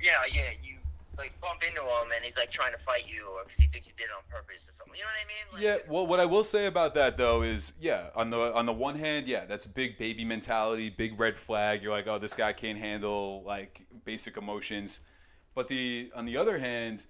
yeah, 0.00 0.24
yeah, 0.32 0.56
you 0.62 0.75
like 1.18 1.38
bump 1.40 1.62
into 1.66 1.80
him 1.80 2.08
and 2.14 2.24
he's 2.24 2.36
like 2.36 2.50
trying 2.50 2.72
to 2.72 2.78
fight 2.78 3.06
you 3.08 3.24
or 3.32 3.44
because 3.44 3.58
he 3.58 3.66
thinks 3.68 3.86
you 3.86 3.94
did 3.96 4.04
it 4.04 4.10
on 4.16 4.22
purpose 4.30 4.68
or 4.68 4.72
something. 4.72 4.94
You 4.96 5.02
know 5.02 5.08
what 5.08 5.24
I 5.24 5.28
mean? 5.28 5.74
Like, 5.74 5.86
Yeah, 5.86 5.92
well, 5.92 6.06
what 6.06 6.20
I 6.20 6.26
will 6.26 6.44
say 6.44 6.66
about 6.66 6.94
that 6.94 7.16
though 7.16 7.42
is, 7.42 7.72
yeah, 7.80 8.08
on 8.14 8.30
the 8.30 8.54
on 8.54 8.66
the 8.66 8.72
one 8.72 8.96
hand, 8.96 9.26
yeah, 9.26 9.44
that's 9.46 9.66
big 9.66 9.98
baby 9.98 10.24
mentality, 10.24 10.90
big 10.90 11.18
red 11.18 11.36
flag. 11.38 11.82
You're 11.82 11.92
like, 11.92 12.06
oh, 12.06 12.18
this 12.18 12.34
guy 12.34 12.52
can't 12.52 12.78
handle 12.78 13.42
like 13.44 13.86
basic 14.04 14.36
emotions. 14.36 15.00
But 15.54 15.68
the 15.68 16.10
on 16.14 16.26
the 16.26 16.36
other 16.36 16.58
hand, 16.58 17.06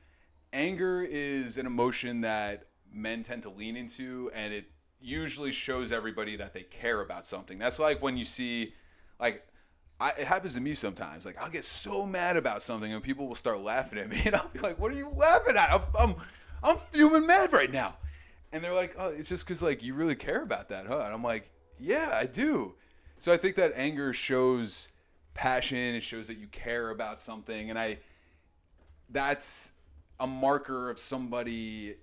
anger 0.52 1.02
is 1.02 1.58
an 1.58 1.66
emotion 1.66 2.20
that 2.20 2.68
men 2.92 3.22
tend 3.22 3.42
to 3.42 3.50
lean 3.50 3.76
into, 3.76 4.30
and 4.34 4.54
it 4.54 4.66
usually 5.00 5.52
shows 5.52 5.90
everybody 5.92 6.36
that 6.36 6.54
they 6.54 6.62
care 6.62 7.00
about 7.00 7.26
something. 7.26 7.58
That's 7.58 7.78
like 7.78 8.02
when 8.02 8.16
you 8.16 8.24
see, 8.24 8.74
like. 9.18 9.46
I, 9.98 10.10
it 10.18 10.26
happens 10.26 10.54
to 10.54 10.60
me 10.60 10.74
sometimes. 10.74 11.24
Like 11.24 11.40
I'll 11.40 11.50
get 11.50 11.64
so 11.64 12.04
mad 12.04 12.36
about 12.36 12.62
something, 12.62 12.92
and 12.92 13.02
people 13.02 13.26
will 13.26 13.34
start 13.34 13.60
laughing 13.60 13.98
at 13.98 14.08
me, 14.08 14.20
and 14.26 14.34
I'll 14.34 14.48
be 14.48 14.60
like, 14.60 14.78
"What 14.78 14.92
are 14.92 14.96
you 14.96 15.10
laughing 15.14 15.56
at? 15.56 15.72
I'm, 15.72 15.82
I'm, 15.98 16.14
I'm 16.62 16.76
fuming 16.76 17.26
mad 17.26 17.52
right 17.52 17.70
now." 17.70 17.96
And 18.52 18.62
they're 18.62 18.74
like, 18.74 18.94
"Oh, 18.98 19.08
it's 19.08 19.28
just 19.28 19.46
because 19.46 19.62
like 19.62 19.82
you 19.82 19.94
really 19.94 20.14
care 20.14 20.42
about 20.42 20.68
that, 20.68 20.86
huh?" 20.86 21.02
And 21.04 21.14
I'm 21.14 21.22
like, 21.22 21.50
"Yeah, 21.78 22.10
I 22.14 22.26
do." 22.26 22.74
So 23.18 23.32
I 23.32 23.38
think 23.38 23.56
that 23.56 23.72
anger 23.74 24.12
shows 24.12 24.88
passion. 25.34 25.94
It 25.94 26.02
shows 26.02 26.26
that 26.26 26.36
you 26.38 26.46
care 26.48 26.90
about 26.90 27.18
something, 27.18 27.70
and 27.70 27.78
I, 27.78 27.98
that's 29.08 29.72
a 30.20 30.26
marker 30.26 30.90
of 30.90 30.98
somebody, 30.98 31.94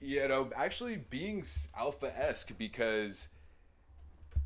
you 0.00 0.28
know, 0.28 0.50
actually 0.54 0.96
being 1.10 1.44
alpha 1.76 2.12
esque 2.16 2.56
because 2.58 3.28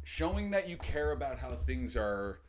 showing 0.04 0.50
that 0.50 0.68
you 0.68 0.76
care 0.76 1.12
about 1.12 1.38
how 1.38 1.50
things 1.50 1.96
are 1.96 2.40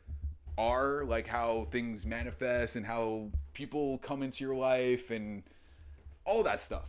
are 0.56 1.04
like 1.04 1.26
how 1.26 1.66
things 1.70 2.06
manifest 2.06 2.76
and 2.76 2.86
how 2.86 3.28
people 3.52 3.98
come 3.98 4.22
into 4.22 4.44
your 4.44 4.54
life 4.54 5.10
and 5.10 5.42
all 6.24 6.42
that 6.42 6.60
stuff. 6.60 6.88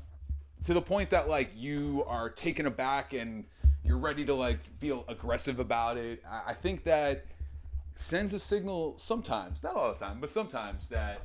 To 0.66 0.74
the 0.74 0.82
point 0.82 1.10
that 1.12 1.30
like 1.30 1.52
you 1.56 2.04
are 2.08 2.30
taken 2.30 2.66
aback 2.66 3.14
and 3.14 3.46
you're 3.84 3.98
ready 3.98 4.26
to 4.26 4.34
like 4.34 4.60
be 4.80 4.90
aggressive 5.08 5.60
about 5.60 5.98
it. 5.98 6.24
I 6.48 6.54
think 6.54 6.84
that 6.86 7.26
sends 7.98 8.34
a 8.34 8.40
signal 8.40 8.94
sometimes 8.98 9.64
not 9.64 9.74
all 9.74 9.94
the 9.94 9.98
time 9.98 10.20
but 10.20 10.30
sometimes 10.30 10.90
that 10.90 11.22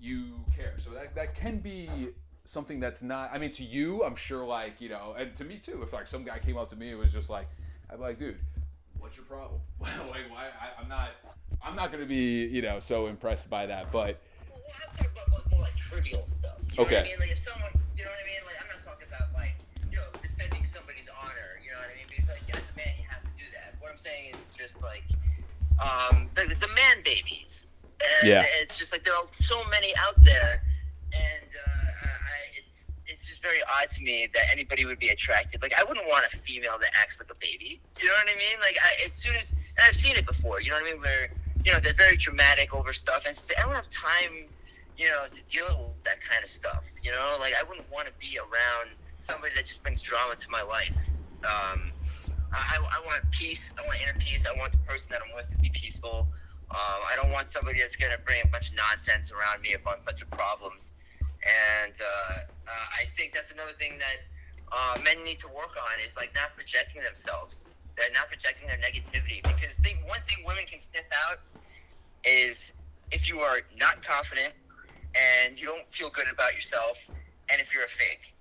you 0.00 0.42
care. 0.56 0.74
So 0.78 0.90
that, 0.90 1.14
that 1.16 1.34
can 1.34 1.58
be 1.58 1.90
something 2.48 2.80
that's 2.80 3.02
not 3.02 3.28
i 3.30 3.36
mean 3.36 3.52
to 3.52 3.62
you 3.62 4.02
i'm 4.04 4.16
sure 4.16 4.42
like 4.42 4.80
you 4.80 4.88
know 4.88 5.14
and 5.18 5.36
to 5.36 5.44
me 5.44 5.58
too 5.58 5.82
if 5.82 5.92
like 5.92 6.06
some 6.06 6.24
guy 6.24 6.38
came 6.38 6.56
up 6.56 6.70
to 6.70 6.76
me 6.76 6.88
and 6.88 6.98
was 6.98 7.12
just 7.12 7.28
like 7.28 7.46
i'd 7.90 7.96
be 7.96 8.02
like 8.02 8.18
dude 8.18 8.38
what's 8.98 9.16
your 9.16 9.24
problem 9.26 9.60
like 9.80 10.30
why 10.30 10.46
I, 10.46 10.80
i'm 10.80 10.88
not 10.88 11.10
i'm 11.62 11.76
not 11.76 11.90
gonna 11.92 12.06
be 12.06 12.46
you 12.46 12.62
know 12.62 12.80
so 12.80 13.06
impressed 13.06 13.48
by 13.50 13.66
that 13.66 13.90
but 13.92 14.20
Well, 14.50 14.60
I'm 14.82 14.96
talking 14.96 15.10
about 15.12 15.32
like, 15.38 15.50
more 15.50 15.60
like 15.62 15.76
trivial 15.76 16.26
stuff. 16.26 16.56
You 16.72 16.76
know 16.78 16.82
Okay. 16.84 16.94
What 16.96 17.04
I 17.04 17.08
mean, 17.08 17.20
like 17.20 17.30
if 17.32 17.38
someone, 17.38 17.70
you 17.96 18.04
know 18.04 18.10
what 18.10 18.20
I 18.22 18.26
mean? 18.28 18.42
Like 18.46 18.58
I'm 18.60 18.68
not 18.74 18.82
talking 18.84 19.06
about 19.08 19.32
like 19.34 19.56
you 19.90 19.96
know 19.96 20.08
defending 20.22 20.64
somebody's 20.66 21.08
honor. 21.10 21.58
You 21.64 21.72
know 21.72 21.78
what 21.78 21.90
I 21.90 21.96
mean? 21.98 22.06
Because 22.08 22.28
like 22.28 22.44
as 22.54 22.62
a 22.70 22.76
man, 22.76 22.92
you 22.98 23.04
have 23.08 23.22
to 23.22 23.32
do 23.38 23.46
that. 23.56 23.74
What 23.80 23.90
I'm 23.90 23.98
saying 23.98 24.34
is 24.34 24.40
just 24.56 24.82
like 24.82 25.04
um 25.82 26.28
the, 26.34 26.54
the 26.54 26.68
man 26.74 27.02
babies. 27.04 27.64
And 27.98 28.28
Yeah. 28.28 28.44
It's 28.62 28.76
just 28.78 28.92
like 28.92 29.04
there 29.04 29.14
are 29.14 29.26
so 29.34 29.58
many 29.70 29.94
out 29.96 30.14
there, 30.24 30.62
just 33.38 33.42
very 33.42 33.62
odd 33.62 33.90
to 33.90 34.02
me 34.02 34.28
that 34.34 34.44
anybody 34.52 34.84
would 34.84 34.98
be 34.98 35.08
attracted. 35.08 35.62
Like 35.62 35.72
I 35.78 35.84
wouldn't 35.84 36.06
want 36.06 36.26
a 36.26 36.30
female 36.42 36.78
that 36.80 36.90
acts 37.00 37.20
like 37.20 37.30
a 37.30 37.38
baby. 37.40 37.80
You 38.00 38.08
know 38.08 38.14
what 38.14 38.34
I 38.34 38.38
mean? 38.38 38.58
Like 38.60 38.76
I, 38.82 39.06
as 39.06 39.12
soon 39.14 39.34
as 39.36 39.52
and 39.52 39.86
I've 39.86 39.94
seen 39.94 40.16
it 40.16 40.26
before. 40.26 40.60
You 40.60 40.70
know 40.70 40.76
what 40.76 40.88
I 40.88 40.92
mean? 40.92 41.00
Where 41.00 41.30
you 41.64 41.72
know 41.72 41.80
they're 41.80 41.94
very 41.94 42.16
dramatic 42.16 42.74
over 42.74 42.92
stuff, 42.92 43.24
and 43.26 43.38
I 43.58 43.62
don't 43.62 43.74
have 43.74 43.90
time. 43.90 44.48
You 44.96 45.06
know, 45.06 45.26
to 45.30 45.42
deal 45.44 45.94
with 45.94 46.02
that 46.04 46.18
kind 46.26 46.42
of 46.42 46.50
stuff. 46.50 46.82
You 47.04 47.12
know, 47.12 47.36
like 47.38 47.54
I 47.54 47.62
wouldn't 47.62 47.86
want 47.92 48.08
to 48.08 48.14
be 48.18 48.36
around 48.38 48.90
somebody 49.16 49.54
that 49.54 49.64
just 49.64 49.82
brings 49.82 50.02
drama 50.02 50.34
to 50.34 50.50
my 50.50 50.62
life. 50.62 51.10
Um, 51.46 51.94
I, 52.50 52.82
I 52.82 53.06
want 53.06 53.22
peace. 53.30 53.72
I 53.78 53.86
want 53.86 54.02
inner 54.02 54.18
peace. 54.18 54.44
I 54.44 54.58
want 54.58 54.72
the 54.72 54.78
person 54.78 55.08
that 55.12 55.20
I'm 55.22 55.36
with 55.36 55.48
to 55.50 55.58
be 55.58 55.70
peaceful. 55.70 56.26
Um, 56.70 57.00
I 57.06 57.14
don't 57.14 57.30
want 57.30 57.48
somebody 57.48 57.78
that's 57.80 57.94
going 57.94 58.10
to 58.10 58.18
bring 58.26 58.42
a 58.42 58.48
bunch 58.48 58.70
of 58.70 58.76
nonsense 58.76 59.30
around 59.30 59.62
me, 59.62 59.74
a 59.74 59.78
bunch 59.78 60.20
of 60.20 60.30
problems. 60.30 60.94
And 61.46 61.94
uh, 61.94 62.34
uh, 62.66 62.86
I 63.00 63.06
think 63.16 63.34
that's 63.34 63.52
another 63.52 63.72
thing 63.78 63.98
that 63.98 64.18
uh, 64.72 64.98
men 65.02 65.24
need 65.24 65.38
to 65.40 65.48
work 65.48 65.76
on 65.78 65.94
is 66.04 66.16
like 66.16 66.34
not 66.34 66.54
projecting 66.56 67.02
themselves. 67.02 67.72
They're 67.96 68.12
not 68.14 68.28
projecting 68.28 68.66
their 68.66 68.78
negativity 68.78 69.42
because 69.42 69.78
one 70.06 70.20
thing 70.26 70.44
women 70.46 70.64
can 70.66 70.80
sniff 70.80 71.04
out 71.28 71.40
is 72.24 72.72
if 73.10 73.28
you 73.28 73.40
are 73.40 73.60
not 73.76 74.02
confident 74.02 74.54
and 75.14 75.58
you 75.58 75.66
don't 75.66 75.86
feel 75.90 76.10
good 76.10 76.26
about 76.32 76.54
yourself, 76.54 76.98
and 77.50 77.60
if 77.60 77.72
you're 77.72 77.84
a 77.84 77.88
fake. 77.88 78.34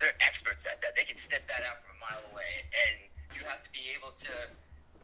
They're 0.00 0.16
experts 0.20 0.64
at 0.64 0.80
that. 0.80 0.96
They 0.96 1.04
can 1.04 1.16
sniff 1.16 1.44
that 1.48 1.60
out 1.68 1.84
from 1.84 1.96
a 1.96 2.00
mile 2.00 2.24
away, 2.32 2.64
and 2.88 2.96
you 3.36 3.44
have 3.44 3.62
to 3.62 3.70
be 3.72 3.92
able 3.92 4.12
to 4.16 4.32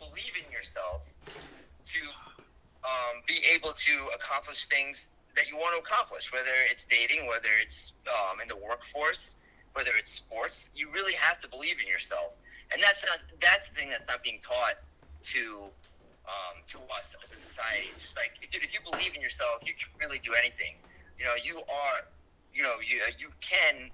believe 0.00 0.32
in 0.40 0.50
yourself 0.50 1.04
to 1.26 2.00
um, 2.84 3.20
be 3.26 3.44
able 3.52 3.72
to 3.72 3.94
accomplish 4.14 4.66
things 4.66 5.08
that 5.36 5.48
you 5.48 5.56
want 5.56 5.76
to 5.76 5.80
accomplish, 5.80 6.32
whether 6.32 6.50
it's 6.70 6.84
dating, 6.84 7.26
whether 7.26 7.48
it's 7.62 7.92
um, 8.08 8.40
in 8.40 8.48
the 8.48 8.56
workforce, 8.56 9.36
whether 9.74 9.90
it's 9.98 10.10
sports. 10.10 10.70
You 10.74 10.90
really 10.90 11.12
have 11.14 11.40
to 11.40 11.48
believe 11.48 11.76
in 11.80 11.86
yourself, 11.86 12.32
and 12.72 12.82
that's 12.82 13.04
not, 13.04 13.22
that's 13.40 13.68
the 13.68 13.76
thing 13.76 13.90
that's 13.90 14.08
not 14.08 14.22
being 14.24 14.40
taught 14.42 14.80
to 15.36 15.68
um, 16.26 16.64
to 16.66 16.78
us 16.98 17.14
as 17.22 17.30
a 17.32 17.36
society. 17.36 17.86
It's 17.92 18.02
just 18.02 18.16
like 18.16 18.32
if 18.42 18.54
you, 18.54 18.60
if 18.62 18.72
you 18.72 18.80
believe 18.82 19.14
in 19.14 19.20
yourself, 19.20 19.62
you 19.64 19.74
can 19.78 19.92
really 20.00 20.18
do 20.18 20.32
anything. 20.34 20.74
You 21.18 21.24
know, 21.24 21.36
you 21.36 21.58
are, 21.58 21.98
you 22.52 22.62
know, 22.62 22.76
you 22.80 23.00
you 23.18 23.28
can 23.40 23.90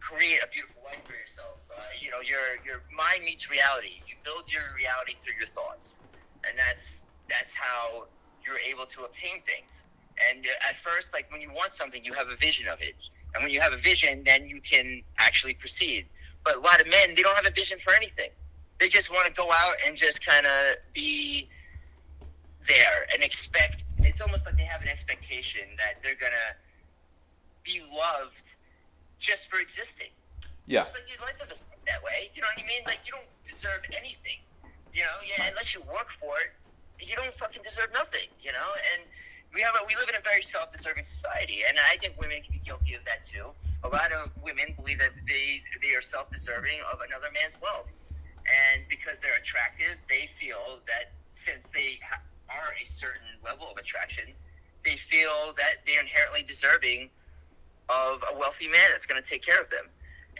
create 0.00 0.40
a 0.42 0.48
beautiful 0.48 0.82
life 0.84 0.98
for 1.06 1.14
yourself. 1.14 1.60
Uh, 1.70 1.78
you 2.00 2.10
know, 2.10 2.20
your 2.24 2.58
your 2.66 2.82
mind 2.90 3.24
meets 3.24 3.50
reality. 3.50 4.02
You 4.08 4.16
build 4.24 4.50
your 4.50 4.64
reality 4.76 5.14
through 5.22 5.36
your 5.38 5.48
thoughts, 5.48 6.00
and 6.48 6.58
that's 6.58 7.06
that's 7.28 7.54
how 7.54 8.08
you're 8.44 8.58
able 8.58 8.86
to 8.86 9.04
obtain 9.04 9.40
things. 9.46 9.86
And 10.30 10.46
uh, 10.46 10.68
at 10.68 10.76
first, 10.76 11.12
like 11.12 11.30
when 11.30 11.40
you 11.40 11.50
want 11.52 11.72
something, 11.72 12.04
you 12.04 12.12
have 12.12 12.28
a 12.28 12.36
vision 12.36 12.68
of 12.68 12.80
it, 12.80 12.94
and 13.34 13.42
when 13.42 13.52
you 13.52 13.60
have 13.60 13.72
a 13.72 13.78
vision, 13.78 14.22
then 14.24 14.46
you 14.46 14.60
can 14.60 15.02
actually 15.18 15.54
proceed. 15.54 16.06
But 16.44 16.56
a 16.56 16.60
lot 16.60 16.80
of 16.80 16.88
men, 16.88 17.14
they 17.14 17.22
don't 17.22 17.36
have 17.36 17.46
a 17.46 17.54
vision 17.54 17.78
for 17.78 17.92
anything. 17.94 18.30
They 18.78 18.88
just 18.88 19.12
want 19.12 19.26
to 19.26 19.32
go 19.32 19.50
out 19.52 19.74
and 19.86 19.96
just 19.96 20.24
kind 20.24 20.44
of 20.46 20.76
be 20.92 21.48
there 22.66 23.06
and 23.12 23.22
expect. 23.22 23.84
It's 23.98 24.20
almost 24.20 24.44
like 24.44 24.56
they 24.56 24.64
have 24.64 24.82
an 24.82 24.88
expectation 24.88 25.62
that 25.78 26.02
they're 26.02 26.16
gonna 26.16 26.56
be 27.64 27.82
loved 27.92 28.42
just 29.18 29.48
for 29.48 29.60
existing. 29.60 30.10
Yeah. 30.66 30.82
It's 30.82 30.94
like 30.94 31.08
your 31.08 31.24
life 31.24 31.38
doesn't 31.38 31.58
work 31.70 31.84
that 31.86 32.02
way. 32.02 32.30
You 32.34 32.42
know 32.42 32.48
what 32.54 32.62
I 32.62 32.66
mean? 32.66 32.82
Like 32.86 33.00
you 33.06 33.12
don't 33.12 33.30
deserve 33.46 33.82
anything. 33.96 34.42
You 34.92 35.02
know, 35.02 35.16
yeah, 35.24 35.48
unless 35.48 35.74
you 35.74 35.80
work 35.82 36.10
for 36.10 36.34
it, 36.42 36.52
you 37.00 37.16
don't 37.16 37.32
fucking 37.34 37.62
deserve 37.62 37.88
nothing. 37.94 38.28
You 38.42 38.52
know, 38.52 38.70
and 38.94 39.06
we 39.54 39.60
have 39.60 39.74
a, 39.74 39.84
we 39.86 39.94
live 39.96 40.08
in 40.08 40.16
a 40.16 40.24
very 40.24 40.42
self-deserving 40.42 41.04
society, 41.04 41.60
and 41.68 41.76
I 41.78 41.96
think 41.96 42.18
women 42.18 42.40
can 42.42 42.52
be 42.52 42.62
guilty 42.64 42.94
of 42.94 43.04
that 43.04 43.24
too. 43.24 43.52
A 43.84 43.88
lot 43.88 44.12
of 44.12 44.30
women 44.42 44.74
believe 44.76 44.98
that 45.00 45.10
they 45.28 45.62
they 45.82 45.94
are 45.94 46.00
self-deserving 46.00 46.80
of 46.92 47.00
another 47.00 47.28
man's 47.32 47.58
wealth, 47.60 47.88
and 48.48 48.82
because 48.88 49.18
they're 49.20 49.36
attractive, 49.36 49.96
they 50.08 50.28
feel 50.40 50.80
that 50.86 51.12
since 51.34 51.68
they 51.74 52.00
are 52.48 52.72
a 52.80 52.86
certain 52.86 53.28
level 53.44 53.70
of 53.70 53.76
attraction, 53.76 54.24
they 54.84 54.96
feel 54.96 55.54
that 55.56 55.84
they're 55.86 56.00
inherently 56.00 56.42
deserving 56.42 57.10
of 57.88 58.22
a 58.32 58.38
wealthy 58.38 58.68
man 58.68 58.88
that's 58.90 59.06
going 59.06 59.20
to 59.22 59.28
take 59.28 59.42
care 59.42 59.60
of 59.60 59.68
them. 59.70 59.86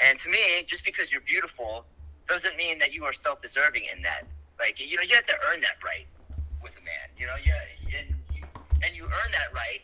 And 0.03 0.19
to 0.21 0.31
me, 0.31 0.65
just 0.67 0.85
because 0.85 1.13
you're 1.13 1.21
beautiful 1.23 1.85
doesn't 2.29 2.57
mean 2.57 2.79
that 2.79 2.95
you 2.95 3.05
are 3.05 3.13
self-deserving 3.13 3.85
in 3.95 4.03
that. 4.03 4.25
Like 4.59 4.81
you 4.81 4.97
know, 4.97 5.03
you 5.03 5.15
have 5.15 5.27
to 5.27 5.37
earn 5.51 5.61
that 5.61 5.77
right 5.85 6.07
with 6.63 6.73
a 6.81 6.85
man. 6.85 7.11
You 7.19 7.27
know, 7.27 7.37
yeah, 7.45 7.61
and 8.83 8.95
you, 8.97 9.05
earn 9.05 9.31
that 9.33 9.55
right 9.55 9.81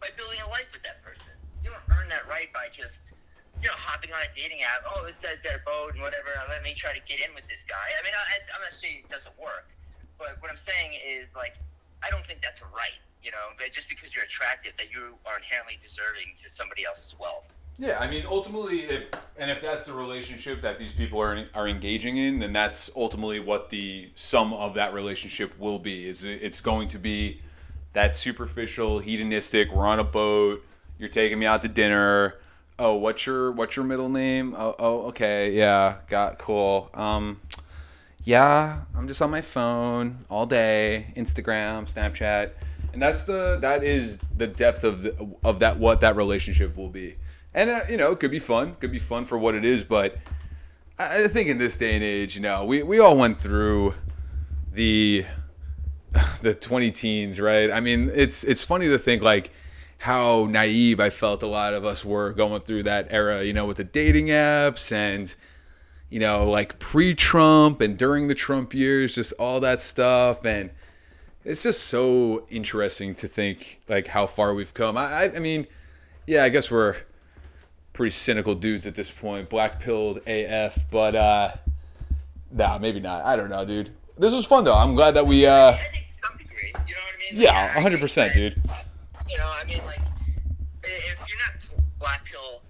by 0.00 0.08
building 0.16 0.38
a 0.44 0.48
life 0.50 0.68
with 0.72 0.82
that 0.82 1.02
person. 1.04 1.32
You 1.64 1.70
don't 1.70 1.86
earn 1.96 2.08
that 2.08 2.26
right 2.28 2.52
by 2.52 2.68
just 2.72 3.12
you 3.62 3.68
know 3.68 3.76
hopping 3.76 4.12
on 4.12 4.20
a 4.20 4.30
dating 4.34 4.62
app. 4.62 4.82
Oh, 4.88 5.04
this 5.06 5.18
guy's 5.18 5.40
got 5.40 5.54
a 5.54 5.62
boat 5.64 5.92
and 5.94 6.02
whatever. 6.02 6.32
Let 6.48 6.62
me 6.62 6.74
try 6.74 6.92
to 6.92 7.02
get 7.06 7.20
in 7.20 7.34
with 7.34 7.46
this 7.48 7.64
guy. 7.68 7.76
I 7.94 8.00
mean, 8.02 8.14
I, 8.16 8.40
I'm 8.56 8.62
not 8.62 8.72
saying 8.72 9.04
it 9.04 9.10
doesn't 9.10 9.36
work, 9.38 9.68
but 10.18 10.40
what 10.40 10.50
I'm 10.50 10.56
saying 10.60 10.96
is 11.04 11.36
like 11.36 11.54
I 12.02 12.10
don't 12.10 12.24
think 12.24 12.40
that's 12.42 12.62
a 12.62 12.68
right. 12.72 12.96
You 13.22 13.30
know, 13.30 13.52
but 13.58 13.70
just 13.70 13.88
because 13.90 14.14
you're 14.16 14.24
attractive, 14.24 14.72
that 14.78 14.90
you 14.90 15.12
are 15.26 15.36
inherently 15.36 15.76
deserving 15.82 16.32
to 16.42 16.48
somebody 16.48 16.86
else's 16.86 17.14
wealth. 17.20 17.52
Yeah, 17.78 17.98
I 18.00 18.08
mean, 18.08 18.24
ultimately, 18.26 18.80
if 18.84 19.04
and 19.38 19.50
if 19.50 19.60
that's 19.60 19.84
the 19.84 19.92
relationship 19.92 20.62
that 20.62 20.78
these 20.78 20.92
people 20.94 21.20
are 21.20 21.46
are 21.54 21.68
engaging 21.68 22.16
in, 22.16 22.38
then 22.38 22.52
that's 22.54 22.90
ultimately 22.96 23.38
what 23.40 23.68
the 23.68 24.10
sum 24.14 24.54
of 24.54 24.72
that 24.74 24.94
relationship 24.94 25.52
will 25.58 25.78
be. 25.78 26.08
Is 26.08 26.24
it- 26.24 26.42
it's 26.42 26.60
going 26.62 26.88
to 26.88 26.98
be 26.98 27.42
that 27.92 28.14
superficial, 28.14 28.98
hedonistic. 28.98 29.72
We're 29.72 29.86
on 29.86 29.98
a 29.98 30.04
boat. 30.04 30.64
You're 30.98 31.08
taking 31.08 31.38
me 31.38 31.46
out 31.46 31.62
to 31.62 31.68
dinner. 31.68 32.36
Oh, 32.78 32.94
what's 32.94 33.26
your 33.26 33.52
what's 33.52 33.76
your 33.76 33.84
middle 33.84 34.08
name? 34.08 34.54
Oh, 34.56 34.74
oh, 34.78 35.02
okay, 35.08 35.52
yeah, 35.52 35.98
got 36.08 36.38
cool. 36.38 36.90
Um, 36.94 37.40
yeah, 38.24 38.82
I'm 38.96 39.08
just 39.08 39.20
on 39.22 39.30
my 39.30 39.40
phone 39.40 40.24
all 40.30 40.46
day, 40.46 41.12
Instagram, 41.16 41.92
Snapchat, 41.92 42.52
and 42.92 43.02
that's 43.02 43.24
the 43.24 43.58
that 43.60 43.82
is 43.84 44.18
the 44.36 44.46
depth 44.46 44.84
of 44.84 45.02
the, 45.02 45.34
of 45.44 45.60
that 45.60 45.78
what 45.78 46.00
that 46.00 46.16
relationship 46.16 46.76
will 46.76 46.88
be. 46.88 47.16
And 47.52 47.70
uh, 47.70 47.80
you 47.88 47.96
know, 47.96 48.12
it 48.12 48.20
could 48.20 48.30
be 48.30 48.38
fun, 48.38 48.74
could 48.76 48.92
be 48.92 48.98
fun 48.98 49.26
for 49.26 49.36
what 49.36 49.54
it 49.54 49.64
is, 49.64 49.84
but 49.84 50.16
I 50.98 51.28
think 51.28 51.48
in 51.48 51.56
this 51.56 51.78
day 51.78 51.94
and 51.94 52.04
age, 52.04 52.34
you 52.34 52.42
know, 52.42 52.64
we 52.66 52.82
we 52.82 52.98
all 52.98 53.16
went 53.16 53.40
through 53.40 53.94
the 54.72 55.24
the 56.42 56.54
20 56.54 56.90
teens, 56.90 57.40
right? 57.40 57.70
I 57.70 57.80
mean, 57.80 58.10
it's 58.12 58.42
it's 58.44 58.64
funny 58.64 58.88
to 58.88 58.98
think 58.98 59.22
like 59.22 59.50
how 59.98 60.46
naive 60.46 60.98
I 60.98 61.10
felt 61.10 61.42
a 61.42 61.46
lot 61.46 61.74
of 61.74 61.84
us 61.84 62.04
were 62.04 62.32
going 62.32 62.62
through 62.62 62.84
that 62.84 63.08
era, 63.10 63.44
you 63.44 63.52
know, 63.52 63.66
with 63.66 63.76
the 63.76 63.84
dating 63.84 64.26
apps 64.26 64.92
and 64.92 65.34
you 66.08 66.18
know, 66.18 66.50
like 66.50 66.80
pre-Trump 66.80 67.80
and 67.80 67.96
during 67.96 68.26
the 68.26 68.34
Trump 68.34 68.74
years, 68.74 69.14
just 69.14 69.32
all 69.34 69.60
that 69.60 69.80
stuff 69.80 70.44
and 70.44 70.70
it's 71.44 71.62
just 71.62 71.84
so 71.84 72.46
interesting 72.50 73.14
to 73.14 73.28
think 73.28 73.80
like 73.88 74.08
how 74.08 74.26
far 74.26 74.52
we've 74.54 74.74
come. 74.74 74.96
I 74.96 75.04
I, 75.04 75.32
I 75.36 75.38
mean, 75.38 75.66
yeah, 76.26 76.44
I 76.44 76.48
guess 76.48 76.70
we're 76.70 76.96
pretty 77.92 78.10
cynical 78.10 78.54
dudes 78.54 78.86
at 78.86 78.94
this 78.94 79.10
point, 79.10 79.48
black 79.48 79.78
pilled 79.78 80.20
AF, 80.26 80.90
but 80.90 81.14
uh 81.14 81.52
nah, 82.50 82.78
maybe 82.78 82.98
not. 82.98 83.24
I 83.24 83.36
don't 83.36 83.50
know, 83.50 83.64
dude. 83.64 83.90
This 84.20 84.36
was 84.36 84.44
fun 84.44 84.68
though. 84.68 84.76
I'm 84.76 84.92
glad 84.92 85.16
that 85.16 85.24
we 85.24 85.48
uh 85.48 85.72
I 85.72 85.80
think 85.96 86.04
to 86.04 86.12
some 86.12 86.36
degree, 86.36 86.76
you 86.84 86.92
know 86.92 87.00
what 87.08 87.16
I 87.16 87.20
mean? 87.24 87.40
yeah, 87.40 87.72
Like, 87.72 87.88
I 87.88 87.88
think 87.88 88.04
100%, 88.04 88.36
dude. 88.36 88.60
You 89.24 89.40
know, 89.40 89.48
I 89.48 89.64
mean, 89.64 89.80
like, 89.88 90.04
if 90.84 91.16
you're 91.24 91.40
not 91.40 91.56
black 91.96 92.20
pilled 92.28 92.60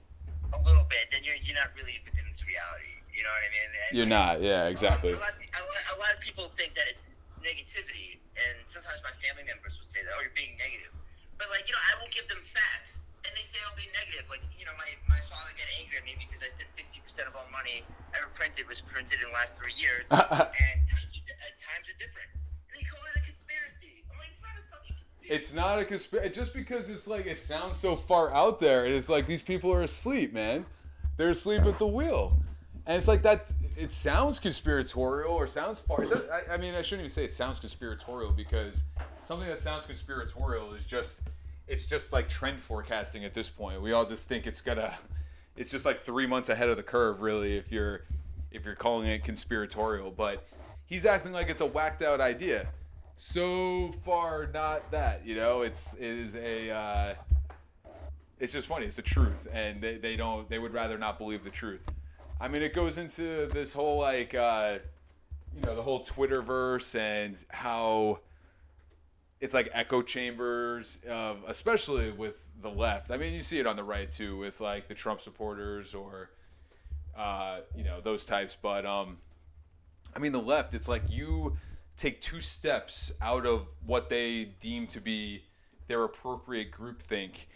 a 0.55 0.63
little 0.63 0.87
bit, 0.87 1.11
then 1.11 1.27
you're 1.27 1.35
you're 1.43 1.59
not 1.59 1.75
really 1.75 1.99
within 2.07 2.23
this 2.31 2.39
reality. 2.47 3.03
You 3.11 3.27
know 3.27 3.35
what 3.35 3.43
I 3.43 3.51
mean? 3.51 3.67
And, 3.67 3.91
You're 3.99 4.07
not. 4.07 4.39
Yeah, 4.39 4.71
exactly. 4.71 5.11
A 5.11 5.19
lot, 5.19 5.35
a, 5.35 5.63
lot, 5.67 5.83
a 5.91 5.97
lot 5.99 6.11
of 6.15 6.23
people 6.23 6.55
think 6.55 6.79
that 6.79 6.87
it's 6.87 7.03
negativity, 7.43 8.23
and 8.39 8.55
sometimes 8.71 9.03
my 9.03 9.11
family 9.19 9.43
members 9.43 9.75
will 9.75 9.91
say 9.91 10.07
that, 10.07 10.15
"Oh, 10.15 10.23
you're 10.23 10.39
being 10.39 10.55
negative." 10.55 10.95
But 11.35 11.51
like, 11.51 11.67
you 11.67 11.75
know, 11.75 11.83
I 11.83 11.99
will 11.99 12.13
give 12.15 12.31
them 12.31 12.47
facts, 12.47 13.03
and 13.27 13.35
they 13.35 13.43
say 13.43 13.59
I'll 13.67 13.75
be 13.75 13.91
negative. 13.91 14.23
Like, 14.31 14.47
you 14.55 14.71
know, 14.71 14.77
my 14.79 14.87
my 15.11 15.19
father 15.27 15.51
got 15.59 15.67
angry 15.83 15.99
at 15.99 16.07
me 16.07 16.15
because 16.15 16.47
I 16.47 16.51
said 16.55 16.71
60% 16.71 17.27
of 17.27 17.35
all 17.35 17.51
money 17.51 17.83
ever 18.15 18.31
printed 18.39 18.71
was 18.71 18.79
printed 18.79 19.19
in 19.19 19.27
the 19.27 19.35
last 19.35 19.59
three 19.59 19.75
years, 19.75 20.07
and 20.15 20.79
times, 21.71 21.89
are- 21.89 21.99
different. 21.99 22.29
And 22.69 22.81
they 22.81 22.85
call 22.89 23.01
it 23.15 23.19
a 23.21 23.25
conspiracy. 23.27 24.05
I'm 24.11 24.19
like, 24.19 24.29
it's 24.33 24.43
not 24.43 24.53
a 24.59 24.65
fucking 24.71 24.97
conspiracy. 24.97 25.35
It's 25.35 25.55
not 25.55 25.79
a 25.79 25.85
conspiracy. 25.85 26.31
Just 26.31 26.55
because 26.55 26.91
it's 26.91 27.07
like 27.07 27.27
it 27.27 27.37
sounds 27.39 27.79
so 27.79 27.97
far 27.97 28.33
out 28.35 28.59
there, 28.59 28.87
it's 28.87 29.09
like 29.09 29.27
these 29.27 29.43
people 29.43 29.73
are 29.73 29.83
asleep, 29.83 30.33
man. 30.33 30.67
They're 31.17 31.31
asleep 31.31 31.63
at 31.63 31.79
the 31.79 31.87
wheel, 31.87 32.37
and 32.87 32.97
it's 32.97 33.09
like 33.09 33.23
that. 33.23 33.51
It 33.77 33.93
sounds 33.93 34.39
conspiratorial 34.39 35.33
or 35.33 35.47
sounds 35.47 35.81
far. 35.81 36.05
I, 36.05 36.55
I 36.55 36.57
mean, 36.57 36.75
I 36.75 36.83
shouldn't 36.83 37.03
even 37.03 37.09
say 37.11 37.25
it 37.25 37.31
sounds 37.31 37.61
conspiratorial 37.61 38.33
because 38.33 38.85
something 39.23 39.49
that 39.49 39.59
sounds 39.59 39.87
conspiratorial 39.87 40.73
is 40.75 40.87
just 40.87 41.23
it's 41.69 41.87
just 41.87 42.13
like 42.13 42.29
trend 42.29 42.61
forecasting 42.61 43.25
at 43.25 43.33
this 43.35 43.49
point. 43.51 43.81
We 43.81 43.93
all 43.93 44.05
just 44.05 44.29
think 44.29 44.47
it's 44.47 44.61
gonna. 44.61 44.97
It's 45.57 45.71
just 45.71 45.85
like 45.85 46.01
three 46.01 46.27
months 46.27 46.49
ahead 46.49 46.69
of 46.69 46.77
the 46.77 46.83
curve, 46.83 47.21
really. 47.21 47.57
If 47.57 47.71
you're 47.71 48.03
if 48.51 48.65
you're 48.65 48.75
calling 48.75 49.09
it 49.09 49.25
conspiratorial, 49.25 50.11
but 50.11 50.47
he's 50.91 51.07
acting 51.07 51.33
like 51.33 51.49
it's 51.49 51.63
a 51.63 51.67
whacked 51.67 52.03
out 52.03 52.21
idea. 52.21 52.69
so 53.17 53.93
far 54.03 54.51
not 54.53 54.91
that. 54.91 55.25
You 55.25 55.37
know, 55.37 55.63
it's 55.63 55.95
it 55.95 56.03
is 56.03 56.37
a. 56.37 56.71
Uh, 56.71 57.15
it's 58.39 58.53
just 58.53 58.69
funny. 58.69 58.87
It's 58.87 58.97
the 58.97 59.03
truth, 59.03 59.47
and 59.53 59.81
they, 59.81 59.97
they 59.97 60.17
don't. 60.17 60.49
They 60.51 60.59
would 60.59 60.75
rather 60.75 60.99
not 60.99 61.19
believe 61.19 61.43
the 61.43 61.51
truth. 61.51 61.87
I 62.41 62.49
mean, 62.49 62.63
it 62.63 62.73
goes 62.73 62.97
into 62.97 63.47
this 63.47 63.75
whole 63.75 63.99
like, 63.99 64.35
uh, 64.35 64.79
you 65.55 65.63
know, 65.63 65.77
the 65.77 65.83
whole 65.83 66.05
Twitterverse 66.07 66.99
and 66.99 67.43
how 67.51 68.21
it's 69.43 69.53
like 69.53 69.69
echo 69.73 70.01
chambers 70.01 70.99
of, 71.07 71.45
especially 71.47 72.11
with 72.13 72.51
the 72.63 72.71
left. 72.71 73.11
I 73.11 73.19
mean, 73.19 73.35
you 73.35 73.43
see 73.43 73.59
it 73.59 73.67
on 73.67 73.77
the 73.77 73.85
right 73.85 74.11
too, 74.11 74.39
with 74.39 74.59
like 74.59 74.89
the 74.89 74.95
Trump 74.95 75.21
supporters 75.21 75.93
or, 75.95 76.31
uh, 77.15 77.61
you 77.77 77.85
know, 77.85 78.01
those 78.01 78.25
types. 78.25 78.57
But 78.57 78.87
um, 78.87 79.19
I 80.15 80.19
mean, 80.19 80.33
the 80.33 80.41
left. 80.41 80.75
It's 80.75 80.89
like 80.89 81.03
you 81.09 81.57
take 81.97 82.21
two 82.21 82.41
steps 82.41 83.13
out 83.21 83.47
of 83.47 83.69
what 83.85 84.09
they 84.09 84.47
deem 84.59 84.87
to 84.89 85.01
be 85.01 85.45
their 85.89 86.05
appropriate 86.05 86.73
groupthink, 86.73 87.47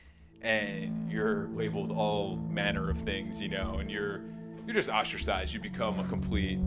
and 0.42 1.10
you're 1.10 1.48
labeled 1.54 1.90
all 1.92 2.36
manner 2.36 2.90
of 2.90 2.98
things, 2.98 3.40
you 3.40 3.48
know, 3.48 3.76
and 3.78 3.90
you're 3.90 4.20
you're 4.66 4.74
just 4.74 4.90
ostracized. 4.90 5.54
You 5.54 5.60
become 5.60 6.00
a 6.00 6.04
complete 6.04 6.58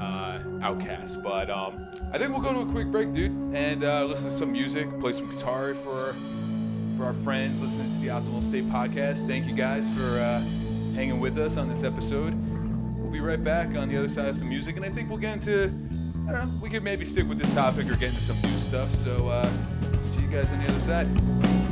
uh, 0.00 0.40
outcast. 0.62 1.22
But 1.22 1.50
um, 1.50 1.90
I 2.12 2.18
think 2.18 2.32
we'll 2.32 2.42
go 2.42 2.52
to 2.52 2.68
a 2.68 2.72
quick 2.72 2.88
break, 2.88 3.12
dude, 3.12 3.32
and 3.54 3.84
uh, 3.84 4.04
listen 4.04 4.28
to 4.28 4.34
some 4.34 4.52
music, 4.52 4.88
play 5.00 5.12
some 5.12 5.30
guitar 5.30 5.74
for 5.74 6.14
for 6.96 7.04
our 7.04 7.12
friends 7.12 7.60
listening 7.60 7.90
to 7.90 7.98
the 7.98 8.06
Optimal 8.08 8.42
State 8.42 8.68
podcast. 8.68 9.26
Thank 9.26 9.46
you 9.46 9.54
guys 9.54 9.88
for 9.90 10.18
uh, 10.18 10.40
hanging 10.94 11.18
with 11.18 11.38
us 11.38 11.56
on 11.56 11.68
this 11.68 11.82
episode. 11.82 12.53
Be 13.14 13.20
right 13.20 13.44
back 13.44 13.76
on 13.76 13.88
the 13.88 13.96
other 13.96 14.08
side 14.08 14.26
of 14.26 14.34
some 14.34 14.48
music, 14.48 14.74
and 14.74 14.84
I 14.84 14.88
think 14.88 15.08
we'll 15.08 15.18
get 15.18 15.34
into. 15.34 15.72
I 16.28 16.32
don't 16.32 16.46
know. 16.46 16.60
We 16.60 16.68
could 16.68 16.82
maybe 16.82 17.04
stick 17.04 17.28
with 17.28 17.38
this 17.38 17.54
topic 17.54 17.88
or 17.88 17.94
get 17.94 18.08
into 18.08 18.20
some 18.20 18.42
new 18.42 18.58
stuff. 18.58 18.90
So, 18.90 19.28
uh, 19.28 19.48
see 20.00 20.22
you 20.22 20.26
guys 20.26 20.52
on 20.52 20.58
the 20.58 20.64
other 20.64 20.80
side. 20.80 21.63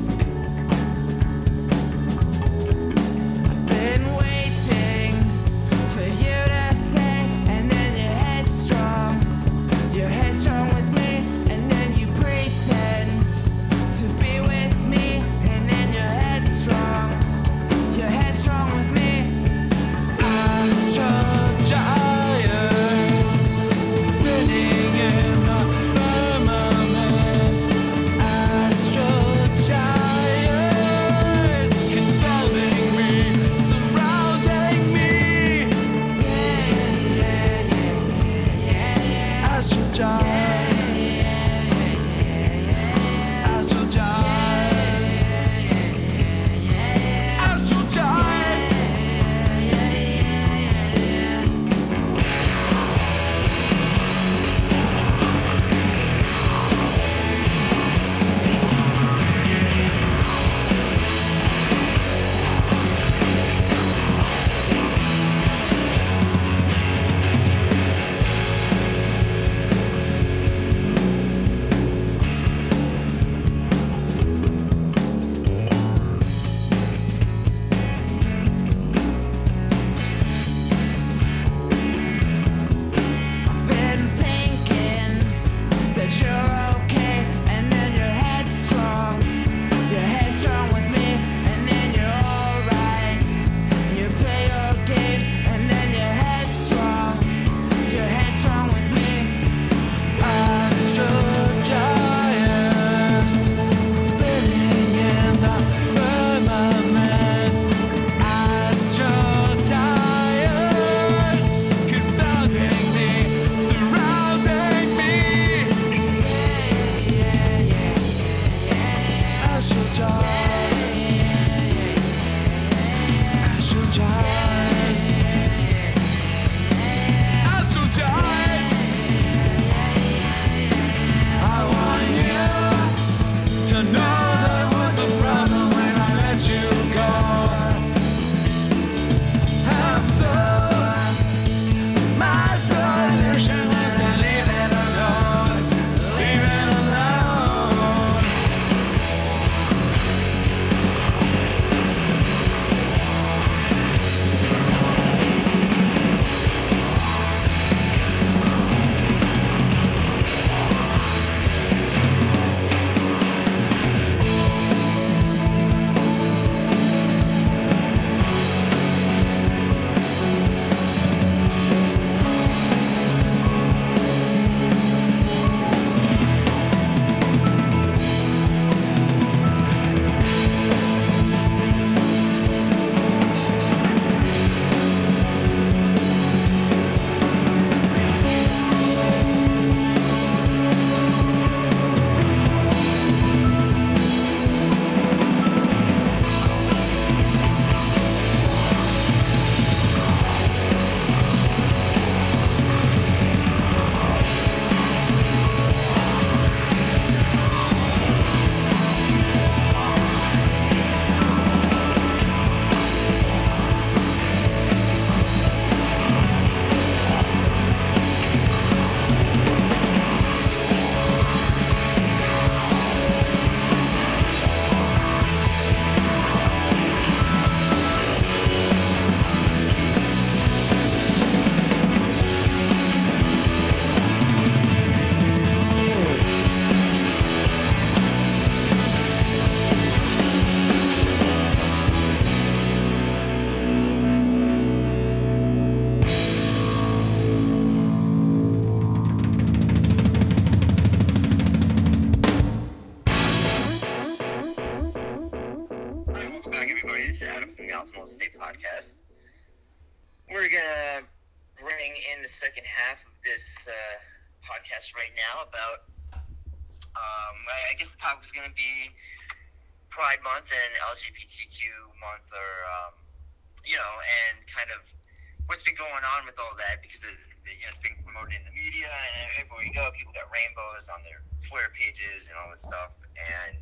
On 276.16 276.28
with 276.28 276.36
all 276.36 276.52
that 276.60 276.84
because 276.84 277.02
it, 277.04 277.16
you 277.48 277.64
know, 277.66 277.72
it's 277.72 277.82
being 277.82 277.96
promoted 278.04 278.38
in 278.38 278.44
the 278.46 278.54
media, 278.54 278.86
and 278.86 279.42
everywhere 279.42 279.64
you 279.64 279.74
go, 279.74 279.90
people 279.96 280.12
got 280.14 280.30
rainbows 280.30 280.86
on 280.92 281.00
their 281.02 281.24
Twitter 281.42 281.72
pages 281.74 282.28
and 282.30 282.36
all 282.38 282.52
this 282.52 282.62
stuff, 282.62 282.94
and 283.18 283.56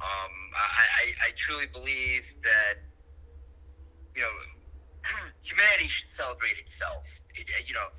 um, 0.00 0.34
I, 0.54 0.86
I, 0.86 1.04
I 1.26 1.28
truly 1.36 1.66
believe 1.66 2.24
that 2.46 2.80
you 4.14 4.22
know 4.22 4.34
humanity 5.42 5.90
should 5.90 6.08
celebrate 6.08 6.56
itself. 6.56 7.04
It, 7.34 7.50
you 7.66 7.74
know, 7.74 7.90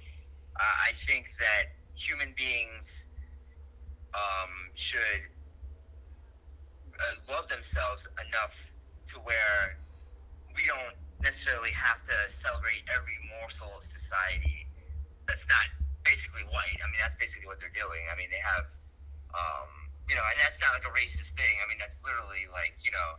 I 0.60 0.92
think 1.08 1.28
that 1.40 1.76
human 1.96 2.34
beings 2.36 3.08
um, 4.14 4.72
should 4.76 5.24
uh, 7.00 7.32
love 7.32 7.48
themselves 7.48 8.08
enough 8.28 8.56
to 9.14 9.20
where 9.20 9.80
we 10.56 10.66
don't 10.66 10.96
necessarily 11.22 11.72
have 11.72 12.00
to 12.08 12.18
celebrate 12.32 12.84
every 12.90 13.18
morsel 13.38 13.70
of 13.76 13.84
society 13.84 14.68
that's 15.28 15.46
not 15.48 15.68
basically 16.04 16.44
white. 16.50 16.80
I 16.80 16.86
mean, 16.90 17.00
that's 17.02 17.20
basically 17.20 17.48
what 17.48 17.60
they're 17.60 17.76
doing. 17.76 18.02
I 18.10 18.16
mean, 18.16 18.32
they 18.32 18.42
have 18.42 18.66
um, 19.36 19.70
you 20.10 20.18
know, 20.18 20.26
and 20.26 20.38
that's 20.42 20.58
not 20.58 20.74
like 20.74 20.86
a 20.90 20.94
racist 20.98 21.38
thing. 21.38 21.54
I 21.62 21.70
mean, 21.70 21.78
that's 21.78 22.02
literally 22.02 22.50
like, 22.50 22.74
you 22.82 22.90
know, 22.90 23.10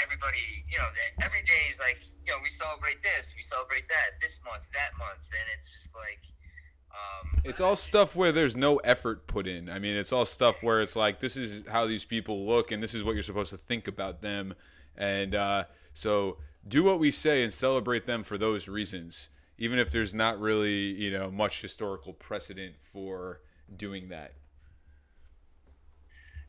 everybody, 0.00 0.64
you 0.64 0.80
know, 0.80 0.88
every 1.20 1.44
day 1.44 1.68
is 1.68 1.76
like, 1.76 2.00
you 2.24 2.32
know, 2.32 2.40
we 2.40 2.48
celebrate 2.48 3.04
this, 3.04 3.36
we 3.36 3.44
celebrate 3.44 3.84
that, 3.92 4.16
this 4.24 4.40
month, 4.40 4.64
that 4.72 4.96
month, 4.96 5.20
and 5.28 5.44
it's 5.52 5.68
just 5.68 5.92
like. 5.92 6.24
Um, 6.96 7.40
it's 7.44 7.60
all 7.60 7.76
stuff 7.76 8.16
where 8.16 8.32
there's 8.32 8.56
no 8.56 8.76
effort 8.78 9.26
put 9.26 9.46
in. 9.46 9.68
I 9.68 9.78
mean, 9.78 9.96
it's 9.96 10.12
all 10.12 10.24
stuff 10.24 10.62
where 10.62 10.80
it's 10.80 10.96
like 10.96 11.20
this 11.20 11.36
is 11.36 11.64
how 11.68 11.86
these 11.86 12.04
people 12.04 12.46
look, 12.46 12.72
and 12.72 12.82
this 12.82 12.94
is 12.94 13.04
what 13.04 13.14
you're 13.14 13.22
supposed 13.22 13.50
to 13.50 13.58
think 13.58 13.86
about 13.86 14.22
them, 14.22 14.54
and 14.96 15.34
uh, 15.34 15.64
so 15.92 16.38
do 16.66 16.82
what 16.82 16.98
we 16.98 17.10
say 17.10 17.42
and 17.42 17.52
celebrate 17.52 18.06
them 18.06 18.24
for 18.24 18.38
those 18.38 18.68
reasons, 18.68 19.28
even 19.58 19.78
if 19.78 19.90
there's 19.90 20.14
not 20.14 20.40
really, 20.40 20.92
you 20.92 21.10
know, 21.10 21.30
much 21.30 21.60
historical 21.60 22.12
precedent 22.12 22.74
for 22.80 23.40
doing 23.76 24.08
that. 24.08 24.32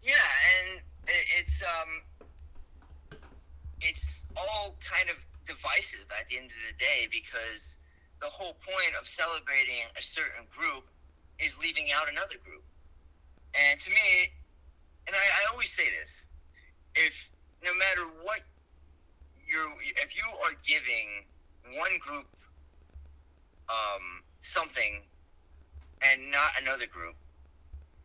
Yeah, 0.01 0.13
and 0.59 0.81
it's 1.39 1.61
um, 1.63 3.19
it's 3.81 4.25
all 4.35 4.75
kind 4.81 5.09
of 5.09 5.15
devices 5.47 6.05
at 6.19 6.29
the 6.29 6.37
end 6.37 6.45
of 6.47 6.57
the 6.69 6.77
day 6.77 7.07
because 7.11 7.77
the 8.20 8.28
whole 8.28 8.55
point 8.65 8.93
of 8.99 9.07
celebrating 9.07 9.86
a 9.97 10.01
certain 10.01 10.45
group 10.55 10.84
is 11.39 11.57
leaving 11.59 11.91
out 11.93 12.09
another 12.09 12.36
group. 12.43 12.63
And 13.53 13.80
to 13.80 13.89
me, 13.89 14.32
and 15.05 15.15
I, 15.15 15.20
I 15.20 15.51
always 15.51 15.70
say 15.70 15.86
this, 15.99 16.30
if 16.95 17.30
no 17.63 17.74
matter 17.76 18.01
what 18.24 18.41
you're, 19.47 19.70
if 19.82 20.15
you 20.15 20.26
are 20.43 20.53
giving 20.65 21.26
one 21.78 21.97
group 21.99 22.26
um, 23.70 24.24
something 24.41 25.01
and 26.01 26.32
not 26.32 26.51
another 26.61 26.88
group, 26.88 27.15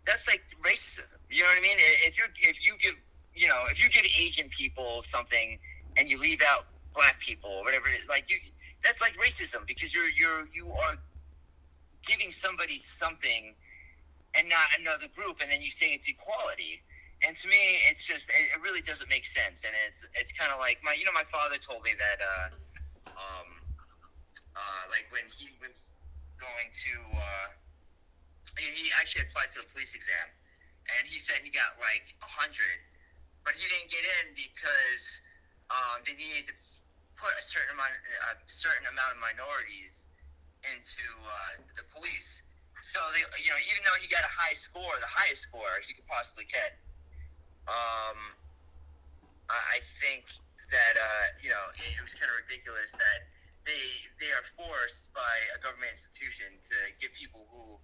that's 0.06 0.26
like 0.26 0.42
racism. 0.62 1.06
You 1.30 1.42
know 1.42 1.48
what 1.48 1.58
I 1.58 1.62
mean? 1.62 1.76
If 1.78 2.18
you 2.18 2.24
if 2.40 2.64
you 2.64 2.74
give 2.80 2.94
you 3.34 3.48
know 3.48 3.64
if 3.70 3.82
you 3.82 3.88
give 3.88 4.04
Asian 4.18 4.48
people 4.48 5.02
something 5.04 5.58
and 5.96 6.08
you 6.08 6.18
leave 6.18 6.42
out 6.42 6.66
black 6.94 7.18
people 7.20 7.50
or 7.50 7.64
whatever 7.64 7.88
it 7.88 8.00
is, 8.02 8.08
like 8.08 8.30
you 8.30 8.36
that's 8.84 9.00
like 9.00 9.16
racism 9.16 9.66
because 9.66 9.94
you're 9.94 10.08
you're 10.10 10.46
you 10.54 10.70
are 10.70 10.96
giving 12.06 12.30
somebody 12.30 12.78
something 12.78 13.54
and 14.34 14.48
not 14.48 14.66
another 14.78 15.06
group, 15.14 15.38
and 15.40 15.50
then 15.50 15.62
you 15.62 15.70
say 15.70 15.92
it's 15.92 16.08
equality. 16.08 16.82
And 17.24 17.36
to 17.36 17.46
me, 17.46 17.78
it's 17.88 18.04
just 18.04 18.28
it, 18.30 18.58
really 18.60 18.80
doesn't 18.80 19.08
make 19.08 19.26
sense, 19.26 19.62
and 19.64 19.72
it's 19.86 20.06
it's 20.14 20.32
kind 20.32 20.50
of 20.50 20.58
like 20.58 20.78
my 20.82 20.94
you 20.94 21.04
know 21.04 21.14
my 21.14 21.26
father 21.30 21.58
told 21.58 21.82
me 21.82 21.92
that 21.94 22.18
uh, 22.18 22.48
um, 23.14 23.48
uh, 24.56 24.82
like 24.90 25.06
when 25.12 25.22
he 25.30 25.54
was 25.62 25.92
going 26.40 26.68
to 26.74 26.94
uh, 27.14 27.48
he 28.58 28.90
actually 28.98 29.22
applied 29.22 29.54
for 29.54 29.62
the 29.62 29.70
police 29.70 29.94
exam 29.94 30.26
and 30.98 31.06
he 31.06 31.18
said 31.18 31.38
he 31.42 31.50
got 31.50 31.78
like 31.78 32.14
a 32.22 32.30
hundred, 32.30 32.78
but 33.44 33.54
he 33.54 33.64
didn't 33.70 33.90
get 33.90 34.02
in 34.02 34.34
because 34.34 35.22
um, 35.70 36.02
they 36.02 36.14
needed 36.18 36.50
to 36.50 36.54
put 37.22 37.30
a 37.38 37.44
certain 37.46 37.78
amount, 37.78 37.94
a 38.26 38.34
certain 38.50 38.90
amount 38.90 39.14
of 39.14 39.18
minorities 39.22 40.10
into 40.66 41.06
uh, 41.22 41.62
the 41.78 41.86
police. 41.94 42.42
So 42.82 42.98
they, 43.14 43.22
you 43.38 43.54
know, 43.54 43.60
even 43.70 43.86
though 43.86 43.94
he 44.02 44.10
got 44.10 44.26
a 44.26 44.34
high 44.34 44.58
score, 44.58 44.90
the 44.98 45.06
highest 45.06 45.46
score 45.46 45.78
he 45.86 45.94
could 45.94 46.06
possibly 46.10 46.50
get, 46.50 46.74
um, 47.70 48.18
I 49.46 49.78
think 50.02 50.26
that 50.74 50.94
uh, 50.98 51.26
you 51.38 51.52
know 51.52 51.70
it 51.76 52.02
was 52.02 52.16
kind 52.18 52.26
of 52.26 52.42
ridiculous 52.42 52.90
that 52.96 53.28
they 53.68 53.86
they 54.18 54.32
are 54.34 54.42
forced 54.56 55.14
by 55.14 55.34
a 55.54 55.62
government 55.62 55.92
institution 55.94 56.58
to 56.64 56.76
give 56.98 57.14
people 57.14 57.46
who 57.52 57.78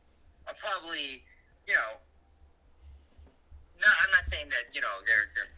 are 0.51 0.57
probably 0.59 1.23
you 1.69 1.77
know 1.77 2.01
no, 3.79 3.87
I'm 3.87 4.11
not 4.11 4.27
saying 4.27 4.51
that 4.51 4.75
you 4.75 4.81
know 4.81 5.05
they're 5.07 5.31
they're 5.37 5.53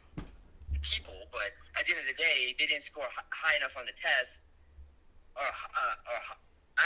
people, 0.83 1.17
but 1.31 1.53
at 1.79 1.87
the 1.87 1.93
end 1.95 2.03
of 2.03 2.09
the 2.09 2.19
day, 2.19 2.55
they 2.59 2.67
didn't 2.67 2.85
score 2.85 3.07
high 3.31 3.57
enough 3.57 3.77
on 3.77 3.87
the 3.87 3.97
test, 3.97 4.49
or, 5.37 5.47
uh, 5.47 6.11
or 6.11 6.19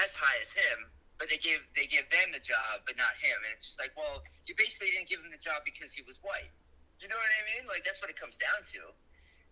as 0.05 0.15
high 0.15 0.39
as 0.43 0.53
him. 0.53 0.91
But 1.15 1.31
they 1.31 1.39
give 1.39 1.63
they 1.79 1.87
give 1.87 2.11
them 2.11 2.35
the 2.35 2.43
job, 2.43 2.83
but 2.91 2.99
not 2.99 3.15
him. 3.23 3.39
And 3.47 3.55
it's 3.55 3.71
just 3.71 3.79
like, 3.79 3.95
well, 3.95 4.27
you 4.51 4.59
basically 4.59 4.91
didn't 4.91 5.07
give 5.07 5.23
him 5.23 5.31
the 5.31 5.39
job 5.39 5.63
because 5.63 5.95
he 5.95 6.03
was 6.03 6.19
white. 6.27 6.51
You 6.99 7.07
know 7.07 7.15
what 7.15 7.31
I 7.31 7.43
mean? 7.55 7.71
Like 7.71 7.87
that's 7.87 8.03
what 8.03 8.11
it 8.11 8.19
comes 8.19 8.35
down 8.35 8.67
to. 8.75 8.91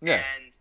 Yeah. 0.03 0.19
And 0.35 0.51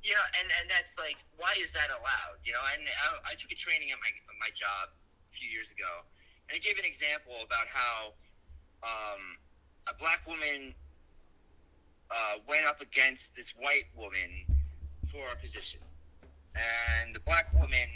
you 0.00 0.16
know, 0.16 0.24
and 0.40 0.48
and 0.48 0.72
that's 0.72 0.96
like, 0.96 1.20
why 1.36 1.52
is 1.60 1.68
that 1.76 1.92
allowed? 1.92 2.40
You 2.48 2.56
know, 2.56 2.64
and 2.72 2.80
I, 2.80 3.32
I 3.32 3.32
took 3.36 3.52
a 3.52 3.58
training 3.60 3.92
at 3.92 4.00
my 4.00 4.08
my 4.40 4.48
job 4.56 4.88
a 4.96 5.32
few 5.36 5.52
years 5.52 5.68
ago, 5.68 6.08
and 6.48 6.56
I 6.56 6.60
gave 6.64 6.80
an 6.80 6.88
example 6.88 7.44
about 7.44 7.68
how. 7.68 8.16
Um, 8.78 9.36
a 9.88 9.94
black 9.96 10.20
woman 10.28 10.76
uh, 12.10 12.38
went 12.48 12.66
up 12.66 12.80
against 12.80 13.34
this 13.36 13.54
white 13.58 13.86
woman 13.96 14.44
for 15.12 15.24
a 15.32 15.36
position. 15.36 15.80
And 16.54 17.14
the 17.14 17.20
black 17.20 17.52
woman 17.54 17.88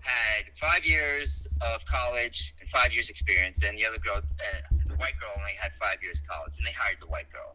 had 0.00 0.44
five 0.60 0.84
years 0.84 1.46
of 1.60 1.84
college 1.84 2.54
and 2.60 2.68
five 2.70 2.92
years 2.92 3.10
experience, 3.10 3.62
and 3.62 3.78
the 3.78 3.86
other 3.86 3.98
girl, 3.98 4.16
uh, 4.18 4.74
the 4.88 4.94
white 4.94 5.18
girl, 5.20 5.30
only 5.36 5.52
had 5.58 5.72
five 5.78 6.02
years 6.02 6.22
college, 6.28 6.54
and 6.56 6.66
they 6.66 6.72
hired 6.72 6.98
the 7.00 7.06
white 7.06 7.30
girl. 7.30 7.54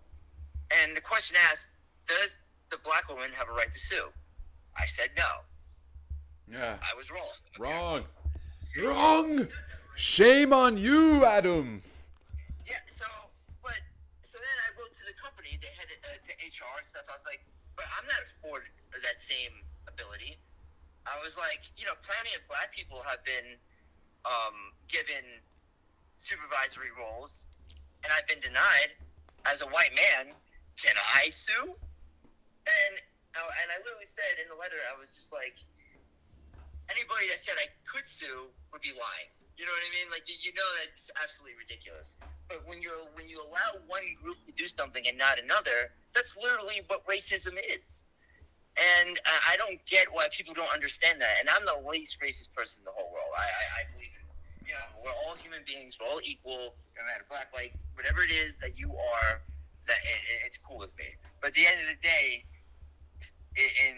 And 0.72 0.96
the 0.96 1.02
question 1.02 1.38
asked, 1.52 1.70
does 2.08 2.38
the 2.72 2.78
black 2.84 3.10
woman 3.10 3.32
have 3.36 3.50
a 3.50 3.52
right 3.52 3.72
to 3.74 3.80
sue? 3.80 4.08
I 4.78 4.86
said 4.86 5.10
no. 5.18 5.24
Yeah. 6.52 6.78
I 6.82 6.96
was 6.96 7.10
wrong. 7.12 7.34
Wrong. 7.60 8.04
Wrong. 8.84 9.48
Shame 9.96 10.54
on 10.54 10.78
you, 10.78 11.26
Adam. 11.26 11.82
Yeah. 12.68 12.76
So 12.88 13.06
they 15.54 15.74
had 15.78 15.90
uh, 16.02 16.18
to 16.18 16.32
HR 16.34 16.82
and 16.82 16.88
stuff. 16.90 17.06
I 17.06 17.14
was 17.14 17.28
like, 17.30 17.46
but 17.78 17.86
I'm 17.94 18.08
not 18.10 18.22
afforded 18.26 18.74
that 18.98 19.22
same 19.22 19.54
ability. 19.86 20.42
I 21.06 21.22
was 21.22 21.38
like, 21.38 21.62
you 21.78 21.86
know, 21.86 21.94
plenty 22.02 22.34
of 22.34 22.42
black 22.50 22.74
people 22.74 22.98
have 23.06 23.22
been 23.22 23.62
um, 24.26 24.74
given 24.90 25.22
supervisory 26.18 26.90
roles, 26.98 27.46
and 28.02 28.10
I've 28.10 28.26
been 28.26 28.42
denied. 28.42 28.98
As 29.46 29.62
a 29.62 29.70
white 29.70 29.94
man, 29.94 30.34
can 30.82 30.98
I 30.98 31.30
sue? 31.30 31.70
And 31.70 32.94
uh, 33.38 33.52
and 33.62 33.68
I 33.70 33.78
literally 33.86 34.10
said 34.10 34.42
in 34.42 34.50
the 34.50 34.58
letter, 34.58 34.82
I 34.90 34.98
was 34.98 35.14
just 35.14 35.30
like, 35.30 35.54
anybody 36.90 37.30
that 37.30 37.44
said 37.44 37.54
I 37.62 37.70
could 37.86 38.08
sue 38.10 38.50
would 38.74 38.82
be 38.82 38.96
lying. 38.98 39.30
You 39.58 39.64
know 39.64 39.72
what 39.72 39.88
I 39.88 39.92
mean? 39.96 40.08
Like 40.12 40.28
you 40.28 40.52
know 40.52 40.70
that's 40.84 41.12
absolutely 41.16 41.56
ridiculous. 41.56 42.20
But 42.52 42.68
when 42.68 42.82
you're 42.82 43.08
when 43.16 43.28
you 43.28 43.40
allow 43.40 43.80
one 43.88 44.04
group 44.22 44.36
to 44.48 44.52
do 44.52 44.68
something 44.68 45.08
and 45.08 45.18
not 45.18 45.40
another, 45.40 45.96
that's 46.14 46.36
literally 46.36 46.84
what 46.88 47.08
racism 47.08 47.56
is. 47.64 48.04
And 48.76 49.16
I 49.24 49.56
don't 49.56 49.80
get 49.88 50.12
why 50.12 50.28
people 50.36 50.54
don't 50.54 50.72
understand 50.74 51.22
that. 51.22 51.40
And 51.40 51.48
I'm 51.48 51.64
the 51.64 51.80
least 51.88 52.20
racist 52.20 52.52
person 52.52 52.84
in 52.84 52.86
the 52.86 52.92
whole 52.92 53.08
world. 53.08 53.32
I, 53.32 53.48
I, 53.48 53.64
I 53.80 53.82
believe 53.96 54.12
in, 54.12 54.68
you 54.68 54.76
know, 54.76 54.84
we're 55.00 55.16
all 55.24 55.40
human 55.40 55.64
beings. 55.64 55.96
We're 55.96 56.12
all 56.12 56.20
equal, 56.20 56.76
no 57.00 57.02
matter 57.08 57.24
black, 57.32 57.56
white, 57.56 57.72
whatever 57.96 58.20
it 58.20 58.36
is 58.36 58.60
that 58.60 58.78
you 58.78 58.92
are. 58.92 59.40
That 59.88 60.04
it, 60.04 60.44
it's 60.46 60.58
cool 60.60 60.80
with 60.80 60.92
me. 61.00 61.16
But 61.40 61.50
at 61.50 61.54
the 61.54 61.68
end 61.68 61.80
of 61.80 61.88
the 61.88 62.02
day, 62.04 62.44
in 63.56 63.96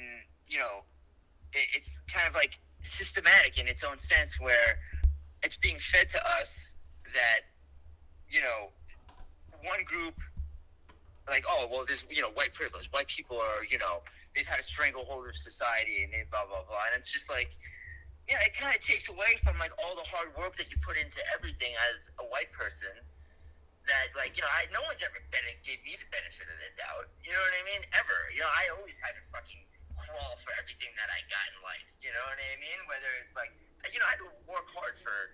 you 0.47 0.59
know, 0.59 0.85
it, 1.53 1.65
it's 1.73 2.01
kind 2.05 2.27
of 2.27 2.35
like 2.35 2.59
systematic 2.83 3.57
in 3.57 3.67
its 3.67 3.83
own 3.83 3.97
sense 3.97 4.39
where 4.39 4.77
it's 5.43 5.57
being 5.57 5.77
fed 5.91 6.09
to 6.11 6.21
us 6.39 6.73
that 7.13 7.41
you 8.29 8.41
know 8.41 8.69
one 9.63 9.83
group 9.85 10.15
like, 11.27 11.43
oh, 11.43 11.67
well, 11.67 11.83
there's, 11.83 12.07
you 12.09 12.23
know, 12.23 12.31
white 12.31 12.55
privilege. 12.55 12.88
White 12.95 13.11
people 13.11 13.35
are, 13.35 13.67
you 13.67 13.77
know, 13.77 13.99
they've 14.31 14.47
had 14.47 14.59
a 14.59 14.63
stranglehold 14.63 15.27
of 15.27 15.35
society 15.35 16.03
and 16.07 16.11
they 16.11 16.23
blah, 16.31 16.47
blah, 16.47 16.63
blah. 16.63 16.88
And 16.88 16.95
it's 16.95 17.11
just 17.11 17.27
like, 17.27 17.51
yeah, 18.31 18.39
it 18.43 18.55
kind 18.55 18.75
of 18.75 18.79
takes 18.83 19.07
away 19.07 19.39
from 19.43 19.59
like 19.59 19.71
all 19.79 19.95
the 19.95 20.07
hard 20.07 20.31
work 20.35 20.55
that 20.59 20.67
you 20.71 20.79
put 20.83 20.95
into 20.99 21.19
everything 21.35 21.71
as 21.91 22.11
a 22.19 22.25
white 22.27 22.51
person. 22.51 22.91
That 23.88 24.11
like 24.19 24.35
you 24.35 24.43
know, 24.43 24.51
I 24.51 24.67
no 24.75 24.83
one's 24.83 24.99
ever 24.99 25.15
been 25.31 25.47
gave 25.63 25.79
me 25.88 25.95
the 25.95 26.11
benefit 26.11 26.43
of 26.43 26.59
the 26.59 26.75
doubt. 26.75 27.07
You 27.23 27.31
know 27.31 27.39
what 27.39 27.55
I 27.55 27.63
mean? 27.63 27.88
Ever. 27.95 28.19
You 28.35 28.43
know, 28.43 28.51
I 28.51 28.67
always 28.75 28.99
had 28.99 29.15
to 29.15 29.23
fucking 29.31 29.63
crawl 29.95 30.35
for 30.43 30.51
everything 30.59 30.91
that 30.99 31.07
I 31.07 31.23
got 31.31 31.47
in 31.55 31.63
life. 31.63 31.88
You 32.03 32.11
know 32.11 32.19
what 32.27 32.35
I 32.35 32.59
mean? 32.59 32.83
Whether 32.91 33.07
it's 33.23 33.31
like 33.39 33.55
you 33.93 33.99
know, 33.99 34.07
I 34.07 34.15
had 34.17 34.23
to 34.23 34.31
work 34.47 34.67
hard 34.71 34.97
for 34.97 35.31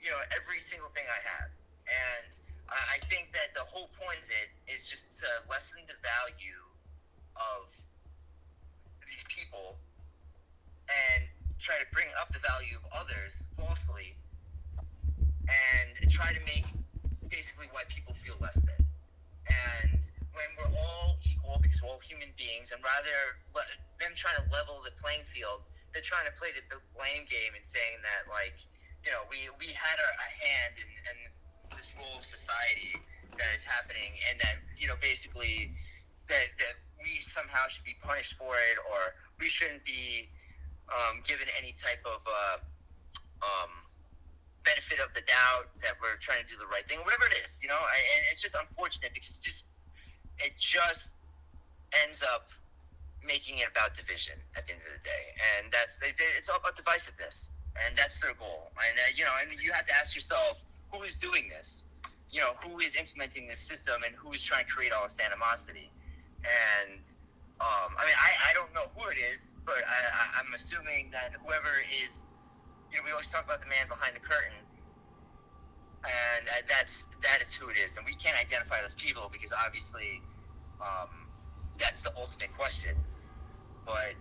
you 0.00 0.10
know 0.10 0.20
every 0.32 0.60
single 0.60 0.88
thing 0.96 1.04
I 1.08 1.20
have, 1.20 1.50
and 1.88 2.30
I 2.70 3.02
think 3.10 3.34
that 3.34 3.52
the 3.54 3.66
whole 3.66 3.90
point 3.98 4.22
of 4.22 4.30
it 4.30 4.48
is 4.70 4.86
just 4.86 5.10
to 5.18 5.28
lessen 5.50 5.82
the 5.90 5.98
value 6.00 6.62
of 7.34 7.66
these 9.10 9.24
people 9.26 9.74
and 10.86 11.26
try 11.58 11.74
to 11.82 11.86
bring 11.92 12.06
up 12.20 12.30
the 12.32 12.38
value 12.38 12.78
of 12.78 12.86
others 12.94 13.42
falsely 13.58 14.14
and 15.50 16.10
try 16.10 16.32
to 16.32 16.40
make 16.46 16.64
basically 17.28 17.66
white 17.74 17.90
people 17.90 18.14
feel 18.22 18.38
less 18.40 18.54
than. 18.54 18.80
And 19.50 19.98
when 20.32 20.46
we're 20.54 20.70
all 20.78 21.18
equal 21.26 21.58
because 21.58 21.82
we're 21.82 21.90
all 21.90 21.98
human 21.98 22.30
beings, 22.38 22.70
and 22.70 22.78
rather 22.86 23.38
them 23.98 24.14
trying 24.14 24.38
to 24.38 24.46
level 24.54 24.78
the 24.86 24.94
playing 24.94 25.26
field, 25.26 25.66
they're 25.92 26.06
trying 26.06 26.26
to 26.26 26.34
play 26.38 26.54
the 26.54 26.62
blame 26.94 27.26
game 27.26 27.52
and 27.54 27.66
saying 27.66 27.98
that 28.02 28.30
like, 28.30 28.54
you 29.04 29.10
know, 29.10 29.24
we 29.26 29.50
we 29.58 29.72
had 29.72 29.98
a, 29.98 30.10
a 30.10 30.28
hand 30.44 30.72
in, 30.78 30.88
in 30.88 31.16
this, 31.24 31.48
this 31.74 31.88
role 31.98 32.18
of 32.18 32.24
society 32.24 32.94
that 33.38 33.50
is 33.56 33.64
happening, 33.64 34.12
and 34.30 34.38
that 34.40 34.60
you 34.76 34.86
know 34.86 34.98
basically 35.00 35.72
that 36.28 36.52
that 36.60 36.76
we 37.00 37.16
somehow 37.18 37.66
should 37.68 37.84
be 37.84 37.96
punished 38.02 38.36
for 38.36 38.54
it, 38.54 38.76
or 38.92 39.16
we 39.40 39.48
shouldn't 39.48 39.84
be 39.84 40.28
um, 40.92 41.24
given 41.24 41.48
any 41.56 41.72
type 41.72 42.04
of 42.04 42.20
uh, 42.28 42.58
um, 43.40 43.72
benefit 44.64 45.00
of 45.00 45.08
the 45.14 45.24
doubt 45.24 45.72
that 45.80 45.96
we're 46.02 46.20
trying 46.20 46.44
to 46.44 46.48
do 46.48 46.60
the 46.60 46.68
right 46.68 46.84
thing, 46.84 47.00
whatever 47.02 47.24
it 47.32 47.40
is, 47.44 47.58
you 47.62 47.68
know. 47.68 47.80
I, 47.80 47.96
and 47.96 48.20
it's 48.30 48.42
just 48.42 48.54
unfortunate 48.54 49.16
because 49.16 49.40
it 49.40 49.42
just 49.42 49.64
it 50.38 50.52
just 50.58 51.16
ends 52.04 52.22
up 52.22 52.52
making 53.24 53.58
it 53.58 53.68
about 53.70 53.94
division 53.94 54.34
at 54.56 54.66
the 54.66 54.74
end 54.74 54.82
of 54.82 54.92
the 54.96 55.04
day, 55.04 55.24
and 55.56 55.72
that's 55.72 55.98
they, 55.98 56.12
they, 56.16 56.28
it's 56.36 56.48
all 56.48 56.58
about 56.58 56.76
divisiveness, 56.76 57.50
and 57.84 57.96
that's 57.96 58.18
their 58.20 58.34
goal. 58.34 58.70
And 58.76 58.96
uh, 58.98 59.12
you 59.14 59.24
know, 59.24 59.32
I 59.34 59.48
mean, 59.48 59.58
you 59.62 59.72
have 59.72 59.86
to 59.86 59.94
ask 59.94 60.14
yourself 60.14 60.58
who 60.92 61.02
is 61.02 61.16
doing 61.16 61.48
this. 61.48 61.84
You 62.30 62.40
know, 62.40 62.54
who 62.62 62.78
is 62.78 62.94
implementing 62.94 63.48
this 63.48 63.58
system 63.58 64.02
and 64.06 64.14
who 64.14 64.32
is 64.32 64.42
trying 64.42 64.64
to 64.64 64.70
create 64.70 64.92
all 64.92 65.02
this 65.02 65.18
animosity. 65.18 65.90
And 66.46 67.02
um, 67.60 67.92
I 67.98 68.06
mean, 68.06 68.16
I, 68.16 68.50
I 68.50 68.52
don't 68.54 68.72
know 68.72 68.88
who 68.96 69.10
it 69.10 69.18
is, 69.20 69.52
but 69.66 69.76
I, 69.84 70.38
I, 70.38 70.40
am 70.40 70.54
assuming 70.54 71.10
that 71.12 71.36
whoever 71.44 71.68
is, 72.02 72.32
you 72.90 72.96
know, 72.96 73.04
we 73.04 73.10
always 73.12 73.30
talk 73.30 73.44
about 73.44 73.60
the 73.60 73.68
man 73.68 73.84
behind 73.86 74.16
the 74.16 74.24
curtain, 74.24 74.64
and 76.00 76.48
that's 76.66 77.08
that 77.22 77.42
is 77.44 77.52
who 77.52 77.68
it 77.68 77.76
is, 77.76 77.98
and 77.98 78.06
we 78.06 78.14
can't 78.14 78.38
identify 78.40 78.80
those 78.80 78.94
people 78.94 79.28
because 79.30 79.52
obviously, 79.52 80.22
um, 80.80 81.28
that's 81.76 82.00
the 82.00 82.16
ultimate 82.16 82.56
question. 82.56 82.96
But 83.84 84.14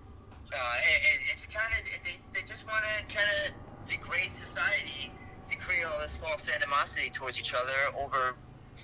uh, 0.54 0.76
it, 0.82 1.20
it's 1.34 1.48
kind 1.48 1.72
of 1.74 1.86
they, 2.04 2.18
they 2.34 2.46
just 2.48 2.68
want 2.68 2.84
to 2.84 3.16
kind 3.16 3.28
of 3.46 3.54
degrade 3.90 4.32
society, 4.32 5.12
to 5.50 5.58
create 5.58 5.84
all 5.86 6.00
this 6.00 6.18
false 6.18 6.50
animosity 6.50 7.10
towards 7.10 7.40
each 7.40 7.54
other 7.54 7.74
over 8.00 8.36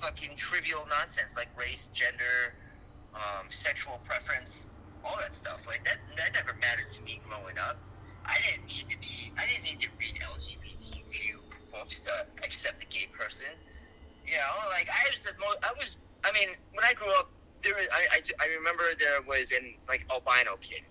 fucking 0.02 0.36
trivial 0.36 0.86
nonsense 0.90 1.36
like 1.36 1.50
race, 1.58 1.90
gender 1.94 2.56
um, 3.14 3.48
sexual 3.50 4.00
preference, 4.06 4.70
all 5.04 5.16
that 5.22 5.36
stuff. 5.36 5.66
Like 5.68 5.84
that, 5.86 5.98
that 6.18 6.34
never 6.34 6.58
mattered 6.60 6.90
to 6.90 7.02
me 7.04 7.22
growing 7.28 7.58
up. 7.58 7.78
I 8.26 8.38
didn't 8.42 8.68
need 8.68 8.90
to 8.90 8.98
be, 8.98 9.32
I 9.38 9.46
didn't 9.46 9.64
need 9.64 9.80
to 9.82 9.90
read 10.00 10.20
LGBTQ 10.20 11.38
books 11.72 12.00
to 12.02 12.12
accept 12.44 12.84
a 12.84 12.88
gay 12.88 13.08
person. 13.14 13.48
You 14.26 14.34
know, 14.34 14.70
like 14.72 14.90
I 14.90 15.10
was, 15.12 15.22
the 15.22 15.32
most. 15.40 15.58
I 15.62 15.72
was, 15.78 15.98
I 16.24 16.32
mean, 16.34 16.50
when 16.74 16.84
I 16.84 16.94
grew 16.94 17.12
up, 17.20 17.30
there, 17.66 17.74
was, 17.74 17.90
I, 17.90 18.06
I, 18.14 18.20
I 18.46 18.48
remember 18.54 18.86
there 19.02 19.20
was 19.26 19.50
an 19.52 19.74
like 19.90 20.06
albino 20.14 20.62
kid. 20.62 20.86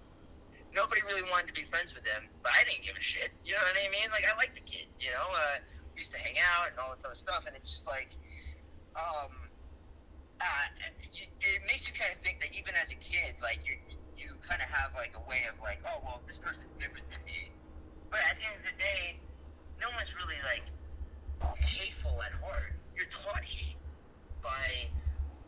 Nobody 0.75 1.07
really 1.07 1.23
wanted 1.31 1.55
to 1.55 1.57
be 1.57 1.63
friends 1.63 1.95
with 1.95 2.03
him, 2.03 2.27
but 2.43 2.51
I 2.51 2.67
didn't 2.67 2.83
give 2.83 2.99
a 2.99 3.01
shit. 3.01 3.31
You 3.47 3.55
know 3.55 3.63
what 3.63 3.79
I 3.79 3.87
mean? 3.95 4.11
Like 4.11 4.27
I 4.27 4.35
liked 4.35 4.59
the 4.59 4.67
kid. 4.67 4.91
You 4.99 5.15
know, 5.15 5.29
uh, 5.31 5.63
we 5.95 6.03
used 6.03 6.11
to 6.13 6.19
hang 6.19 6.35
out 6.43 6.75
and 6.75 6.77
all 6.83 6.91
this 6.91 7.07
other 7.07 7.15
stuff, 7.15 7.47
and 7.47 7.55
it's 7.55 7.71
just 7.71 7.87
like, 7.87 8.11
um, 8.99 9.31
uh, 10.43 10.67
it 11.15 11.63
makes 11.71 11.87
you 11.87 11.95
kind 11.95 12.11
of 12.11 12.19
think 12.19 12.43
that 12.43 12.51
even 12.59 12.75
as 12.75 12.91
a 12.91 12.99
kid, 12.99 13.39
like 13.39 13.63
you 13.63 13.79
you 14.19 14.35
kind 14.43 14.59
of 14.59 14.67
have 14.67 14.91
like 14.99 15.15
a 15.15 15.23
way 15.31 15.47
of 15.47 15.55
like, 15.63 15.79
oh 15.87 16.03
well, 16.03 16.19
this 16.27 16.43
person's 16.43 16.75
different 16.75 17.07
than 17.07 17.23
me. 17.23 17.55
But 18.11 18.27
at 18.27 18.35
the 18.35 18.45
end 18.51 18.59
of 18.59 18.67
the 18.67 18.79
day, 18.83 19.23
no 19.79 19.87
one's 19.95 20.15
really 20.19 20.43
like 20.43 20.67
hateful 21.63 22.19
at 22.23 22.33
heart. 22.35 22.75
You're 22.97 23.11
taught 23.11 23.43
hate 23.43 23.79
by, 24.43 24.91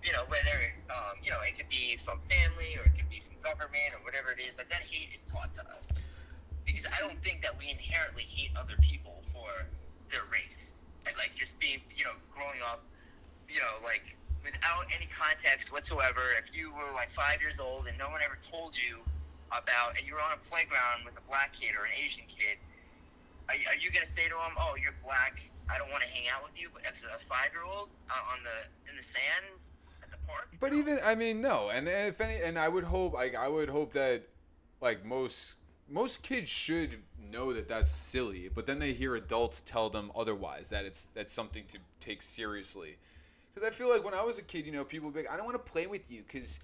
you 0.07 0.15
know, 0.15 0.23
whether 0.31 0.55
um, 0.89 1.19
you 1.19 1.35
know 1.35 1.43
it 1.43 1.59
could 1.59 1.69
be 1.69 1.99
from 1.99 2.23
family 2.31 2.79
or 2.79 2.87
it 2.87 2.95
could 2.95 3.11
be 3.11 3.19
from 3.19 3.35
government 3.43 3.91
or 3.91 4.01
whatever 4.07 4.31
it 4.31 4.39
is. 4.39 4.55
Like 4.55 4.71
that 4.71 4.87
hate 4.87 5.11
is 5.11 5.27
taught 5.27 5.51
to 5.59 5.67
us 5.75 5.91
because 6.63 6.87
I 6.87 7.03
don't 7.03 7.19
think 7.27 7.43
that 7.43 7.59
we 7.59 7.67
inherently 7.67 8.23
hate 8.23 8.55
other 8.55 8.79
people 8.79 9.27
for 9.35 9.51
their 10.15 10.23
race 10.31 10.79
and 11.11 11.15
like 11.19 11.35
just 11.35 11.59
being, 11.59 11.83
you 11.91 12.07
know, 12.07 12.15
growing 12.31 12.63
up, 12.63 12.87
you 13.51 13.59
know, 13.59 13.83
like 13.83 14.15
without 14.47 14.87
any 14.95 15.11
context 15.11 15.75
whatsoever, 15.75 16.23
if 16.39 16.55
you 16.55 16.71
were 16.71 16.95
like 16.95 17.11
five 17.11 17.43
years 17.43 17.59
old 17.59 17.91
and 17.91 17.99
no 17.99 18.07
one 18.07 18.23
ever 18.23 18.39
told 18.47 18.79
you 18.79 19.03
about, 19.51 19.99
and 19.99 20.07
you 20.07 20.15
were 20.15 20.23
on 20.23 20.39
a 20.39 20.43
playground 20.47 21.03
with 21.03 21.19
a 21.19 21.25
black 21.27 21.51
kid 21.51 21.75
or 21.75 21.87
an 21.87 21.95
Asian 21.99 22.27
kid, 22.31 22.59
are, 23.51 23.59
are 23.71 23.79
you 23.79 23.91
gonna 23.91 24.07
say 24.07 24.27
to 24.27 24.35
him, 24.35 24.55
"Oh, 24.59 24.75
you're 24.75 24.95
black. 25.07 25.39
I 25.71 25.79
don't 25.79 25.91
want 25.91 26.03
to 26.03 26.11
hang 26.11 26.27
out 26.35 26.43
with 26.43 26.59
you"? 26.59 26.67
but 26.75 26.83
as 26.83 26.99
a 27.07 27.19
five-year-old 27.31 27.91
uh, 28.11 28.33
on 28.35 28.43
the 28.43 28.91
in 28.91 28.99
the 28.99 29.07
sand. 29.07 29.47
But 30.67 30.75
even 30.75 30.99
I 31.05 31.15
mean, 31.15 31.41
no. 31.41 31.69
And, 31.69 31.87
if 31.87 32.21
any, 32.21 32.43
and 32.43 32.59
I 32.59 32.69
would 32.69 32.83
hope, 32.83 33.15
like, 33.15 33.37
I 33.37 33.47
would 33.47 33.69
hope 33.69 33.93
that, 33.93 34.23
like 34.81 35.05
most 35.05 35.55
most 35.89 36.25
kids 36.25 36.49
should 36.49 36.99
know 37.31 37.53
that 37.53 37.69
that's 37.69 37.91
silly, 37.91 38.51
but 38.53 38.67
then 38.67 38.81
they 38.81 38.93
hear 38.93 39.15
adults 39.15 39.61
tell 39.61 39.89
them 39.89 40.11
otherwise 40.17 40.71
that 40.71 40.85
it's 40.85 41.07
that's 41.15 41.33
something 41.33 41.63
to 41.69 41.79
take 42.01 42.21
seriously. 42.21 42.97
Because 43.55 43.69
I 43.69 43.71
feel 43.71 43.89
like 43.89 44.05
when 44.05 44.13
I 44.13 44.23
was 44.23 44.41
a 44.41 44.43
kid, 44.43 44.67
you 44.67 44.73
know, 44.73 44.83
people 44.83 45.07
would 45.07 45.15
be 45.15 45.21
like, 45.21 45.31
I 45.31 45.37
don't 45.37 45.47
want 45.47 45.65
to 45.65 45.71
play 45.71 45.87
with 45.87 46.11
you 46.11 46.25
because 46.27 46.59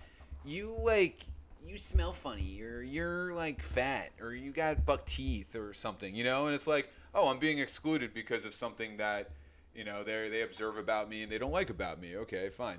you, 0.44 0.76
like, 0.82 1.24
you 1.64 1.76
smell 1.78 2.12
funny 2.12 2.60
or 2.60 2.82
you're, 2.82 3.32
like, 3.34 3.62
fat 3.62 4.10
or 4.20 4.34
you 4.34 4.50
got 4.50 4.84
buck 4.84 5.06
teeth 5.06 5.54
or 5.54 5.72
something, 5.72 6.12
you 6.14 6.24
know? 6.24 6.46
And 6.46 6.56
it's 6.56 6.66
like, 6.66 6.90
oh, 7.14 7.30
I'm 7.30 7.38
being 7.38 7.60
excluded 7.60 8.12
because 8.12 8.44
of 8.44 8.52
something 8.52 8.96
that, 8.96 9.30
you 9.76 9.84
know, 9.84 10.02
they 10.02 10.28
they 10.28 10.42
observe 10.42 10.76
about 10.76 11.08
me 11.08 11.22
and 11.22 11.30
they 11.30 11.38
don't 11.38 11.52
like 11.52 11.70
about 11.70 12.00
me. 12.00 12.16
Okay, 12.16 12.48
fine. 12.50 12.78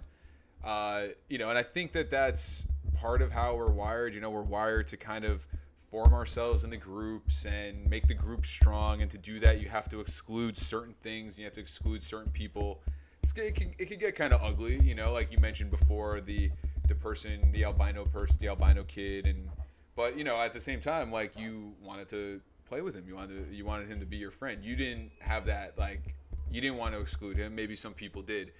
Uh, 0.63 1.07
you 1.29 1.37
know, 1.37 1.49
and 1.49 1.57
I 1.57 1.63
think 1.63 1.91
that 1.93 2.09
that's 2.09 2.65
part 2.95 3.21
of 3.21 3.31
how 3.31 3.55
we're 3.55 3.71
wired. 3.71 4.13
You 4.13 4.21
know, 4.21 4.29
we're 4.29 4.41
wired 4.41 4.87
to 4.89 4.97
kind 4.97 5.25
of 5.25 5.47
form 5.87 6.13
ourselves 6.13 6.63
in 6.63 6.69
the 6.69 6.77
groups 6.77 7.45
and 7.45 7.89
make 7.89 8.07
the 8.07 8.13
group 8.13 8.45
strong. 8.45 9.01
And 9.01 9.11
to 9.11 9.17
do 9.17 9.39
that, 9.41 9.61
you 9.61 9.69
have 9.69 9.89
to 9.89 9.99
exclude 9.99 10.57
certain 10.57 10.95
things. 11.03 11.37
You 11.37 11.45
have 11.45 11.53
to 11.53 11.61
exclude 11.61 12.01
certain 12.01 12.31
people 12.31 12.81
it's, 13.23 13.31
it 13.37 13.55
can 13.55 13.71
it 13.79 13.85
can 13.89 13.97
get 13.97 14.15
kind 14.15 14.33
of 14.33 14.43
ugly, 14.43 14.79
you 14.81 14.95
know, 14.95 15.13
like 15.13 15.31
you 15.31 15.39
mentioned 15.39 15.71
before 15.71 16.19
the 16.19 16.51
the 16.87 16.95
person, 16.95 17.51
the 17.53 17.63
albino 17.63 18.05
person, 18.05 18.37
the 18.39 18.49
albino 18.49 18.83
kid, 18.83 19.25
and 19.25 19.49
but 19.95 20.17
you 20.17 20.25
know 20.25 20.39
at 20.39 20.51
the 20.51 20.59
same 20.59 20.81
time, 20.81 21.11
like 21.11 21.39
you 21.39 21.73
wanted 21.81 22.09
to 22.09 22.41
play 22.65 22.81
with 22.81 22.95
him, 22.95 23.05
you 23.07 23.15
wanted 23.15 23.49
to, 23.49 23.55
you 23.55 23.65
wanted 23.65 23.87
him 23.87 24.01
to 24.01 24.05
be 24.05 24.17
your 24.17 24.31
friend. 24.31 24.63
You 24.63 24.75
didn't 24.75 25.11
have 25.19 25.45
that 25.45 25.77
like 25.77 26.15
you 26.51 26.59
didn't 26.59 26.77
want 26.77 26.93
to 26.93 26.99
exclude 26.99 27.37
him. 27.37 27.55
Maybe 27.55 27.75
some 27.75 27.93
people 27.93 28.21
did. 28.21 28.51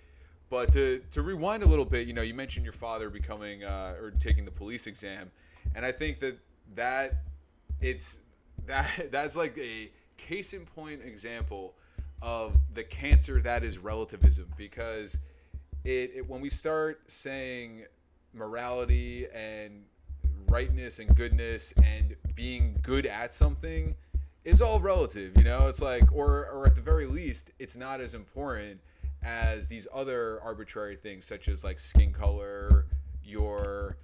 But 0.54 0.72
to, 0.74 1.02
to 1.14 1.24
rewind 1.24 1.64
a 1.64 1.66
little 1.66 1.84
bit, 1.84 2.06
you 2.06 2.14
know, 2.14 2.22
you 2.22 2.36
mentioned 2.36 2.64
your 2.64 2.74
father 2.74 3.10
becoming 3.10 3.64
uh, 3.64 3.96
or 4.00 4.12
taking 4.12 4.46
the 4.46 4.52
police 4.52 4.86
exam, 4.86 5.32
and 5.74 5.84
I 5.84 5.92
think 5.92 6.20
that 6.20 6.38
that 6.76 7.24
it's 7.82 8.20
that 8.68 9.12
that's 9.12 9.36
like 9.36 9.58
a 9.58 9.90
case 10.18 10.54
in 10.54 10.68
point 10.68 11.02
example 11.04 11.74
of 12.22 12.56
the 12.76 12.84
cancer 12.84 13.42
that 13.42 13.64
is 13.64 13.80
relativism. 13.80 14.46
Because 14.56 15.20
it, 15.86 16.12
it 16.18 16.30
when 16.30 16.40
we 16.40 16.52
start 16.52 17.02
saying 17.08 17.86
morality 18.32 19.26
and 19.34 19.86
rightness 20.50 21.00
and 21.00 21.16
goodness 21.16 21.74
and 21.84 22.16
being 22.36 22.78
good 22.84 23.08
at 23.08 23.34
something 23.34 23.96
is 24.46 24.62
all 24.62 24.80
relative 24.80 25.36
you 25.36 25.46
know? 25.46 25.66
It's 25.66 25.82
like 25.82 26.14
or 26.14 26.46
or 26.46 26.68
at 26.68 26.76
the 26.76 26.84
very 26.84 27.08
least 27.08 27.50
it's 27.58 27.76
not 27.76 28.02
as 28.02 28.14
important 28.14 28.82
as 29.24 29.68
these 29.68 29.88
other 29.94 30.40
arbitrary 30.44 30.96
things 30.96 31.26
such 31.26 31.48
as 31.48 31.64
like 31.64 31.80
skin 31.80 32.14
color 32.14 32.86
your 33.24 33.98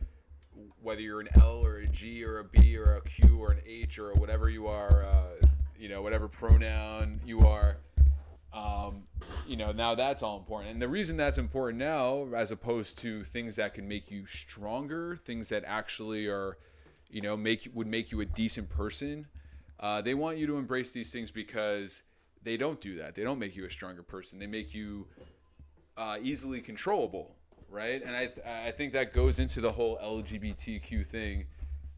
whether 0.82 1.02
you're 1.02 1.22
an 1.22 1.30
L 1.40 1.64
or 1.64 1.78
a 1.78 1.88
G 1.88 2.24
or 2.24 2.40
a 2.40 2.44
B 2.44 2.78
or 2.78 2.96
a 2.96 3.02
Q 3.02 3.38
or 3.40 3.52
an 3.52 3.60
H 3.66 4.00
or 4.00 4.14
whatever 4.14 4.50
you 4.50 4.68
are 4.68 5.04
uh, 5.04 5.46
you 5.78 5.90
know 5.90 6.02
whatever 6.02 6.28
pronoun 6.28 7.20
you 7.26 7.40
are 7.42 7.78
Um, 8.52 9.04
you 9.48 9.58
know, 9.58 9.72
now 9.72 9.94
that's 9.94 10.24
all 10.24 10.38
important. 10.38 10.72
And 10.72 10.82
the 10.82 10.88
reason 10.88 11.18
that's 11.18 11.38
important 11.38 11.78
now, 11.78 12.28
as 12.36 12.52
opposed 12.52 12.98
to 13.00 13.24
things 13.24 13.58
that 13.58 13.76
can 13.76 13.88
make 13.88 14.10
you 14.10 14.26
stronger, 14.26 15.20
things 15.24 15.50
that 15.50 15.64
actually 15.68 16.26
are, 16.28 16.58
you 17.12 17.22
know, 17.22 17.38
make 17.38 17.70
would 17.74 17.86
make 17.86 18.12
you 18.12 18.22
a 18.22 18.26
decent 18.26 18.68
person, 18.70 19.28
uh, 19.80 20.02
they 20.02 20.16
want 20.16 20.40
you 20.40 20.48
to 20.48 20.58
embrace 20.58 20.92
these 20.92 21.12
things 21.12 21.30
because 21.30 22.02
they 22.44 22.58
don't 22.58 22.80
do 22.82 22.98
that. 22.98 23.16
They 23.16 23.24
don't 23.24 23.40
make 23.40 23.56
you 23.56 23.66
a 23.66 23.70
stronger 23.70 24.04
person. 24.04 24.40
They 24.40 24.48
make 24.48 24.74
you 24.74 25.08
uh, 25.98 26.18
easily 26.22 26.62
controllable, 26.62 27.36
right? 27.70 28.02
And 28.04 28.16
I 28.16 28.30
I 28.68 28.72
think 28.72 28.94
that 28.94 29.14
goes 29.14 29.40
into 29.40 29.62
the 29.62 29.72
whole 29.72 29.98
LGBTQ 30.04 31.06
thing, 31.06 31.46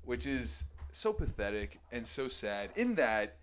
which 0.03 0.25
is 0.25 0.65
so 0.91 1.13
pathetic 1.13 1.79
and 1.91 2.05
so 2.05 2.27
sad. 2.27 2.71
In 2.75 2.95
that 2.95 3.37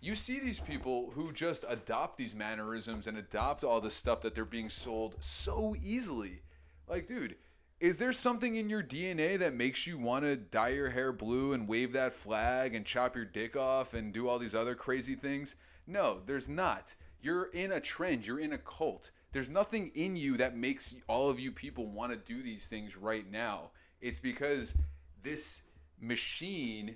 you 0.00 0.16
see 0.16 0.40
these 0.40 0.58
people 0.58 1.12
who 1.14 1.32
just 1.32 1.64
adopt 1.68 2.16
these 2.16 2.34
mannerisms 2.34 3.06
and 3.06 3.16
adopt 3.16 3.62
all 3.62 3.80
the 3.80 3.90
stuff 3.90 4.20
that 4.22 4.34
they're 4.34 4.44
being 4.44 4.68
sold 4.68 5.14
so 5.20 5.76
easily. 5.80 6.42
Like, 6.88 7.06
dude, 7.06 7.36
is 7.82 7.98
there 7.98 8.12
something 8.12 8.54
in 8.54 8.70
your 8.70 8.82
DNA 8.82 9.36
that 9.40 9.54
makes 9.54 9.88
you 9.88 9.98
want 9.98 10.24
to 10.24 10.36
dye 10.36 10.68
your 10.68 10.90
hair 10.90 11.10
blue 11.10 11.52
and 11.52 11.66
wave 11.66 11.92
that 11.94 12.12
flag 12.12 12.76
and 12.76 12.86
chop 12.86 13.16
your 13.16 13.24
dick 13.24 13.56
off 13.56 13.92
and 13.92 14.12
do 14.12 14.28
all 14.28 14.38
these 14.38 14.54
other 14.54 14.76
crazy 14.76 15.16
things? 15.16 15.56
No, 15.84 16.20
there's 16.24 16.48
not. 16.48 16.94
You're 17.22 17.46
in 17.46 17.72
a 17.72 17.80
trend, 17.80 18.24
you're 18.24 18.38
in 18.38 18.52
a 18.52 18.58
cult. 18.58 19.10
There's 19.32 19.50
nothing 19.50 19.90
in 19.96 20.14
you 20.14 20.36
that 20.36 20.56
makes 20.56 20.94
all 21.08 21.28
of 21.28 21.40
you 21.40 21.50
people 21.50 21.90
want 21.90 22.12
to 22.12 22.18
do 22.18 22.40
these 22.40 22.68
things 22.68 22.96
right 22.96 23.28
now. 23.28 23.70
It's 24.00 24.20
because 24.20 24.76
this 25.24 25.62
machine 26.00 26.94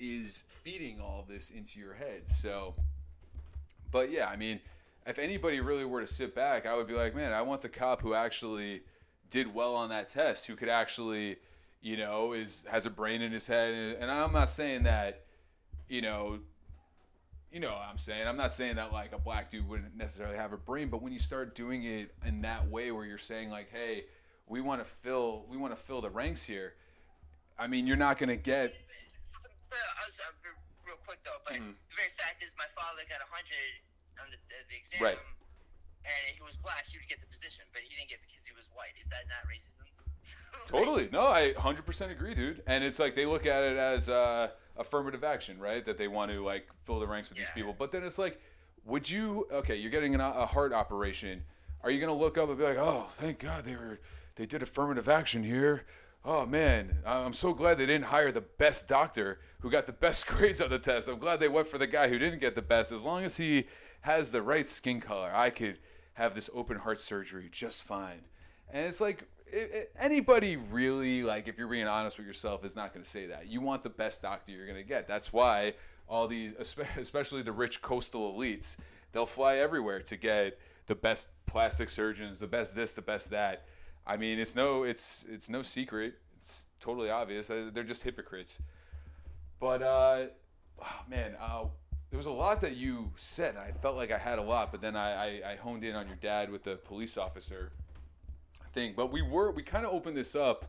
is 0.00 0.42
feeding 0.48 1.00
all 1.00 1.20
of 1.20 1.28
this 1.28 1.50
into 1.50 1.78
your 1.78 1.94
head. 1.94 2.28
So, 2.28 2.74
but 3.92 4.10
yeah, 4.10 4.26
I 4.26 4.34
mean, 4.34 4.58
if 5.06 5.20
anybody 5.20 5.60
really 5.60 5.84
were 5.84 6.00
to 6.00 6.08
sit 6.08 6.34
back, 6.34 6.66
I 6.66 6.74
would 6.74 6.88
be 6.88 6.94
like, 6.94 7.14
man, 7.14 7.32
I 7.32 7.42
want 7.42 7.62
the 7.62 7.68
cop 7.68 8.02
who 8.02 8.14
actually 8.14 8.82
did 9.34 9.52
well 9.52 9.74
on 9.74 9.88
that 9.88 10.06
test, 10.06 10.46
who 10.46 10.54
could 10.54 10.68
actually, 10.68 11.34
you 11.82 11.96
know, 11.96 12.32
is 12.34 12.64
has 12.70 12.86
a 12.86 12.90
brain 12.90 13.20
in 13.20 13.32
his 13.32 13.48
head. 13.48 13.74
And, 13.74 14.02
and 14.02 14.08
I'm 14.08 14.32
not 14.32 14.48
saying 14.48 14.84
that, 14.84 15.24
you 15.88 16.02
know, 16.02 16.38
you 17.50 17.58
know 17.58 17.72
what 17.72 17.82
I'm 17.90 17.98
saying. 17.98 18.28
I'm 18.28 18.36
not 18.36 18.52
saying 18.52 18.76
that 18.76 18.92
like 18.92 19.12
a 19.12 19.18
black 19.18 19.50
dude 19.50 19.68
wouldn't 19.68 19.96
necessarily 19.96 20.36
have 20.36 20.52
a 20.52 20.56
brain, 20.56 20.86
but 20.86 21.02
when 21.02 21.12
you 21.12 21.18
start 21.18 21.56
doing 21.56 21.82
it 21.82 22.14
in 22.24 22.42
that 22.42 22.70
way, 22.70 22.92
where 22.92 23.04
you're 23.04 23.18
saying 23.18 23.50
like, 23.50 23.72
hey, 23.72 24.04
we 24.46 24.60
want 24.60 24.80
to 24.80 24.86
fill, 24.86 25.46
we 25.50 25.56
want 25.56 25.74
to 25.74 25.80
fill 25.82 26.00
the 26.00 26.10
ranks 26.10 26.46
here. 26.46 26.74
I 27.58 27.66
mean, 27.66 27.88
you're 27.88 27.96
not 27.96 28.18
going 28.18 28.30
to 28.30 28.36
get 28.36 28.70
real 30.86 31.02
quick 31.02 31.18
though, 31.26 31.42
but 31.42 31.58
mm-hmm. 31.58 31.74
the 31.74 31.94
very 31.98 32.14
fact 32.14 32.38
is, 32.38 32.54
my 32.54 32.70
father 32.78 33.02
got 33.10 33.18
a 33.18 33.26
hundred 33.26 33.82
on 34.22 34.30
the, 34.30 34.38
the, 34.46 34.62
the 34.70 34.76
exam, 34.78 35.02
right. 35.02 35.18
and 36.06 36.38
he 36.38 36.42
was 36.46 36.54
black. 36.54 36.86
He 36.86 37.02
would 37.02 37.10
get 37.10 37.18
the 37.18 37.26
position, 37.26 37.66
but 37.74 37.82
he 37.82 37.90
didn't 37.98 38.14
get 38.14 38.22
because 38.22 38.43
white. 38.74 38.92
Is 39.00 39.08
that 39.08 39.24
not 39.28 39.48
racism? 39.48 39.86
totally. 40.66 41.08
No, 41.12 41.22
I 41.22 41.52
100% 41.56 42.10
agree, 42.10 42.34
dude. 42.34 42.62
And 42.66 42.84
it's 42.84 42.98
like 42.98 43.14
they 43.14 43.26
look 43.26 43.46
at 43.46 43.62
it 43.62 43.76
as 43.76 44.08
uh, 44.08 44.48
affirmative 44.76 45.24
action, 45.24 45.58
right? 45.58 45.84
That 45.84 45.96
they 45.96 46.08
want 46.08 46.30
to 46.30 46.44
like 46.44 46.68
fill 46.84 47.00
the 47.00 47.06
ranks 47.06 47.28
with 47.28 47.38
yeah. 47.38 47.44
these 47.44 47.52
people. 47.52 47.74
But 47.78 47.90
then 47.90 48.04
it's 48.04 48.18
like, 48.18 48.40
would 48.84 49.10
you? 49.10 49.46
Okay, 49.50 49.76
you're 49.76 49.90
getting 49.90 50.14
an, 50.14 50.20
a 50.20 50.46
heart 50.46 50.72
operation. 50.72 51.42
Are 51.82 51.90
you 51.90 52.00
gonna 52.00 52.14
look 52.14 52.38
up 52.38 52.48
and 52.48 52.58
be 52.58 52.64
like, 52.64 52.78
oh, 52.78 53.06
thank 53.10 53.38
God 53.38 53.64
they 53.64 53.76
were 53.76 54.00
they 54.36 54.46
did 54.46 54.62
affirmative 54.62 55.08
action 55.08 55.42
here? 55.42 55.84
oh 56.24 56.46
man, 56.46 56.98
I'm 57.04 57.34
so 57.34 57.52
glad 57.52 57.78
they 57.78 57.86
didn't 57.86 58.06
hire 58.06 58.32
the 58.32 58.40
best 58.40 58.88
doctor 58.88 59.40
who 59.60 59.70
got 59.70 59.86
the 59.86 59.92
best 59.92 60.26
grades 60.28 60.60
on 60.60 60.70
the 60.70 60.78
test. 60.78 61.08
I'm 61.08 61.18
glad 61.18 61.40
they 61.40 61.48
went 61.48 61.66
for 61.66 61.78
the 61.78 61.86
guy 61.86 62.08
who 62.08 62.18
didn't 62.18 62.40
get 62.40 62.54
the 62.54 62.62
best. 62.62 62.92
As 62.92 63.04
long 63.04 63.24
as 63.24 63.36
he 63.36 63.66
has 64.02 64.30
the 64.30 64.42
right 64.42 64.66
skin 64.66 65.00
color, 65.00 65.30
I 65.32 65.50
could 65.50 65.78
have 66.14 66.34
this 66.34 66.50
open 66.54 66.78
heart 66.78 67.00
surgery 67.00 67.48
just 67.50 67.82
fine. 67.82 68.22
And 68.70 68.86
it's 68.86 69.00
like 69.00 69.22
it, 69.46 69.70
it, 69.72 69.88
anybody 70.00 70.56
really 70.56 71.22
like 71.22 71.48
if 71.48 71.58
you're 71.58 71.68
being 71.68 71.86
honest 71.86 72.18
with 72.18 72.26
yourself 72.26 72.64
is 72.64 72.74
not 72.74 72.92
going 72.92 73.04
to 73.04 73.10
say 73.10 73.26
that. 73.26 73.48
You 73.48 73.60
want 73.60 73.82
the 73.82 73.90
best 73.90 74.22
doctor 74.22 74.52
you're 74.52 74.66
going 74.66 74.82
to 74.82 74.88
get. 74.88 75.06
That's 75.06 75.32
why 75.32 75.74
all 76.08 76.26
these 76.28 76.54
especially 76.96 77.42
the 77.42 77.52
rich 77.52 77.82
coastal 77.82 78.34
elites, 78.34 78.76
they'll 79.12 79.26
fly 79.26 79.56
everywhere 79.56 80.00
to 80.00 80.16
get 80.16 80.58
the 80.86 80.94
best 80.94 81.30
plastic 81.46 81.88
surgeons, 81.88 82.38
the 82.38 82.46
best 82.46 82.74
this, 82.74 82.92
the 82.92 83.02
best 83.02 83.30
that 83.30 83.64
I 84.06 84.16
mean, 84.16 84.38
it's 84.38 84.54
no, 84.54 84.82
it's 84.82 85.24
it's 85.28 85.48
no 85.48 85.62
secret. 85.62 86.14
It's 86.36 86.66
totally 86.80 87.10
obvious. 87.10 87.48
Uh, 87.50 87.70
they're 87.72 87.84
just 87.84 88.02
hypocrites. 88.02 88.58
But 89.58 89.82
uh, 89.82 90.26
oh, 90.82 90.96
man, 91.08 91.36
uh, 91.40 91.64
there 92.10 92.18
was 92.18 92.26
a 92.26 92.32
lot 92.32 92.60
that 92.60 92.76
you 92.76 93.12
said. 93.16 93.56
I 93.56 93.72
felt 93.80 93.96
like 93.96 94.10
I 94.10 94.18
had 94.18 94.38
a 94.38 94.42
lot, 94.42 94.70
but 94.70 94.82
then 94.82 94.94
I, 94.94 95.12
I, 95.12 95.52
I 95.52 95.56
honed 95.56 95.84
in 95.84 95.94
on 95.94 96.06
your 96.06 96.16
dad 96.16 96.50
with 96.50 96.64
the 96.64 96.76
police 96.76 97.16
officer 97.16 97.72
thing. 98.74 98.94
But 98.96 99.12
we 99.12 99.22
were 99.22 99.50
we 99.50 99.62
kind 99.62 99.86
of 99.86 99.92
opened 99.92 100.16
this 100.16 100.34
up, 100.34 100.66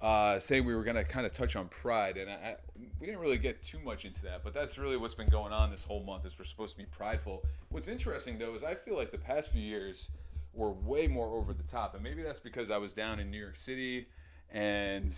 uh, 0.00 0.38
saying 0.38 0.64
we 0.64 0.74
were 0.74 0.84
gonna 0.84 1.04
kind 1.04 1.26
of 1.26 1.32
touch 1.32 1.56
on 1.56 1.68
pride, 1.68 2.16
and 2.16 2.30
I, 2.30 2.34
I, 2.34 2.56
we 3.00 3.06
didn't 3.06 3.20
really 3.20 3.38
get 3.38 3.62
too 3.62 3.80
much 3.80 4.04
into 4.04 4.22
that. 4.22 4.44
But 4.44 4.54
that's 4.54 4.78
really 4.78 4.96
what's 4.96 5.14
been 5.14 5.28
going 5.28 5.52
on 5.52 5.70
this 5.70 5.84
whole 5.84 6.02
month. 6.02 6.24
Is 6.24 6.38
we're 6.38 6.44
supposed 6.44 6.72
to 6.72 6.78
be 6.78 6.86
prideful. 6.86 7.42
What's 7.70 7.88
interesting 7.88 8.38
though 8.38 8.54
is 8.54 8.62
I 8.62 8.74
feel 8.74 8.96
like 8.96 9.10
the 9.10 9.18
past 9.18 9.50
few 9.50 9.62
years 9.62 10.10
were 10.52 10.72
way 10.72 11.06
more 11.06 11.28
over 11.36 11.52
the 11.52 11.62
top. 11.62 11.94
And 11.94 12.02
maybe 12.02 12.22
that's 12.22 12.40
because 12.40 12.70
I 12.70 12.78
was 12.78 12.92
down 12.92 13.20
in 13.20 13.30
New 13.30 13.40
York 13.40 13.56
City 13.56 14.06
and 14.50 15.12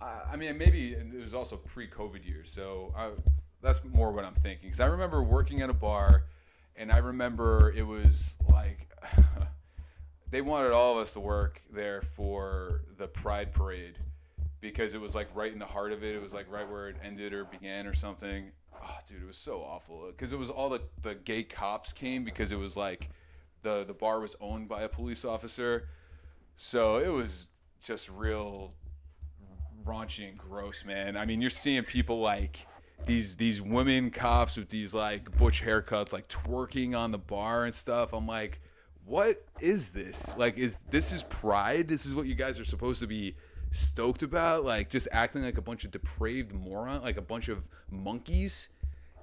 I, 0.00 0.20
I 0.32 0.36
mean, 0.36 0.56
maybe 0.56 0.92
it 0.92 1.14
was 1.14 1.34
also 1.34 1.56
pre 1.56 1.88
COVID 1.88 2.26
years. 2.26 2.50
So 2.50 2.92
I, 2.96 3.10
that's 3.62 3.82
more 3.84 4.12
what 4.12 4.24
I'm 4.24 4.34
thinking. 4.34 4.68
Because 4.68 4.80
I 4.80 4.86
remember 4.86 5.22
working 5.22 5.62
at 5.62 5.70
a 5.70 5.74
bar 5.74 6.24
and 6.76 6.90
I 6.92 6.98
remember 6.98 7.72
it 7.76 7.86
was 7.86 8.36
like 8.48 8.88
they 10.30 10.40
wanted 10.40 10.72
all 10.72 10.92
of 10.92 10.98
us 10.98 11.12
to 11.12 11.20
work 11.20 11.62
there 11.70 12.00
for 12.00 12.82
the 12.96 13.08
Pride 13.08 13.52
Parade 13.52 13.98
because 14.60 14.94
it 14.94 15.00
was 15.00 15.14
like 15.14 15.28
right 15.34 15.52
in 15.52 15.58
the 15.58 15.66
heart 15.66 15.92
of 15.92 16.04
it. 16.04 16.14
It 16.14 16.22
was 16.22 16.32
like 16.32 16.50
right 16.50 16.68
where 16.68 16.88
it 16.88 16.96
ended 17.02 17.32
or 17.32 17.44
began 17.44 17.86
or 17.86 17.94
something. 17.94 18.52
Oh, 18.82 18.98
dude, 19.06 19.22
it 19.22 19.26
was 19.26 19.36
so 19.36 19.62
awful 19.62 20.06
because 20.06 20.32
it 20.32 20.38
was 20.38 20.50
all 20.50 20.68
the, 20.68 20.80
the 21.02 21.14
gay 21.14 21.42
cops 21.42 21.92
came 21.92 22.24
because 22.24 22.52
it 22.52 22.58
was 22.58 22.76
like 22.76 23.10
the 23.62 23.84
the 23.84 23.94
bar 23.94 24.20
was 24.20 24.36
owned 24.40 24.68
by 24.68 24.82
a 24.82 24.88
police 24.88 25.24
officer, 25.24 25.88
so 26.56 26.96
it 26.96 27.12
was 27.12 27.46
just 27.82 28.08
real 28.08 28.74
raunchy 29.84 30.28
and 30.28 30.38
gross, 30.38 30.84
man. 30.84 31.16
I 31.16 31.26
mean, 31.26 31.40
you're 31.40 31.50
seeing 31.50 31.82
people 31.82 32.20
like 32.20 32.66
these 33.06 33.36
these 33.36 33.60
women 33.60 34.10
cops 34.10 34.56
with 34.56 34.68
these 34.68 34.94
like 34.94 35.36
butch 35.36 35.62
haircuts, 35.62 36.12
like 36.12 36.28
twerking 36.28 36.96
on 36.96 37.10
the 37.10 37.18
bar 37.18 37.64
and 37.64 37.74
stuff. 37.74 38.12
I'm 38.12 38.26
like, 38.26 38.60
what 39.04 39.44
is 39.60 39.90
this? 39.90 40.34
Like, 40.36 40.58
is 40.58 40.78
this 40.90 41.12
is 41.12 41.22
pride? 41.24 41.88
This 41.88 42.06
is 42.06 42.14
what 42.14 42.26
you 42.26 42.34
guys 42.34 42.58
are 42.60 42.64
supposed 42.64 43.00
to 43.00 43.06
be 43.06 43.34
stoked 43.70 44.22
about? 44.22 44.64
Like, 44.64 44.88
just 44.88 45.08
acting 45.12 45.42
like 45.42 45.58
a 45.58 45.62
bunch 45.62 45.84
of 45.84 45.90
depraved 45.90 46.54
moron, 46.54 47.02
like 47.02 47.16
a 47.16 47.22
bunch 47.22 47.48
of 47.48 47.68
monkeys 47.90 48.68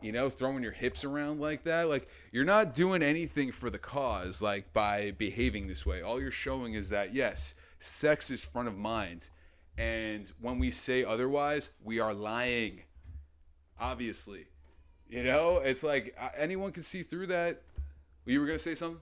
you 0.02 0.12
know, 0.12 0.30
throwing 0.30 0.64
your 0.64 0.72
hips 0.72 1.04
around 1.04 1.40
like 1.40 1.64
that. 1.64 1.90
Like 1.90 2.08
you're 2.32 2.46
not 2.46 2.76
doing 2.76 3.02
anything 3.02 3.52
for 3.52 3.70
the 3.70 3.80
cause 3.80 4.42
like 4.42 4.74
by 4.74 5.12
behaving 5.12 5.68
this 5.68 5.86
way. 5.86 6.02
All 6.02 6.22
you're 6.22 6.32
showing 6.32 6.74
is 6.74 6.90
that 6.90 7.14
yes, 7.14 7.56
sex 7.80 8.30
is 8.30 8.44
front 8.44 8.68
of 8.68 8.78
mind. 8.78 9.30
And 9.78 10.32
when 10.42 10.60
we 10.60 10.72
say 10.72 11.04
otherwise, 11.04 11.70
we 11.84 12.00
are 12.00 12.14
lying. 12.14 12.82
Obviously. 13.80 14.48
You 15.08 15.24
know, 15.24 15.58
it's 15.58 15.84
like 15.84 16.16
uh, 16.20 16.30
anyone 16.36 16.72
can 16.72 16.84
see 16.84 17.04
through 17.04 17.28
that. 17.28 17.62
You 18.26 18.42
were 18.42 18.46
going 18.46 18.58
to 18.58 18.64
say 18.64 18.76
something? 18.76 19.00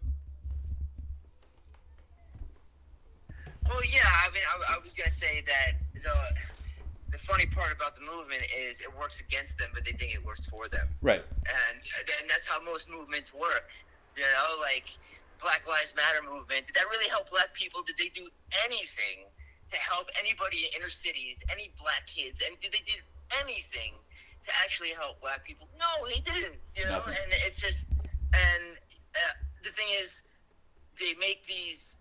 Well, 3.68 3.82
yeah, 3.86 4.06
I 4.06 4.30
mean, 4.34 4.44
I, 4.46 4.76
I 4.76 4.78
was 4.84 4.94
going 4.94 5.10
to 5.10 5.16
say 5.16 5.44
that 5.48 5.78
the 6.04 6.16
the 7.12 7.18
funny 7.20 7.46
part 7.46 7.72
about 7.72 7.96
the 7.96 8.04
movement 8.04 8.44
is 8.52 8.82
it 8.82 8.92
works 9.00 9.22
against 9.22 9.58
them, 9.58 9.70
but 9.74 9.86
they 9.86 9.94
think 9.94 10.14
it 10.14 10.24
works 10.26 10.46
for 10.46 10.68
them. 10.68 10.88
Right. 11.02 11.24
And 11.48 11.80
then 12.08 12.28
that's 12.28 12.48
how 12.48 12.62
most 12.62 12.90
movements 12.90 13.34
work. 13.34 13.70
You 14.18 14.24
know, 14.24 14.60
like 14.60 14.86
Black 15.42 15.64
Lives 15.68 15.96
Matter 15.96 16.20
movement. 16.24 16.68
Did 16.68 16.76
that 16.76 16.86
really 16.92 17.08
help 17.10 17.30
black 17.32 17.54
people? 17.54 17.82
Did 17.84 17.98
they 17.98 18.10
do 18.10 18.28
anything 18.68 19.32
to 19.72 19.78
help 19.78 20.08
anybody 20.20 20.68
in 20.68 20.82
inner 20.82 20.90
cities, 20.90 21.40
any 21.52 21.72
black 21.80 22.06
kids? 22.08 22.42
And 22.46 22.60
did 22.60 22.72
they 22.72 22.84
do 22.86 23.00
anything 23.42 23.96
to 24.46 24.52
actually 24.64 24.92
help 24.92 25.22
black 25.22 25.44
people? 25.46 25.68
No, 25.80 26.08
they 26.08 26.20
didn't. 26.20 26.60
You 26.76 26.86
know, 26.86 27.00
Nothing. 27.00 27.16
and 27.16 27.32
it's 27.48 27.60
just 27.62 27.88
and 28.34 28.76
uh, 29.16 29.34
the 29.64 29.72
thing 29.72 29.88
is, 30.00 30.24
they 31.00 31.14
make 31.20 31.48
these 31.48 31.98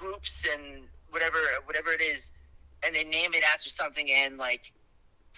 groups 0.00 0.46
and 0.48 0.88
whatever 1.10 1.38
whatever 1.66 1.92
it 1.92 2.00
is 2.00 2.32
and 2.82 2.94
they 2.94 3.04
name 3.04 3.34
it 3.34 3.44
after 3.44 3.68
something 3.68 4.10
and 4.10 4.38
like 4.38 4.72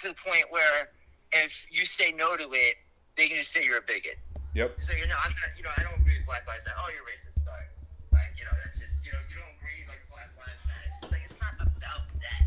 to 0.01 0.09
the 0.09 0.15
point 0.15 0.47
where 0.51 0.89
if 1.33 1.53
you 1.71 1.85
say 1.85 2.13
no 2.13 2.37
to 2.37 2.47
it, 2.55 2.77
they 3.17 3.27
can 3.27 3.37
just 3.37 3.51
say 3.51 3.65
you're 3.65 3.83
a 3.83 3.89
bigot. 3.89 4.19
Yep. 4.55 4.79
So 4.79 4.93
you 4.95 5.07
know, 5.09 5.19
I'm 5.19 5.33
not, 5.33 5.51
you 5.57 5.65
know, 5.65 5.75
I 5.77 5.83
don't 5.83 5.99
agree 5.99 6.17
with 6.21 6.29
Black 6.29 6.47
Lives 6.47 6.65
Matter. 6.65 6.79
Oh, 6.79 6.93
you're 6.93 7.05
racist. 7.09 7.41
Sorry. 7.43 7.67
Like, 8.13 8.37
you 8.37 8.45
know, 8.45 8.55
that's 8.63 8.79
just, 8.79 8.93
you 9.01 9.11
know, 9.11 9.21
you 9.33 9.37
don't 9.41 9.53
agree 9.59 9.83
like 9.89 10.05
Black 10.13 10.29
Lives 10.37 10.63
Matter. 10.69 10.87
It's 10.93 11.03
like 11.11 11.25
it's 11.25 11.41
not 11.41 11.57
about 11.59 12.05
that. 12.21 12.45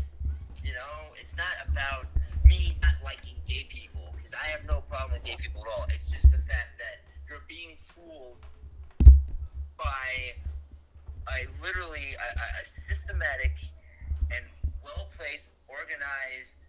You 0.62 0.72
know, 0.72 1.12
it's 1.18 1.36
not 1.36 1.54
about 1.66 2.06
me 2.46 2.78
not 2.80 2.96
liking 3.04 3.36
gay 3.44 3.66
people 3.68 4.14
because 4.16 4.32
I 4.32 4.54
have 4.54 4.64
no 4.64 4.80
problem 4.88 5.18
with 5.18 5.26
gay 5.26 5.36
people 5.36 5.66
at 5.66 5.68
all. 5.68 5.84
It's 5.92 6.08
just 6.08 6.30
the 6.30 6.40
fact 6.46 6.78
that 6.78 7.04
you're 7.26 7.44
being 7.50 7.76
fooled 7.92 8.38
I 11.26 11.50
literally 11.62 12.14
a, 12.14 12.28
a 12.62 12.64
systematic 12.64 13.52
and 14.30 14.44
well 14.82 15.10
placed, 15.18 15.50
organized 15.66 16.62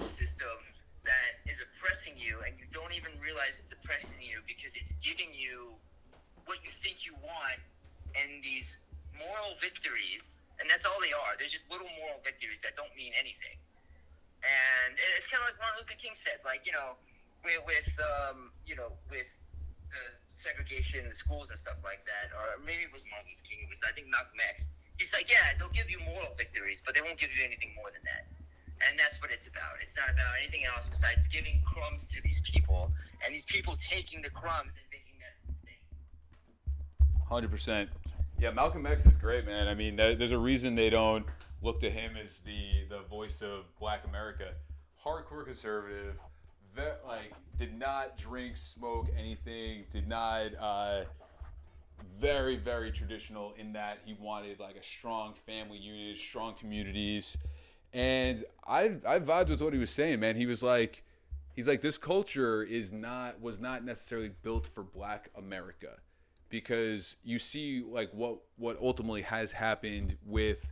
system 0.00 0.56
that 1.04 1.38
is 1.46 1.62
oppressing 1.62 2.16
you, 2.18 2.40
and 2.42 2.56
you 2.58 2.66
don't 2.72 2.90
even 2.96 3.14
realize 3.22 3.62
it's 3.62 3.70
oppressing 3.70 4.18
you 4.18 4.42
because 4.48 4.74
it's 4.74 4.96
giving 5.04 5.30
you 5.30 5.76
what 6.48 6.58
you 6.64 6.72
think 6.82 7.06
you 7.06 7.14
want 7.22 7.60
and 8.18 8.42
these 8.42 8.80
moral 9.14 9.54
victories, 9.60 10.40
and 10.58 10.66
that's 10.66 10.88
all 10.88 10.98
they 10.98 11.12
are. 11.12 11.36
They're 11.38 11.52
just 11.52 11.68
little 11.70 11.88
moral 12.00 12.18
victories 12.24 12.58
that 12.64 12.74
don't 12.74 12.90
mean 12.96 13.12
anything. 13.14 13.60
And 14.40 14.94
it's 15.18 15.28
kind 15.28 15.42
of 15.44 15.52
like 15.52 15.58
Martin 15.60 15.84
Luther 15.84 15.98
King 16.00 16.16
said, 16.16 16.40
like 16.44 16.64
you 16.64 16.72
know, 16.72 16.96
with, 17.44 17.60
with 17.68 17.90
um, 18.00 18.50
you 18.64 18.74
know, 18.74 18.90
with 19.12 19.28
the 19.92 20.02
segregation 20.36 21.02
in 21.02 21.08
the 21.08 21.16
schools 21.16 21.50
and 21.50 21.58
stuff 21.58 21.80
like 21.82 22.04
that, 22.04 22.30
or 22.36 22.60
maybe 22.62 22.84
it 22.84 22.92
was 22.92 23.02
Martin 23.08 23.32
Luther 23.32 23.44
King. 23.48 23.64
It 23.64 23.70
was 23.72 23.80
I 23.82 23.92
think 23.96 24.08
Malcolm 24.12 24.38
X. 24.48 24.70
He's 25.00 25.12
like, 25.12 25.28
yeah, 25.28 25.52
they'll 25.58 25.72
give 25.76 25.90
you 25.90 26.00
moral 26.00 26.32
victories, 26.36 26.80
but 26.84 26.94
they 26.94 27.04
won't 27.04 27.20
give 27.20 27.28
you 27.36 27.44
anything 27.44 27.76
more 27.76 27.92
than 27.92 28.00
that. 28.08 28.24
And 28.88 28.96
that's 28.96 29.20
what 29.20 29.28
it's 29.32 29.48
about. 29.48 29.80
It's 29.80 29.96
not 29.96 30.08
about 30.08 30.36
anything 30.40 30.64
else 30.64 30.88
besides 30.88 31.28
giving 31.28 31.60
crumbs 31.64 32.08
to 32.12 32.22
these 32.22 32.40
people, 32.44 32.92
and 33.24 33.34
these 33.34 33.44
people 33.44 33.76
taking 33.76 34.20
the 34.22 34.30
crumbs 34.30 34.72
and 34.76 34.86
thinking 34.92 35.16
that's 35.20 35.40
sustainable. 35.48 37.28
Hundred 37.28 37.50
percent. 37.50 37.88
Yeah, 38.38 38.52
Malcolm 38.52 38.84
X 38.84 39.06
is 39.06 39.16
great, 39.16 39.46
man. 39.46 39.68
I 39.68 39.74
mean, 39.74 39.96
there's 39.96 40.32
a 40.32 40.38
reason 40.38 40.74
they 40.74 40.90
don't 40.90 41.24
look 41.62 41.80
to 41.80 41.90
him 41.90 42.16
as 42.16 42.40
the 42.40 42.84
the 42.88 43.00
voice 43.08 43.40
of 43.40 43.64
Black 43.80 44.04
America. 44.04 44.52
Hardcore 45.02 45.44
conservative, 45.44 46.16
like 47.06 47.32
did 47.56 47.78
not 47.78 48.16
drink, 48.16 48.56
smoke 48.56 49.08
anything, 49.18 49.84
did 49.90 50.08
not. 50.08 50.54
Uh, 50.60 51.04
very 52.18 52.56
very 52.56 52.90
traditional 52.90 53.52
in 53.58 53.72
that 53.74 53.98
he 54.04 54.14
wanted 54.18 54.58
like 54.58 54.76
a 54.76 54.82
strong 54.82 55.34
family 55.34 55.78
unit, 55.78 56.16
strong 56.16 56.54
communities, 56.54 57.36
and 57.92 58.42
I 58.66 58.96
I 59.06 59.18
vibed 59.18 59.50
with 59.50 59.60
what 59.60 59.72
he 59.72 59.78
was 59.78 59.90
saying, 59.90 60.20
man. 60.20 60.36
He 60.36 60.46
was 60.46 60.62
like. 60.62 61.02
He's 61.54 61.66
like 61.66 61.80
this 61.80 61.96
culture 61.96 62.62
is 62.62 62.92
not 62.92 63.40
was 63.40 63.58
not 63.58 63.82
necessarily 63.82 64.30
built 64.42 64.66
for 64.66 64.82
black 64.82 65.30
America 65.34 65.96
because 66.50 67.16
you 67.24 67.38
see 67.38 67.82
like 67.82 68.10
what 68.12 68.40
what 68.56 68.76
ultimately 68.78 69.22
has 69.22 69.52
happened 69.52 70.18
with 70.26 70.70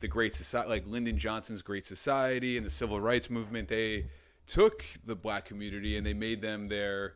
the 0.00 0.08
Great 0.08 0.34
Society, 0.34 0.68
like 0.68 0.86
Lyndon 0.86 1.18
Johnson's 1.18 1.62
Great 1.62 1.84
Society 1.84 2.56
and 2.56 2.66
the 2.66 2.70
Civil 2.70 3.00
Rights 3.00 3.30
Movement, 3.30 3.68
they 3.68 4.06
took 4.46 4.84
the 5.04 5.16
black 5.16 5.44
community 5.44 5.96
and 5.96 6.06
they 6.06 6.14
made 6.14 6.42
them 6.42 6.68
their, 6.68 7.14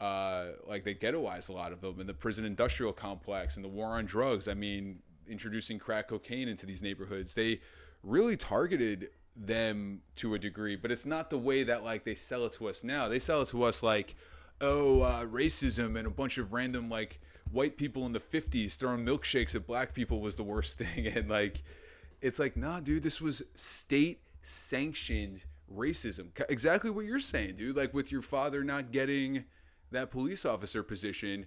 uh, 0.00 0.46
like 0.66 0.84
they 0.84 0.94
ghettoized 0.94 1.48
a 1.48 1.52
lot 1.52 1.72
of 1.72 1.80
them, 1.80 2.00
and 2.00 2.08
the 2.08 2.14
prison 2.14 2.44
industrial 2.44 2.92
complex 2.92 3.56
and 3.56 3.64
the 3.64 3.68
war 3.68 3.88
on 3.88 4.06
drugs. 4.06 4.48
I 4.48 4.54
mean, 4.54 5.00
introducing 5.28 5.78
crack 5.78 6.08
cocaine 6.08 6.48
into 6.48 6.66
these 6.66 6.82
neighborhoods, 6.82 7.34
they 7.34 7.60
really 8.02 8.36
targeted 8.36 9.10
them 9.36 10.00
to 10.16 10.34
a 10.34 10.38
degree, 10.38 10.76
but 10.76 10.90
it's 10.90 11.06
not 11.06 11.30
the 11.30 11.38
way 11.38 11.64
that 11.64 11.82
like 11.82 12.04
they 12.04 12.14
sell 12.14 12.44
it 12.46 12.52
to 12.54 12.68
us 12.68 12.84
now. 12.84 13.08
They 13.08 13.18
sell 13.18 13.42
it 13.42 13.48
to 13.48 13.64
us 13.64 13.82
like, 13.82 14.14
oh, 14.60 15.02
uh, 15.02 15.24
racism 15.24 15.98
and 15.98 16.06
a 16.06 16.10
bunch 16.10 16.38
of 16.38 16.52
random 16.52 16.88
like 16.88 17.20
white 17.50 17.76
people 17.76 18.06
in 18.06 18.12
the 18.12 18.20
50s 18.20 18.76
throwing 18.76 19.04
milkshakes 19.04 19.54
at 19.54 19.66
black 19.66 19.94
people 19.94 20.20
was 20.20 20.36
the 20.36 20.42
worst 20.42 20.78
thing 20.78 21.06
and 21.06 21.28
like 21.28 21.62
it's 22.20 22.38
like, 22.38 22.56
nah, 22.56 22.80
dude, 22.80 23.02
this 23.02 23.20
was 23.20 23.42
state 23.54 24.20
sanctioned 24.40 25.44
racism. 25.74 26.28
Exactly 26.48 26.90
what 26.90 27.04
you're 27.04 27.20
saying, 27.20 27.56
dude. 27.56 27.76
Like 27.76 27.94
with 27.94 28.10
your 28.12 28.22
father 28.22 28.64
not 28.64 28.92
getting 28.92 29.44
that 29.90 30.10
police 30.10 30.44
officer 30.44 30.82
position, 30.82 31.46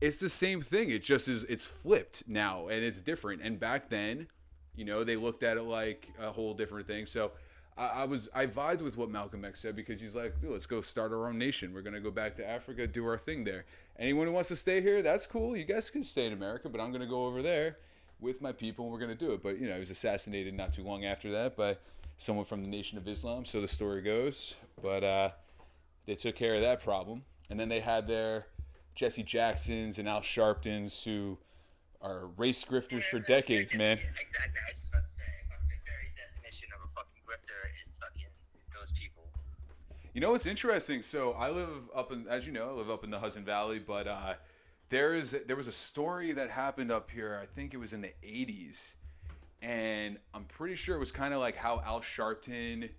it's 0.00 0.18
the 0.18 0.28
same 0.28 0.62
thing. 0.62 0.90
It 0.90 1.02
just 1.02 1.28
is, 1.28 1.44
it's 1.44 1.66
flipped 1.66 2.24
now 2.26 2.68
and 2.68 2.84
it's 2.84 3.00
different. 3.02 3.42
And 3.42 3.58
back 3.58 3.88
then, 3.88 4.28
you 4.76 4.84
know, 4.84 5.04
they 5.04 5.16
looked 5.16 5.42
at 5.42 5.56
it 5.56 5.64
like 5.64 6.08
a 6.20 6.30
whole 6.30 6.54
different 6.54 6.86
thing. 6.86 7.06
So 7.06 7.32
I, 7.76 7.88
I 7.88 8.04
was, 8.04 8.28
I 8.34 8.46
vibed 8.46 8.80
with 8.80 8.96
what 8.96 9.10
Malcolm 9.10 9.44
X 9.44 9.60
said 9.60 9.74
because 9.74 10.00
he's 10.00 10.14
like, 10.14 10.34
let's 10.42 10.66
go 10.66 10.80
start 10.80 11.12
our 11.12 11.26
own 11.26 11.38
nation. 11.38 11.74
We're 11.74 11.82
going 11.82 11.94
to 11.94 12.00
go 12.00 12.10
back 12.10 12.34
to 12.36 12.48
Africa, 12.48 12.86
do 12.86 13.06
our 13.06 13.18
thing 13.18 13.44
there. 13.44 13.64
Anyone 13.98 14.26
who 14.28 14.32
wants 14.32 14.48
to 14.50 14.56
stay 14.56 14.80
here, 14.80 15.02
that's 15.02 15.26
cool. 15.26 15.56
You 15.56 15.64
guys 15.64 15.90
can 15.90 16.04
stay 16.04 16.26
in 16.26 16.32
America, 16.32 16.68
but 16.68 16.80
I'm 16.80 16.90
going 16.90 17.02
to 17.02 17.08
go 17.08 17.24
over 17.24 17.42
there 17.42 17.78
with 18.20 18.40
my 18.40 18.52
people 18.52 18.84
and 18.84 18.92
we're 18.92 19.00
going 19.00 19.16
to 19.16 19.26
do 19.26 19.32
it. 19.32 19.42
But, 19.42 19.58
you 19.58 19.66
know, 19.66 19.74
he 19.74 19.80
was 19.80 19.90
assassinated 19.90 20.54
not 20.54 20.72
too 20.72 20.84
long 20.84 21.04
after 21.04 21.32
that 21.32 21.56
by 21.56 21.76
someone 22.18 22.44
from 22.44 22.62
the 22.62 22.68
Nation 22.68 22.98
of 22.98 23.08
Islam, 23.08 23.44
so 23.44 23.60
the 23.60 23.68
story 23.68 24.02
goes. 24.02 24.54
But 24.82 25.02
uh, 25.02 25.30
they 26.06 26.14
took 26.14 26.36
care 26.36 26.54
of 26.54 26.60
that 26.60 26.82
problem. 26.82 27.22
And 27.48 27.58
then 27.58 27.68
they 27.68 27.80
had 27.80 28.06
their 28.06 28.46
Jesse 28.94 29.22
Jacksons 29.22 29.98
and 29.98 30.08
Al 30.08 30.20
Sharptons 30.20 31.02
who 31.04 31.38
are 32.02 32.26
race 32.36 32.64
grifters 32.64 33.04
for 33.04 33.18
decades, 33.20 33.74
man. 33.74 33.98
Exactly. 34.20 34.60
I 34.60 34.70
was 34.70 34.80
just 34.80 34.88
about 34.88 35.02
to 35.06 35.14
say, 35.14 35.22
the 35.48 35.76
very 35.86 36.12
definition 36.16 36.68
of 36.76 36.84
a 36.84 36.92
fucking 36.94 37.22
grifter 37.26 37.58
is 37.82 37.98
fucking 37.98 38.30
those 38.78 38.92
people. 38.92 39.24
You 40.12 40.20
know 40.20 40.32
what's 40.32 40.46
interesting? 40.46 41.02
So 41.02 41.32
I 41.32 41.50
live 41.50 41.88
up 41.94 42.12
in, 42.12 42.26
as 42.28 42.46
you 42.46 42.52
know, 42.52 42.68
I 42.68 42.72
live 42.72 42.90
up 42.90 43.04
in 43.04 43.10
the 43.10 43.18
Hudson 43.18 43.44
Valley, 43.44 43.78
but 43.78 44.06
uh, 44.06 44.34
there 44.90 45.14
is 45.14 45.36
there 45.46 45.56
was 45.56 45.68
a 45.68 45.72
story 45.72 46.32
that 46.32 46.50
happened 46.50 46.90
up 46.90 47.10
here. 47.10 47.38
I 47.42 47.46
think 47.46 47.74
it 47.74 47.78
was 47.78 47.92
in 47.92 48.00
the 48.00 48.12
'80s, 48.22 48.96
and 49.62 50.18
I'm 50.34 50.44
pretty 50.44 50.74
sure 50.74 50.96
it 50.96 50.98
was 50.98 51.12
kind 51.12 51.34
of 51.34 51.40
like 51.40 51.56
how 51.56 51.82
Al 51.84 52.00
Sharpton 52.00 52.90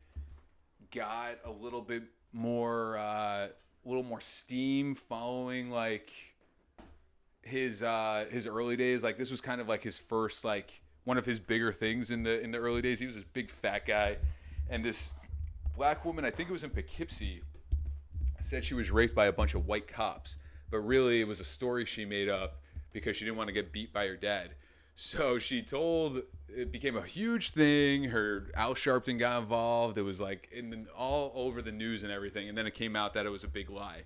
got 0.93 1.37
a 1.45 1.51
little 1.51 1.81
bit 1.81 2.03
more, 2.33 2.97
uh, 2.97 3.47
a 3.47 3.49
little 3.85 4.03
more 4.03 4.21
steam 4.21 4.95
following 4.95 5.71
like 5.71 6.11
his 7.41 7.83
uh, 7.83 8.25
his 8.29 8.47
early 8.47 8.75
days. 8.75 9.03
Like 9.03 9.17
this 9.17 9.31
was 9.31 9.41
kind 9.41 9.61
of 9.61 9.67
like 9.67 9.83
his 9.83 9.97
first 9.97 10.43
like 10.43 10.81
one 11.05 11.17
of 11.17 11.25
his 11.25 11.39
bigger 11.39 11.71
things 11.71 12.11
in 12.11 12.23
the 12.23 12.41
in 12.41 12.51
the 12.51 12.57
early 12.57 12.81
days. 12.81 12.99
He 12.99 13.05
was 13.05 13.15
this 13.15 13.23
big 13.23 13.49
fat 13.49 13.85
guy, 13.85 14.17
and 14.69 14.83
this 14.83 15.13
black 15.75 16.05
woman, 16.05 16.25
I 16.25 16.29
think 16.29 16.49
it 16.49 16.51
was 16.51 16.63
in 16.63 16.69
Poughkeepsie, 16.69 17.41
said 18.39 18.63
she 18.63 18.73
was 18.73 18.91
raped 18.91 19.15
by 19.15 19.25
a 19.25 19.33
bunch 19.33 19.55
of 19.55 19.65
white 19.65 19.87
cops 19.87 20.37
but 20.69 20.79
really 20.79 21.21
it 21.21 21.27
was 21.27 21.39
a 21.39 21.45
story 21.45 21.85
she 21.85 22.05
made 22.05 22.29
up 22.29 22.61
because 22.93 23.15
she 23.15 23.25
didn't 23.25 23.37
want 23.37 23.47
to 23.47 23.53
get 23.53 23.71
beat 23.71 23.93
by 23.93 24.07
her 24.07 24.15
dad. 24.15 24.51
So 25.01 25.39
she 25.39 25.61
told 25.61 26.23
it 26.49 26.73
became 26.73 26.97
a 26.97 27.01
huge 27.01 27.51
thing. 27.51 28.03
Her 28.03 28.51
Al 28.53 28.75
Sharpton 28.75 29.17
got 29.17 29.39
involved. 29.39 29.97
It 29.97 30.01
was 30.01 30.19
like 30.19 30.49
in 30.51 30.69
the, 30.71 30.85
all 30.93 31.31
over 31.35 31.61
the 31.61 31.71
news 31.71 32.03
and 32.03 32.11
everything. 32.11 32.49
And 32.49 32.57
then 32.57 32.67
it 32.67 32.73
came 32.73 32.97
out 32.97 33.13
that 33.13 33.25
it 33.25 33.29
was 33.29 33.45
a 33.45 33.47
big 33.47 33.69
lie. 33.69 34.01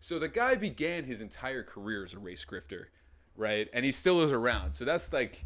So 0.00 0.18
the 0.18 0.26
guy 0.26 0.56
began 0.56 1.04
his 1.04 1.20
entire 1.20 1.62
career 1.62 2.02
as 2.02 2.14
a 2.14 2.18
race 2.18 2.46
grifter, 2.46 2.86
right? 3.36 3.68
And 3.74 3.84
he 3.84 3.92
still 3.92 4.22
is 4.22 4.32
around. 4.32 4.72
So 4.72 4.86
that's 4.86 5.12
like 5.12 5.44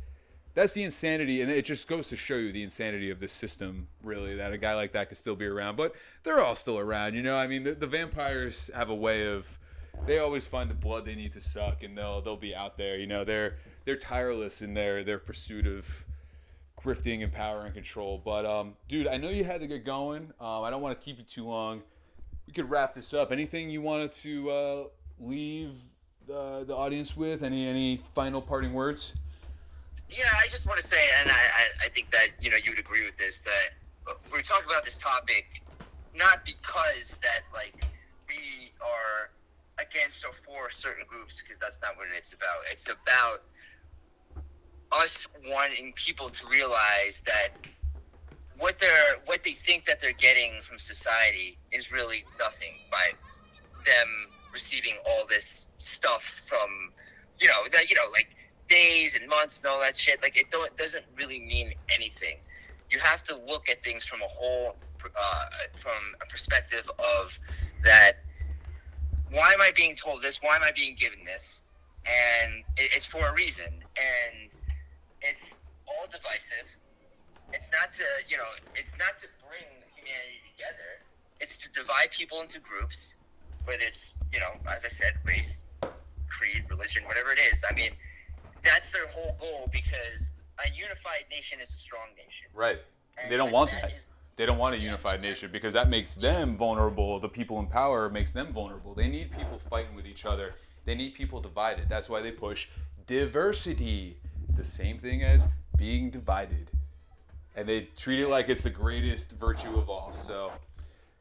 that's 0.55 0.73
the 0.73 0.85
insanity, 0.85 1.43
and 1.43 1.51
it 1.51 1.65
just 1.65 1.89
goes 1.89 2.09
to 2.11 2.17
show 2.17 2.37
you 2.37 2.53
the 2.53 2.63
insanity 2.63 3.11
of 3.11 3.19
this 3.19 3.33
system, 3.33 3.89
really, 4.05 4.37
that 4.37 4.53
a 4.53 4.57
guy 4.57 4.77
like 4.77 4.93
that 4.93 5.09
could 5.09 5.19
still 5.19 5.35
be 5.35 5.47
around. 5.47 5.77
But 5.77 5.97
they're 6.23 6.39
all 6.39 6.55
still 6.55 6.79
around, 6.79 7.15
you 7.15 7.25
know. 7.25 7.37
I 7.37 7.49
mean, 7.49 7.65
the, 7.65 7.73
the 7.73 7.89
vampires 7.89 8.71
have 8.73 8.89
a 8.89 8.95
way 8.95 9.27
of 9.27 9.59
they 10.07 10.21
always 10.21 10.47
find 10.47 10.71
the 10.71 10.75
blood 10.75 11.05
they 11.05 11.17
need 11.17 11.33
to 11.33 11.41
suck, 11.41 11.83
and 11.83 11.99
they'll 11.99 12.21
they'll 12.21 12.37
be 12.37 12.55
out 12.55 12.77
there. 12.77 12.97
You 12.99 13.09
know, 13.09 13.25
they're 13.25 13.57
they're 13.85 13.97
tireless 13.97 14.63
in 14.63 14.75
their 14.75 15.03
their 15.05 15.19
pursuit 15.19 15.67
of 15.67 16.05
grifting 16.79 17.23
and 17.23 17.33
power 17.33 17.65
and 17.65 17.75
control. 17.75 18.21
But 18.23 18.47
um, 18.47 18.75
dude, 18.89 19.07
I 19.07 19.17
know 19.17 19.31
you 19.31 19.45
had 19.45 19.61
to 19.61 19.67
get 19.67 19.85
going. 19.85 20.33
Um, 20.41 20.65
I 20.65 20.71
don't 20.71 20.83
want 20.83 20.99
to 20.99 21.05
keep 21.05 21.19
you 21.19 21.25
too 21.25 21.47
long. 21.47 21.83
We 22.47 22.53
could 22.53 22.69
wrap 22.69 22.95
this 22.95 23.15
up. 23.15 23.33
Anything 23.33 23.71
you 23.71 23.83
wanted 23.83 24.13
to 24.13 24.51
uh, 24.51 24.85
leave 25.19 25.79
the 26.27 26.65
the 26.67 26.75
audience 26.75 27.17
with? 27.17 27.43
Any 27.43 27.67
any 27.67 28.03
final 28.15 28.41
parting 28.41 28.73
words? 28.73 29.15
Yeah, 30.11 30.29
I 30.37 30.47
just 30.49 30.67
want 30.67 30.79
to 30.79 30.87
say, 30.87 31.09
and 31.21 31.31
I, 31.31 31.35
I, 31.35 31.87
I 31.87 31.89
think 31.89 32.11
that 32.11 32.29
you 32.41 32.51
know 32.51 32.57
you 32.57 32.71
would 32.71 32.79
agree 32.79 33.05
with 33.05 33.17
this 33.17 33.41
that 33.41 34.17
we're 34.33 34.43
talking 34.43 34.67
about 34.69 34.85
this 34.85 34.97
topic 34.97 35.63
not 36.15 36.45
because 36.45 37.17
that 37.23 37.45
like 37.53 37.85
we 38.29 38.73
are 38.81 39.31
against 39.79 40.25
or 40.25 40.33
for 40.45 40.71
certain 40.71 41.05
groups 41.09 41.41
because 41.41 41.59
that's 41.59 41.81
not 41.81 41.97
what 41.97 42.07
it's 42.17 42.35
about. 42.35 42.61
It's 42.71 42.89
about 42.89 43.43
us 44.93 45.27
wanting 45.49 45.93
people 45.95 46.29
to 46.29 46.47
realize 46.49 47.23
that 47.27 47.49
what 48.59 48.79
they're 48.79 49.17
what 49.25 49.43
they 49.45 49.53
think 49.53 49.87
that 49.87 50.01
they're 50.01 50.13
getting 50.13 50.53
from 50.63 50.79
society 50.79 51.59
is 51.73 51.91
really 51.91 52.25
nothing 52.39 52.75
by 52.91 53.11
them 53.85 54.09
receiving 54.53 54.95
all 55.07 55.27
this 55.27 55.67
stuff 55.79 56.23
from 56.47 56.93
you 57.41 57.49
know 57.49 57.63
that 57.73 57.89
you 57.91 57.97
know 57.97 58.09
like 58.13 58.29
days 58.69 59.17
and 59.17 59.29
months 59.29 59.59
and 59.59 59.67
all 59.67 59.81
that 59.81 59.97
shit 59.97 60.23
like 60.23 60.37
it 60.37 60.51
don't 60.51 60.77
doesn't 60.77 61.05
really 61.17 61.41
mean 61.41 61.73
anything 61.95 62.37
you 62.91 62.99
have 62.99 63.25
to 63.25 63.37
look 63.47 63.69
at 63.69 63.83
things 63.83 64.05
from 64.05 64.21
a 64.23 64.29
whole 64.29 64.77
uh, 65.05 65.45
from 65.81 66.15
a 66.23 66.27
perspective 66.31 66.89
of 66.99 67.33
that 67.83 68.19
why 69.33 69.53
am 69.53 69.61
I 69.61 69.73
being 69.75 69.97
told 69.97 70.23
this? 70.23 70.41
Why 70.43 70.57
am 70.57 70.63
I 70.63 70.73
being 70.73 70.95
given 70.95 71.25
this? 71.25 71.63
And 72.05 72.63
it's 72.77 73.07
for 73.07 73.27
a 73.27 73.33
reason. 73.33 73.67
And 73.67 74.51
it's 75.23 75.59
all 75.87 76.07
divisive. 76.11 76.67
It's 77.53 77.71
not 77.71 77.93
to, 77.95 78.05
you 78.29 78.37
know, 78.37 78.49
it's 78.75 78.97
not 78.99 79.19
to 79.21 79.29
bring 79.47 79.67
humanity 79.95 80.41
together. 80.57 81.03
It's 81.41 81.57
to 81.59 81.69
divide 81.73 82.11
people 82.11 82.41
into 82.41 82.61
groups, 82.61 83.15
whether 83.65 83.85
it's, 83.85 84.15
you 84.33 84.41
know, 84.41 84.53
as 84.71 84.85
I 84.85 84.89
said, 84.89 85.15
race, 85.25 85.63
creed, 86.29 86.65
religion, 86.71 87.05
whatever 87.05 87.33
it 87.33 87.39
is. 87.53 87.63
I 87.69 87.75
mean, 87.75 87.91
that's 88.65 88.93
their 88.93 89.07
whole 89.09 89.37
goal 89.41 89.69
because 89.73 90.31
a 90.65 90.71
unified 90.75 91.25
nation 91.31 91.61
is 91.61 91.69
a 91.69 91.73
strong 91.73 92.09
nation. 92.17 92.47
Right. 92.55 92.79
And 93.21 93.31
they 93.31 93.37
don't 93.37 93.53
want 93.53 93.71
that. 93.71 93.83
that. 93.83 93.93
Is, 93.93 94.07
they 94.37 94.47
don't 94.47 94.59
want 94.59 94.75
a 94.75 94.79
unified 94.79 95.21
nation 95.21 95.51
because 95.53 95.75
that 95.75 95.91
makes 95.91 96.15
them 96.15 96.57
vulnerable. 96.57 97.21
The 97.21 97.29
people 97.29 97.59
in 97.61 97.67
power 97.67 98.09
makes 98.09 98.33
them 98.33 98.53
vulnerable. 98.53 98.95
They 98.95 99.09
need 99.09 99.31
people 99.31 99.59
fighting 99.59 99.95
with 99.95 100.07
each 100.07 100.25
other. 100.25 100.55
They 100.85 100.95
need 100.95 101.15
people 101.15 101.41
divided. 101.41 101.89
That's 101.89 102.09
why 102.09 102.23
they 102.23 102.33
push 102.33 102.69
diversity. 103.07 104.17
The 104.63 104.69
same 104.69 104.97
thing 104.97 105.25
as 105.25 105.49
being 105.77 106.09
divided. 106.09 106.71
And 107.57 107.67
they 107.67 107.89
treat 107.99 108.21
it 108.21 108.29
like 108.29 108.49
it's 108.49 108.63
the 108.63 108.71
greatest 108.71 109.33
virtue 109.33 109.75
of 109.75 109.91
all. 109.91 110.13
So, 110.13 110.53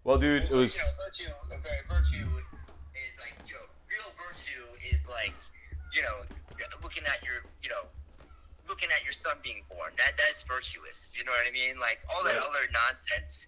well, 0.04 0.20
dude, 0.20 0.44
it 0.44 0.52
was. 0.52 0.78
You 0.78 1.26
know, 1.26 1.34
virtue, 1.50 1.58
virtue 1.90 2.30
is 2.94 3.18
like, 3.18 3.34
you 3.50 3.58
know, 3.58 3.66
real 3.90 4.14
virtue 4.14 4.62
is 4.94 5.02
like, 5.10 5.34
you 5.92 6.04
know, 6.04 6.22
looking 6.84 7.02
at 7.10 7.26
your, 7.26 7.42
you 7.64 7.70
know, 7.70 7.90
looking 8.70 8.90
at 8.96 9.04
your 9.04 9.12
son 9.12 9.38
being 9.42 9.64
born. 9.74 9.90
That 9.98 10.14
that's 10.22 10.44
virtuous. 10.44 11.12
You 11.18 11.26
know 11.26 11.32
what 11.32 11.50
I 11.50 11.52
mean? 11.52 11.80
Like 11.80 11.98
all 12.14 12.24
that 12.24 12.36
Right. 12.38 12.46
other 12.46 12.70
nonsense. 12.72 13.48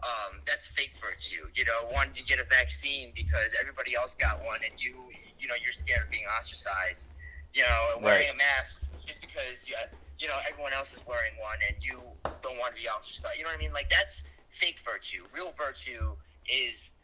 Um, 0.00 0.40
that's 0.46 0.68
fake 0.68 0.92
virtue. 1.00 1.48
You 1.54 1.66
know, 1.66 1.92
one 1.92 2.08
to 2.16 2.24
get 2.24 2.40
a 2.40 2.44
vaccine 2.44 3.12
because 3.14 3.52
everybody 3.60 3.94
else 3.94 4.14
got 4.14 4.42
one, 4.42 4.60
and 4.64 4.72
you, 4.80 5.12
you 5.38 5.48
know, 5.48 5.54
you're 5.62 5.72
scared 5.76 6.00
of 6.04 6.10
being 6.10 6.24
ostracized. 6.32 7.12
You 7.54 7.62
know, 7.62 8.00
wearing 8.04 8.28
Right. 8.28 8.34
a 8.34 8.36
mask 8.36 8.92
just 9.06 9.20
because 9.20 9.66
you, 9.68 9.76
you 10.18 10.28
know 10.28 10.38
everyone 10.48 10.72
else 10.74 10.92
is 10.94 11.02
wearing 11.06 11.34
one, 11.40 11.58
and 11.68 11.76
you 11.82 12.12
don't 12.42 12.58
want 12.58 12.74
to 12.76 12.80
be 12.82 12.88
ostracized. 12.88 13.38
You 13.38 13.44
know 13.44 13.50
what 13.50 13.58
I 13.58 13.62
mean? 13.62 13.72
Like 13.72 13.90
that's 13.90 14.24
fake 14.50 14.80
virtue. 14.84 15.24
Real 15.34 15.54
virtue 15.56 16.16
is 16.50 16.98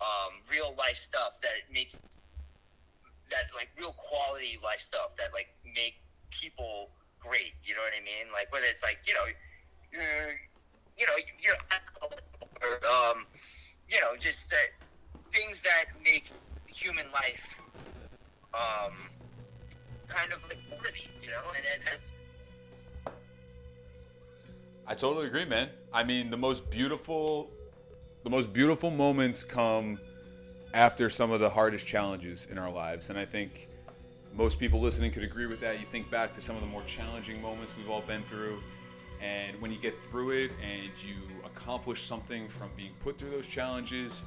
um, 0.00 0.42
real 0.50 0.74
life 0.78 0.96
stuff 0.96 1.34
that 1.42 1.68
makes 1.72 2.00
that 3.30 3.44
like 3.54 3.70
real 3.78 3.94
quality 3.98 4.58
life 4.62 4.80
stuff 4.80 5.16
that 5.18 5.28
like 5.34 5.48
make 5.64 5.94
people 6.30 6.90
great. 7.20 7.54
You 7.62 7.74
know 7.74 7.82
what 7.82 7.94
I 7.96 8.02
mean? 8.04 8.32
Like 8.32 8.52
whether 8.52 8.66
it's 8.66 8.82
like 8.82 9.00
you 9.06 9.14
know, 9.14 9.26
you're, 9.92 10.32
you 10.96 11.06
know, 11.06 11.16
you're, 11.40 11.56
or, 12.62 12.74
um, 12.90 13.26
you 13.88 14.00
know, 14.00 14.16
just 14.18 14.50
that 14.50 14.70
things 15.34 15.62
that 15.62 15.86
make 16.02 16.32
human 16.66 17.10
life, 17.12 17.46
um, 18.54 19.10
kind 20.10 20.32
of 20.32 20.40
like 20.48 20.58
worthy. 20.70 21.00
You 21.22 21.30
know, 21.30 21.42
and, 21.56 21.64
and 21.74 21.82
that's 21.86 22.12
I 24.90 24.94
totally 24.94 25.28
agree, 25.28 25.44
man. 25.44 25.68
I 25.92 26.02
mean, 26.02 26.30
the 26.30 26.36
most 26.36 26.68
beautiful, 26.68 27.48
the 28.24 28.30
most 28.30 28.52
beautiful 28.52 28.90
moments 28.90 29.44
come 29.44 30.00
after 30.74 31.08
some 31.08 31.30
of 31.30 31.38
the 31.38 31.48
hardest 31.48 31.86
challenges 31.86 32.48
in 32.50 32.58
our 32.58 32.70
lives, 32.70 33.08
and 33.08 33.16
I 33.16 33.24
think 33.24 33.68
most 34.34 34.58
people 34.58 34.80
listening 34.80 35.12
could 35.12 35.22
agree 35.22 35.46
with 35.46 35.60
that. 35.60 35.78
You 35.78 35.86
think 35.86 36.10
back 36.10 36.32
to 36.32 36.40
some 36.40 36.56
of 36.56 36.62
the 36.62 36.66
more 36.66 36.82
challenging 36.88 37.40
moments 37.40 37.72
we've 37.78 37.88
all 37.88 38.02
been 38.02 38.24
through, 38.24 38.60
and 39.20 39.60
when 39.60 39.70
you 39.70 39.78
get 39.78 40.04
through 40.04 40.30
it 40.30 40.50
and 40.60 40.90
you 41.04 41.14
accomplish 41.44 42.02
something 42.02 42.48
from 42.48 42.70
being 42.76 42.92
put 42.98 43.16
through 43.16 43.30
those 43.30 43.46
challenges, 43.46 44.24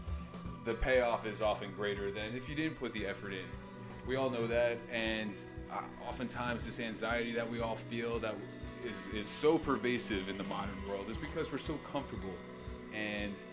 the 0.63 0.75
payoff 0.75 1.25
is 1.25 1.41
often 1.41 1.73
greater 1.73 2.09
than 2.09 2.33
if 2.35 2.47
you 2.47 2.55
didn't 2.55 2.79
put 2.79 2.93
the 2.93 3.05
effort 3.05 3.33
in. 3.33 3.45
We 4.07 4.15
all 4.15 4.29
know 4.29 4.47
that, 4.47 4.77
and 4.89 5.35
oftentimes 6.07 6.65
this 6.65 6.79
anxiety 6.79 7.31
that 7.33 7.49
we 7.49 7.61
all 7.61 7.75
feel 7.75 8.19
that 8.19 8.35
is, 8.85 9.07
is 9.09 9.27
so 9.27 9.57
pervasive 9.57 10.29
in 10.29 10.37
the 10.37 10.43
modern 10.45 10.75
world 10.87 11.09
is 11.09 11.17
because 11.17 11.51
we're 11.51 11.57
so 11.57 11.75
comfortable, 11.91 12.33
and 12.93 13.43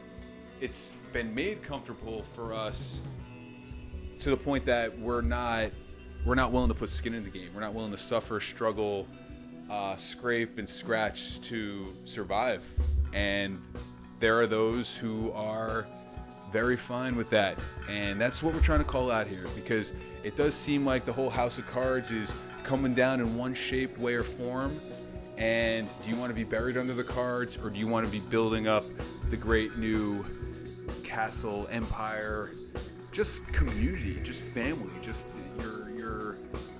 it's 0.60 0.92
been 1.12 1.34
made 1.34 1.62
comfortable 1.62 2.22
for 2.22 2.52
us 2.52 3.02
to 4.18 4.30
the 4.30 4.36
point 4.36 4.64
that 4.66 4.98
we're 4.98 5.22
not 5.22 5.70
we're 6.26 6.34
not 6.34 6.52
willing 6.52 6.68
to 6.68 6.74
put 6.74 6.90
skin 6.90 7.14
in 7.14 7.24
the 7.24 7.30
game. 7.30 7.48
We're 7.54 7.62
not 7.62 7.72
willing 7.72 7.92
to 7.92 7.98
suffer, 7.98 8.40
struggle, 8.40 9.06
uh, 9.70 9.96
scrape, 9.96 10.58
and 10.58 10.68
scratch 10.68 11.40
to 11.42 11.94
survive. 12.04 12.62
And 13.14 13.60
there 14.18 14.38
are 14.38 14.46
those 14.46 14.94
who 14.96 15.32
are 15.32 15.86
very 16.50 16.76
fine 16.76 17.16
with 17.16 17.30
that. 17.30 17.58
And 17.88 18.20
that's 18.20 18.42
what 18.42 18.54
we're 18.54 18.60
trying 18.60 18.80
to 18.80 18.84
call 18.84 19.10
out 19.10 19.26
here 19.26 19.46
because 19.54 19.92
it 20.22 20.36
does 20.36 20.54
seem 20.54 20.84
like 20.84 21.04
the 21.04 21.12
whole 21.12 21.30
house 21.30 21.58
of 21.58 21.66
cards 21.66 22.10
is 22.10 22.34
coming 22.64 22.94
down 22.94 23.20
in 23.20 23.36
one 23.36 23.54
shape, 23.54 23.98
way, 23.98 24.14
or 24.14 24.22
form. 24.22 24.78
And 25.38 25.88
do 26.02 26.10
you 26.10 26.16
want 26.16 26.30
to 26.30 26.34
be 26.34 26.44
buried 26.44 26.76
under 26.76 26.92
the 26.92 27.04
cards 27.04 27.56
or 27.56 27.70
do 27.70 27.78
you 27.78 27.86
want 27.86 28.04
to 28.04 28.12
be 28.12 28.20
building 28.20 28.68
up 28.68 28.84
the 29.30 29.36
great 29.36 29.78
new 29.78 30.24
castle, 31.02 31.66
empire, 31.70 32.52
just 33.12 33.46
community, 33.48 34.20
just 34.22 34.42
family, 34.42 34.92
just 35.02 35.26
your 35.58 35.90
your 35.90 36.38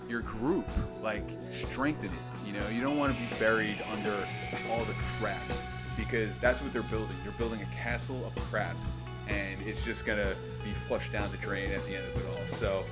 your 0.08 0.20
group, 0.22 0.66
like 1.02 1.28
strengthen 1.50 2.10
it. 2.10 2.46
You 2.46 2.52
know, 2.52 2.68
you 2.68 2.80
don't 2.80 2.98
want 2.98 3.14
to 3.14 3.20
be 3.20 3.28
buried 3.38 3.82
under 3.92 4.26
all 4.70 4.84
the 4.84 4.94
crap 5.18 5.42
because 5.96 6.38
that's 6.38 6.62
what 6.62 6.72
they're 6.72 6.82
building. 6.82 7.16
You're 7.24 7.32
building 7.34 7.60
a 7.62 7.74
castle 7.74 8.24
of 8.26 8.34
crap, 8.50 8.76
and 9.30 9.60
it's 9.66 9.84
just 9.84 10.04
gonna 10.04 10.34
be 10.64 10.70
flushed 10.72 11.12
down 11.12 11.30
the 11.30 11.36
drain 11.38 11.70
at 11.70 11.84
the 11.86 11.96
end 11.96 12.06
of 12.08 12.16
it 12.16 12.26
all. 12.28 12.46
So. 12.46 12.84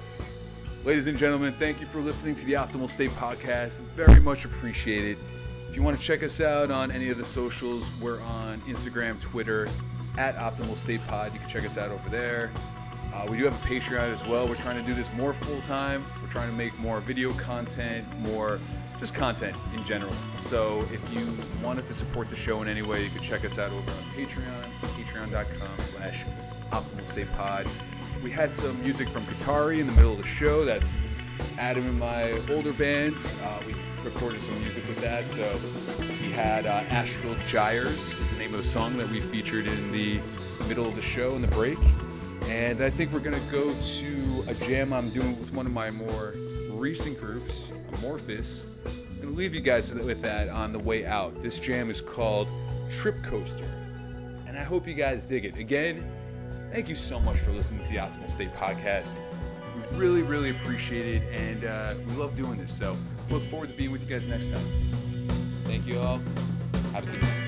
Ladies 0.84 1.08
and 1.08 1.18
gentlemen, 1.18 1.52
thank 1.58 1.80
you 1.80 1.86
for 1.86 2.00
listening 2.00 2.36
to 2.36 2.46
the 2.46 2.52
Optimal 2.52 2.88
State 2.88 3.10
Podcast. 3.10 3.80
Very 3.96 4.20
much 4.20 4.44
appreciated. 4.44 5.18
If 5.68 5.76
you 5.76 5.82
want 5.82 5.98
to 5.98 6.02
check 6.02 6.22
us 6.22 6.40
out 6.40 6.70
on 6.70 6.92
any 6.92 7.10
of 7.10 7.18
the 7.18 7.24
socials, 7.24 7.90
we're 8.00 8.20
on 8.22 8.60
Instagram, 8.62 9.20
Twitter, 9.20 9.68
at 10.16 10.36
Optimal 10.36 10.76
State 10.76 11.04
Pod. 11.06 11.34
You 11.34 11.40
can 11.40 11.48
check 11.48 11.64
us 11.64 11.76
out 11.76 11.90
over 11.90 12.08
there. 12.08 12.52
Uh, 13.12 13.26
we 13.28 13.36
do 13.36 13.44
have 13.44 13.54
a 13.54 13.66
Patreon 13.66 14.12
as 14.12 14.24
well. 14.24 14.46
We're 14.48 14.54
trying 14.54 14.76
to 14.76 14.86
do 14.86 14.94
this 14.94 15.12
more 15.12 15.34
full 15.34 15.60
time. 15.60 16.06
We're 16.22 16.30
trying 16.30 16.48
to 16.48 16.56
make 16.56 16.78
more 16.78 17.00
video 17.00 17.32
content, 17.34 18.06
more 18.20 18.60
just 18.98 19.14
content 19.14 19.56
in 19.74 19.84
general. 19.84 20.12
So 20.40 20.86
if 20.92 21.14
you 21.14 21.26
wanted 21.62 21.86
to 21.86 21.94
support 21.94 22.30
the 22.30 22.36
show 22.36 22.62
in 22.62 22.68
any 22.68 22.82
way, 22.82 23.04
you 23.04 23.10
could 23.10 23.22
check 23.22 23.44
us 23.44 23.58
out 23.58 23.70
over 23.70 23.90
on 23.92 24.14
Patreon, 24.14 24.62
patreon.com 24.96 25.84
slash 25.84 26.24
Optimal 26.70 27.06
State 27.06 27.32
Pod. 27.32 27.66
We 28.22 28.30
had 28.30 28.52
some 28.52 28.80
music 28.82 29.08
from 29.08 29.24
Kitari 29.26 29.78
in 29.78 29.86
the 29.86 29.92
middle 29.92 30.12
of 30.12 30.18
the 30.18 30.24
show. 30.24 30.64
That's 30.64 30.98
Adam 31.58 31.86
and 31.86 31.98
my 31.98 32.32
older 32.50 32.72
bands. 32.72 33.34
Uh, 33.44 33.62
we 33.66 33.74
recorded 34.04 34.40
some 34.40 34.58
music 34.60 34.86
with 34.88 35.00
that. 35.00 35.26
So 35.26 35.60
we 36.20 36.30
had 36.32 36.66
uh, 36.66 36.84
Astral 36.88 37.36
Gyres 37.46 38.14
is 38.14 38.30
the 38.30 38.36
name 38.36 38.52
of 38.52 38.58
the 38.58 38.68
song 38.68 38.96
that 38.96 39.08
we 39.08 39.20
featured 39.20 39.66
in 39.66 39.88
the 39.92 40.20
middle 40.66 40.86
of 40.86 40.96
the 40.96 41.02
show 41.02 41.34
in 41.36 41.42
the 41.42 41.48
break. 41.48 41.78
And 42.46 42.80
I 42.82 42.90
think 42.90 43.12
we're 43.12 43.20
gonna 43.20 43.38
go 43.50 43.74
to 43.74 44.44
a 44.48 44.54
jam 44.54 44.92
I'm 44.92 45.10
doing 45.10 45.38
with 45.38 45.52
one 45.52 45.66
of 45.66 45.72
my 45.72 45.90
more 45.90 46.34
recent 46.78 47.18
groups, 47.18 47.72
Amorphous. 47.94 48.66
I'm 48.86 49.20
gonna 49.20 49.32
leave 49.32 49.54
you 49.54 49.60
guys 49.60 49.92
with 49.92 50.22
that 50.22 50.48
on 50.48 50.72
the 50.72 50.78
way 50.78 51.04
out. 51.04 51.40
This 51.40 51.58
jam 51.58 51.90
is 51.90 52.00
called 52.00 52.52
Trip 52.88 53.20
Coaster, 53.22 53.68
and 54.46 54.56
I 54.56 54.62
hope 54.62 54.86
you 54.86 54.94
guys 54.94 55.24
dig 55.26 55.44
it. 55.44 55.56
Again, 55.56 56.08
thank 56.72 56.88
you 56.88 56.94
so 56.94 57.18
much 57.18 57.36
for 57.38 57.50
listening 57.50 57.84
to 57.84 57.90
the 57.90 57.98
Optimal 57.98 58.30
State 58.30 58.54
Podcast. 58.54 59.20
We 59.90 59.98
really, 59.98 60.22
really 60.22 60.50
appreciate 60.50 61.22
it, 61.22 61.28
and 61.32 61.64
uh, 61.64 61.94
we 62.06 62.14
love 62.14 62.36
doing 62.36 62.58
this. 62.58 62.72
So 62.72 62.96
look 63.28 63.42
forward 63.42 63.70
to 63.70 63.74
being 63.74 63.90
with 63.90 64.02
you 64.02 64.08
guys 64.08 64.28
next 64.28 64.50
time. 64.50 64.66
Thank 65.64 65.86
you 65.86 65.98
all. 65.98 66.20
Have 66.92 67.08
a 67.08 67.10
good 67.10 67.22
night. 67.22 67.47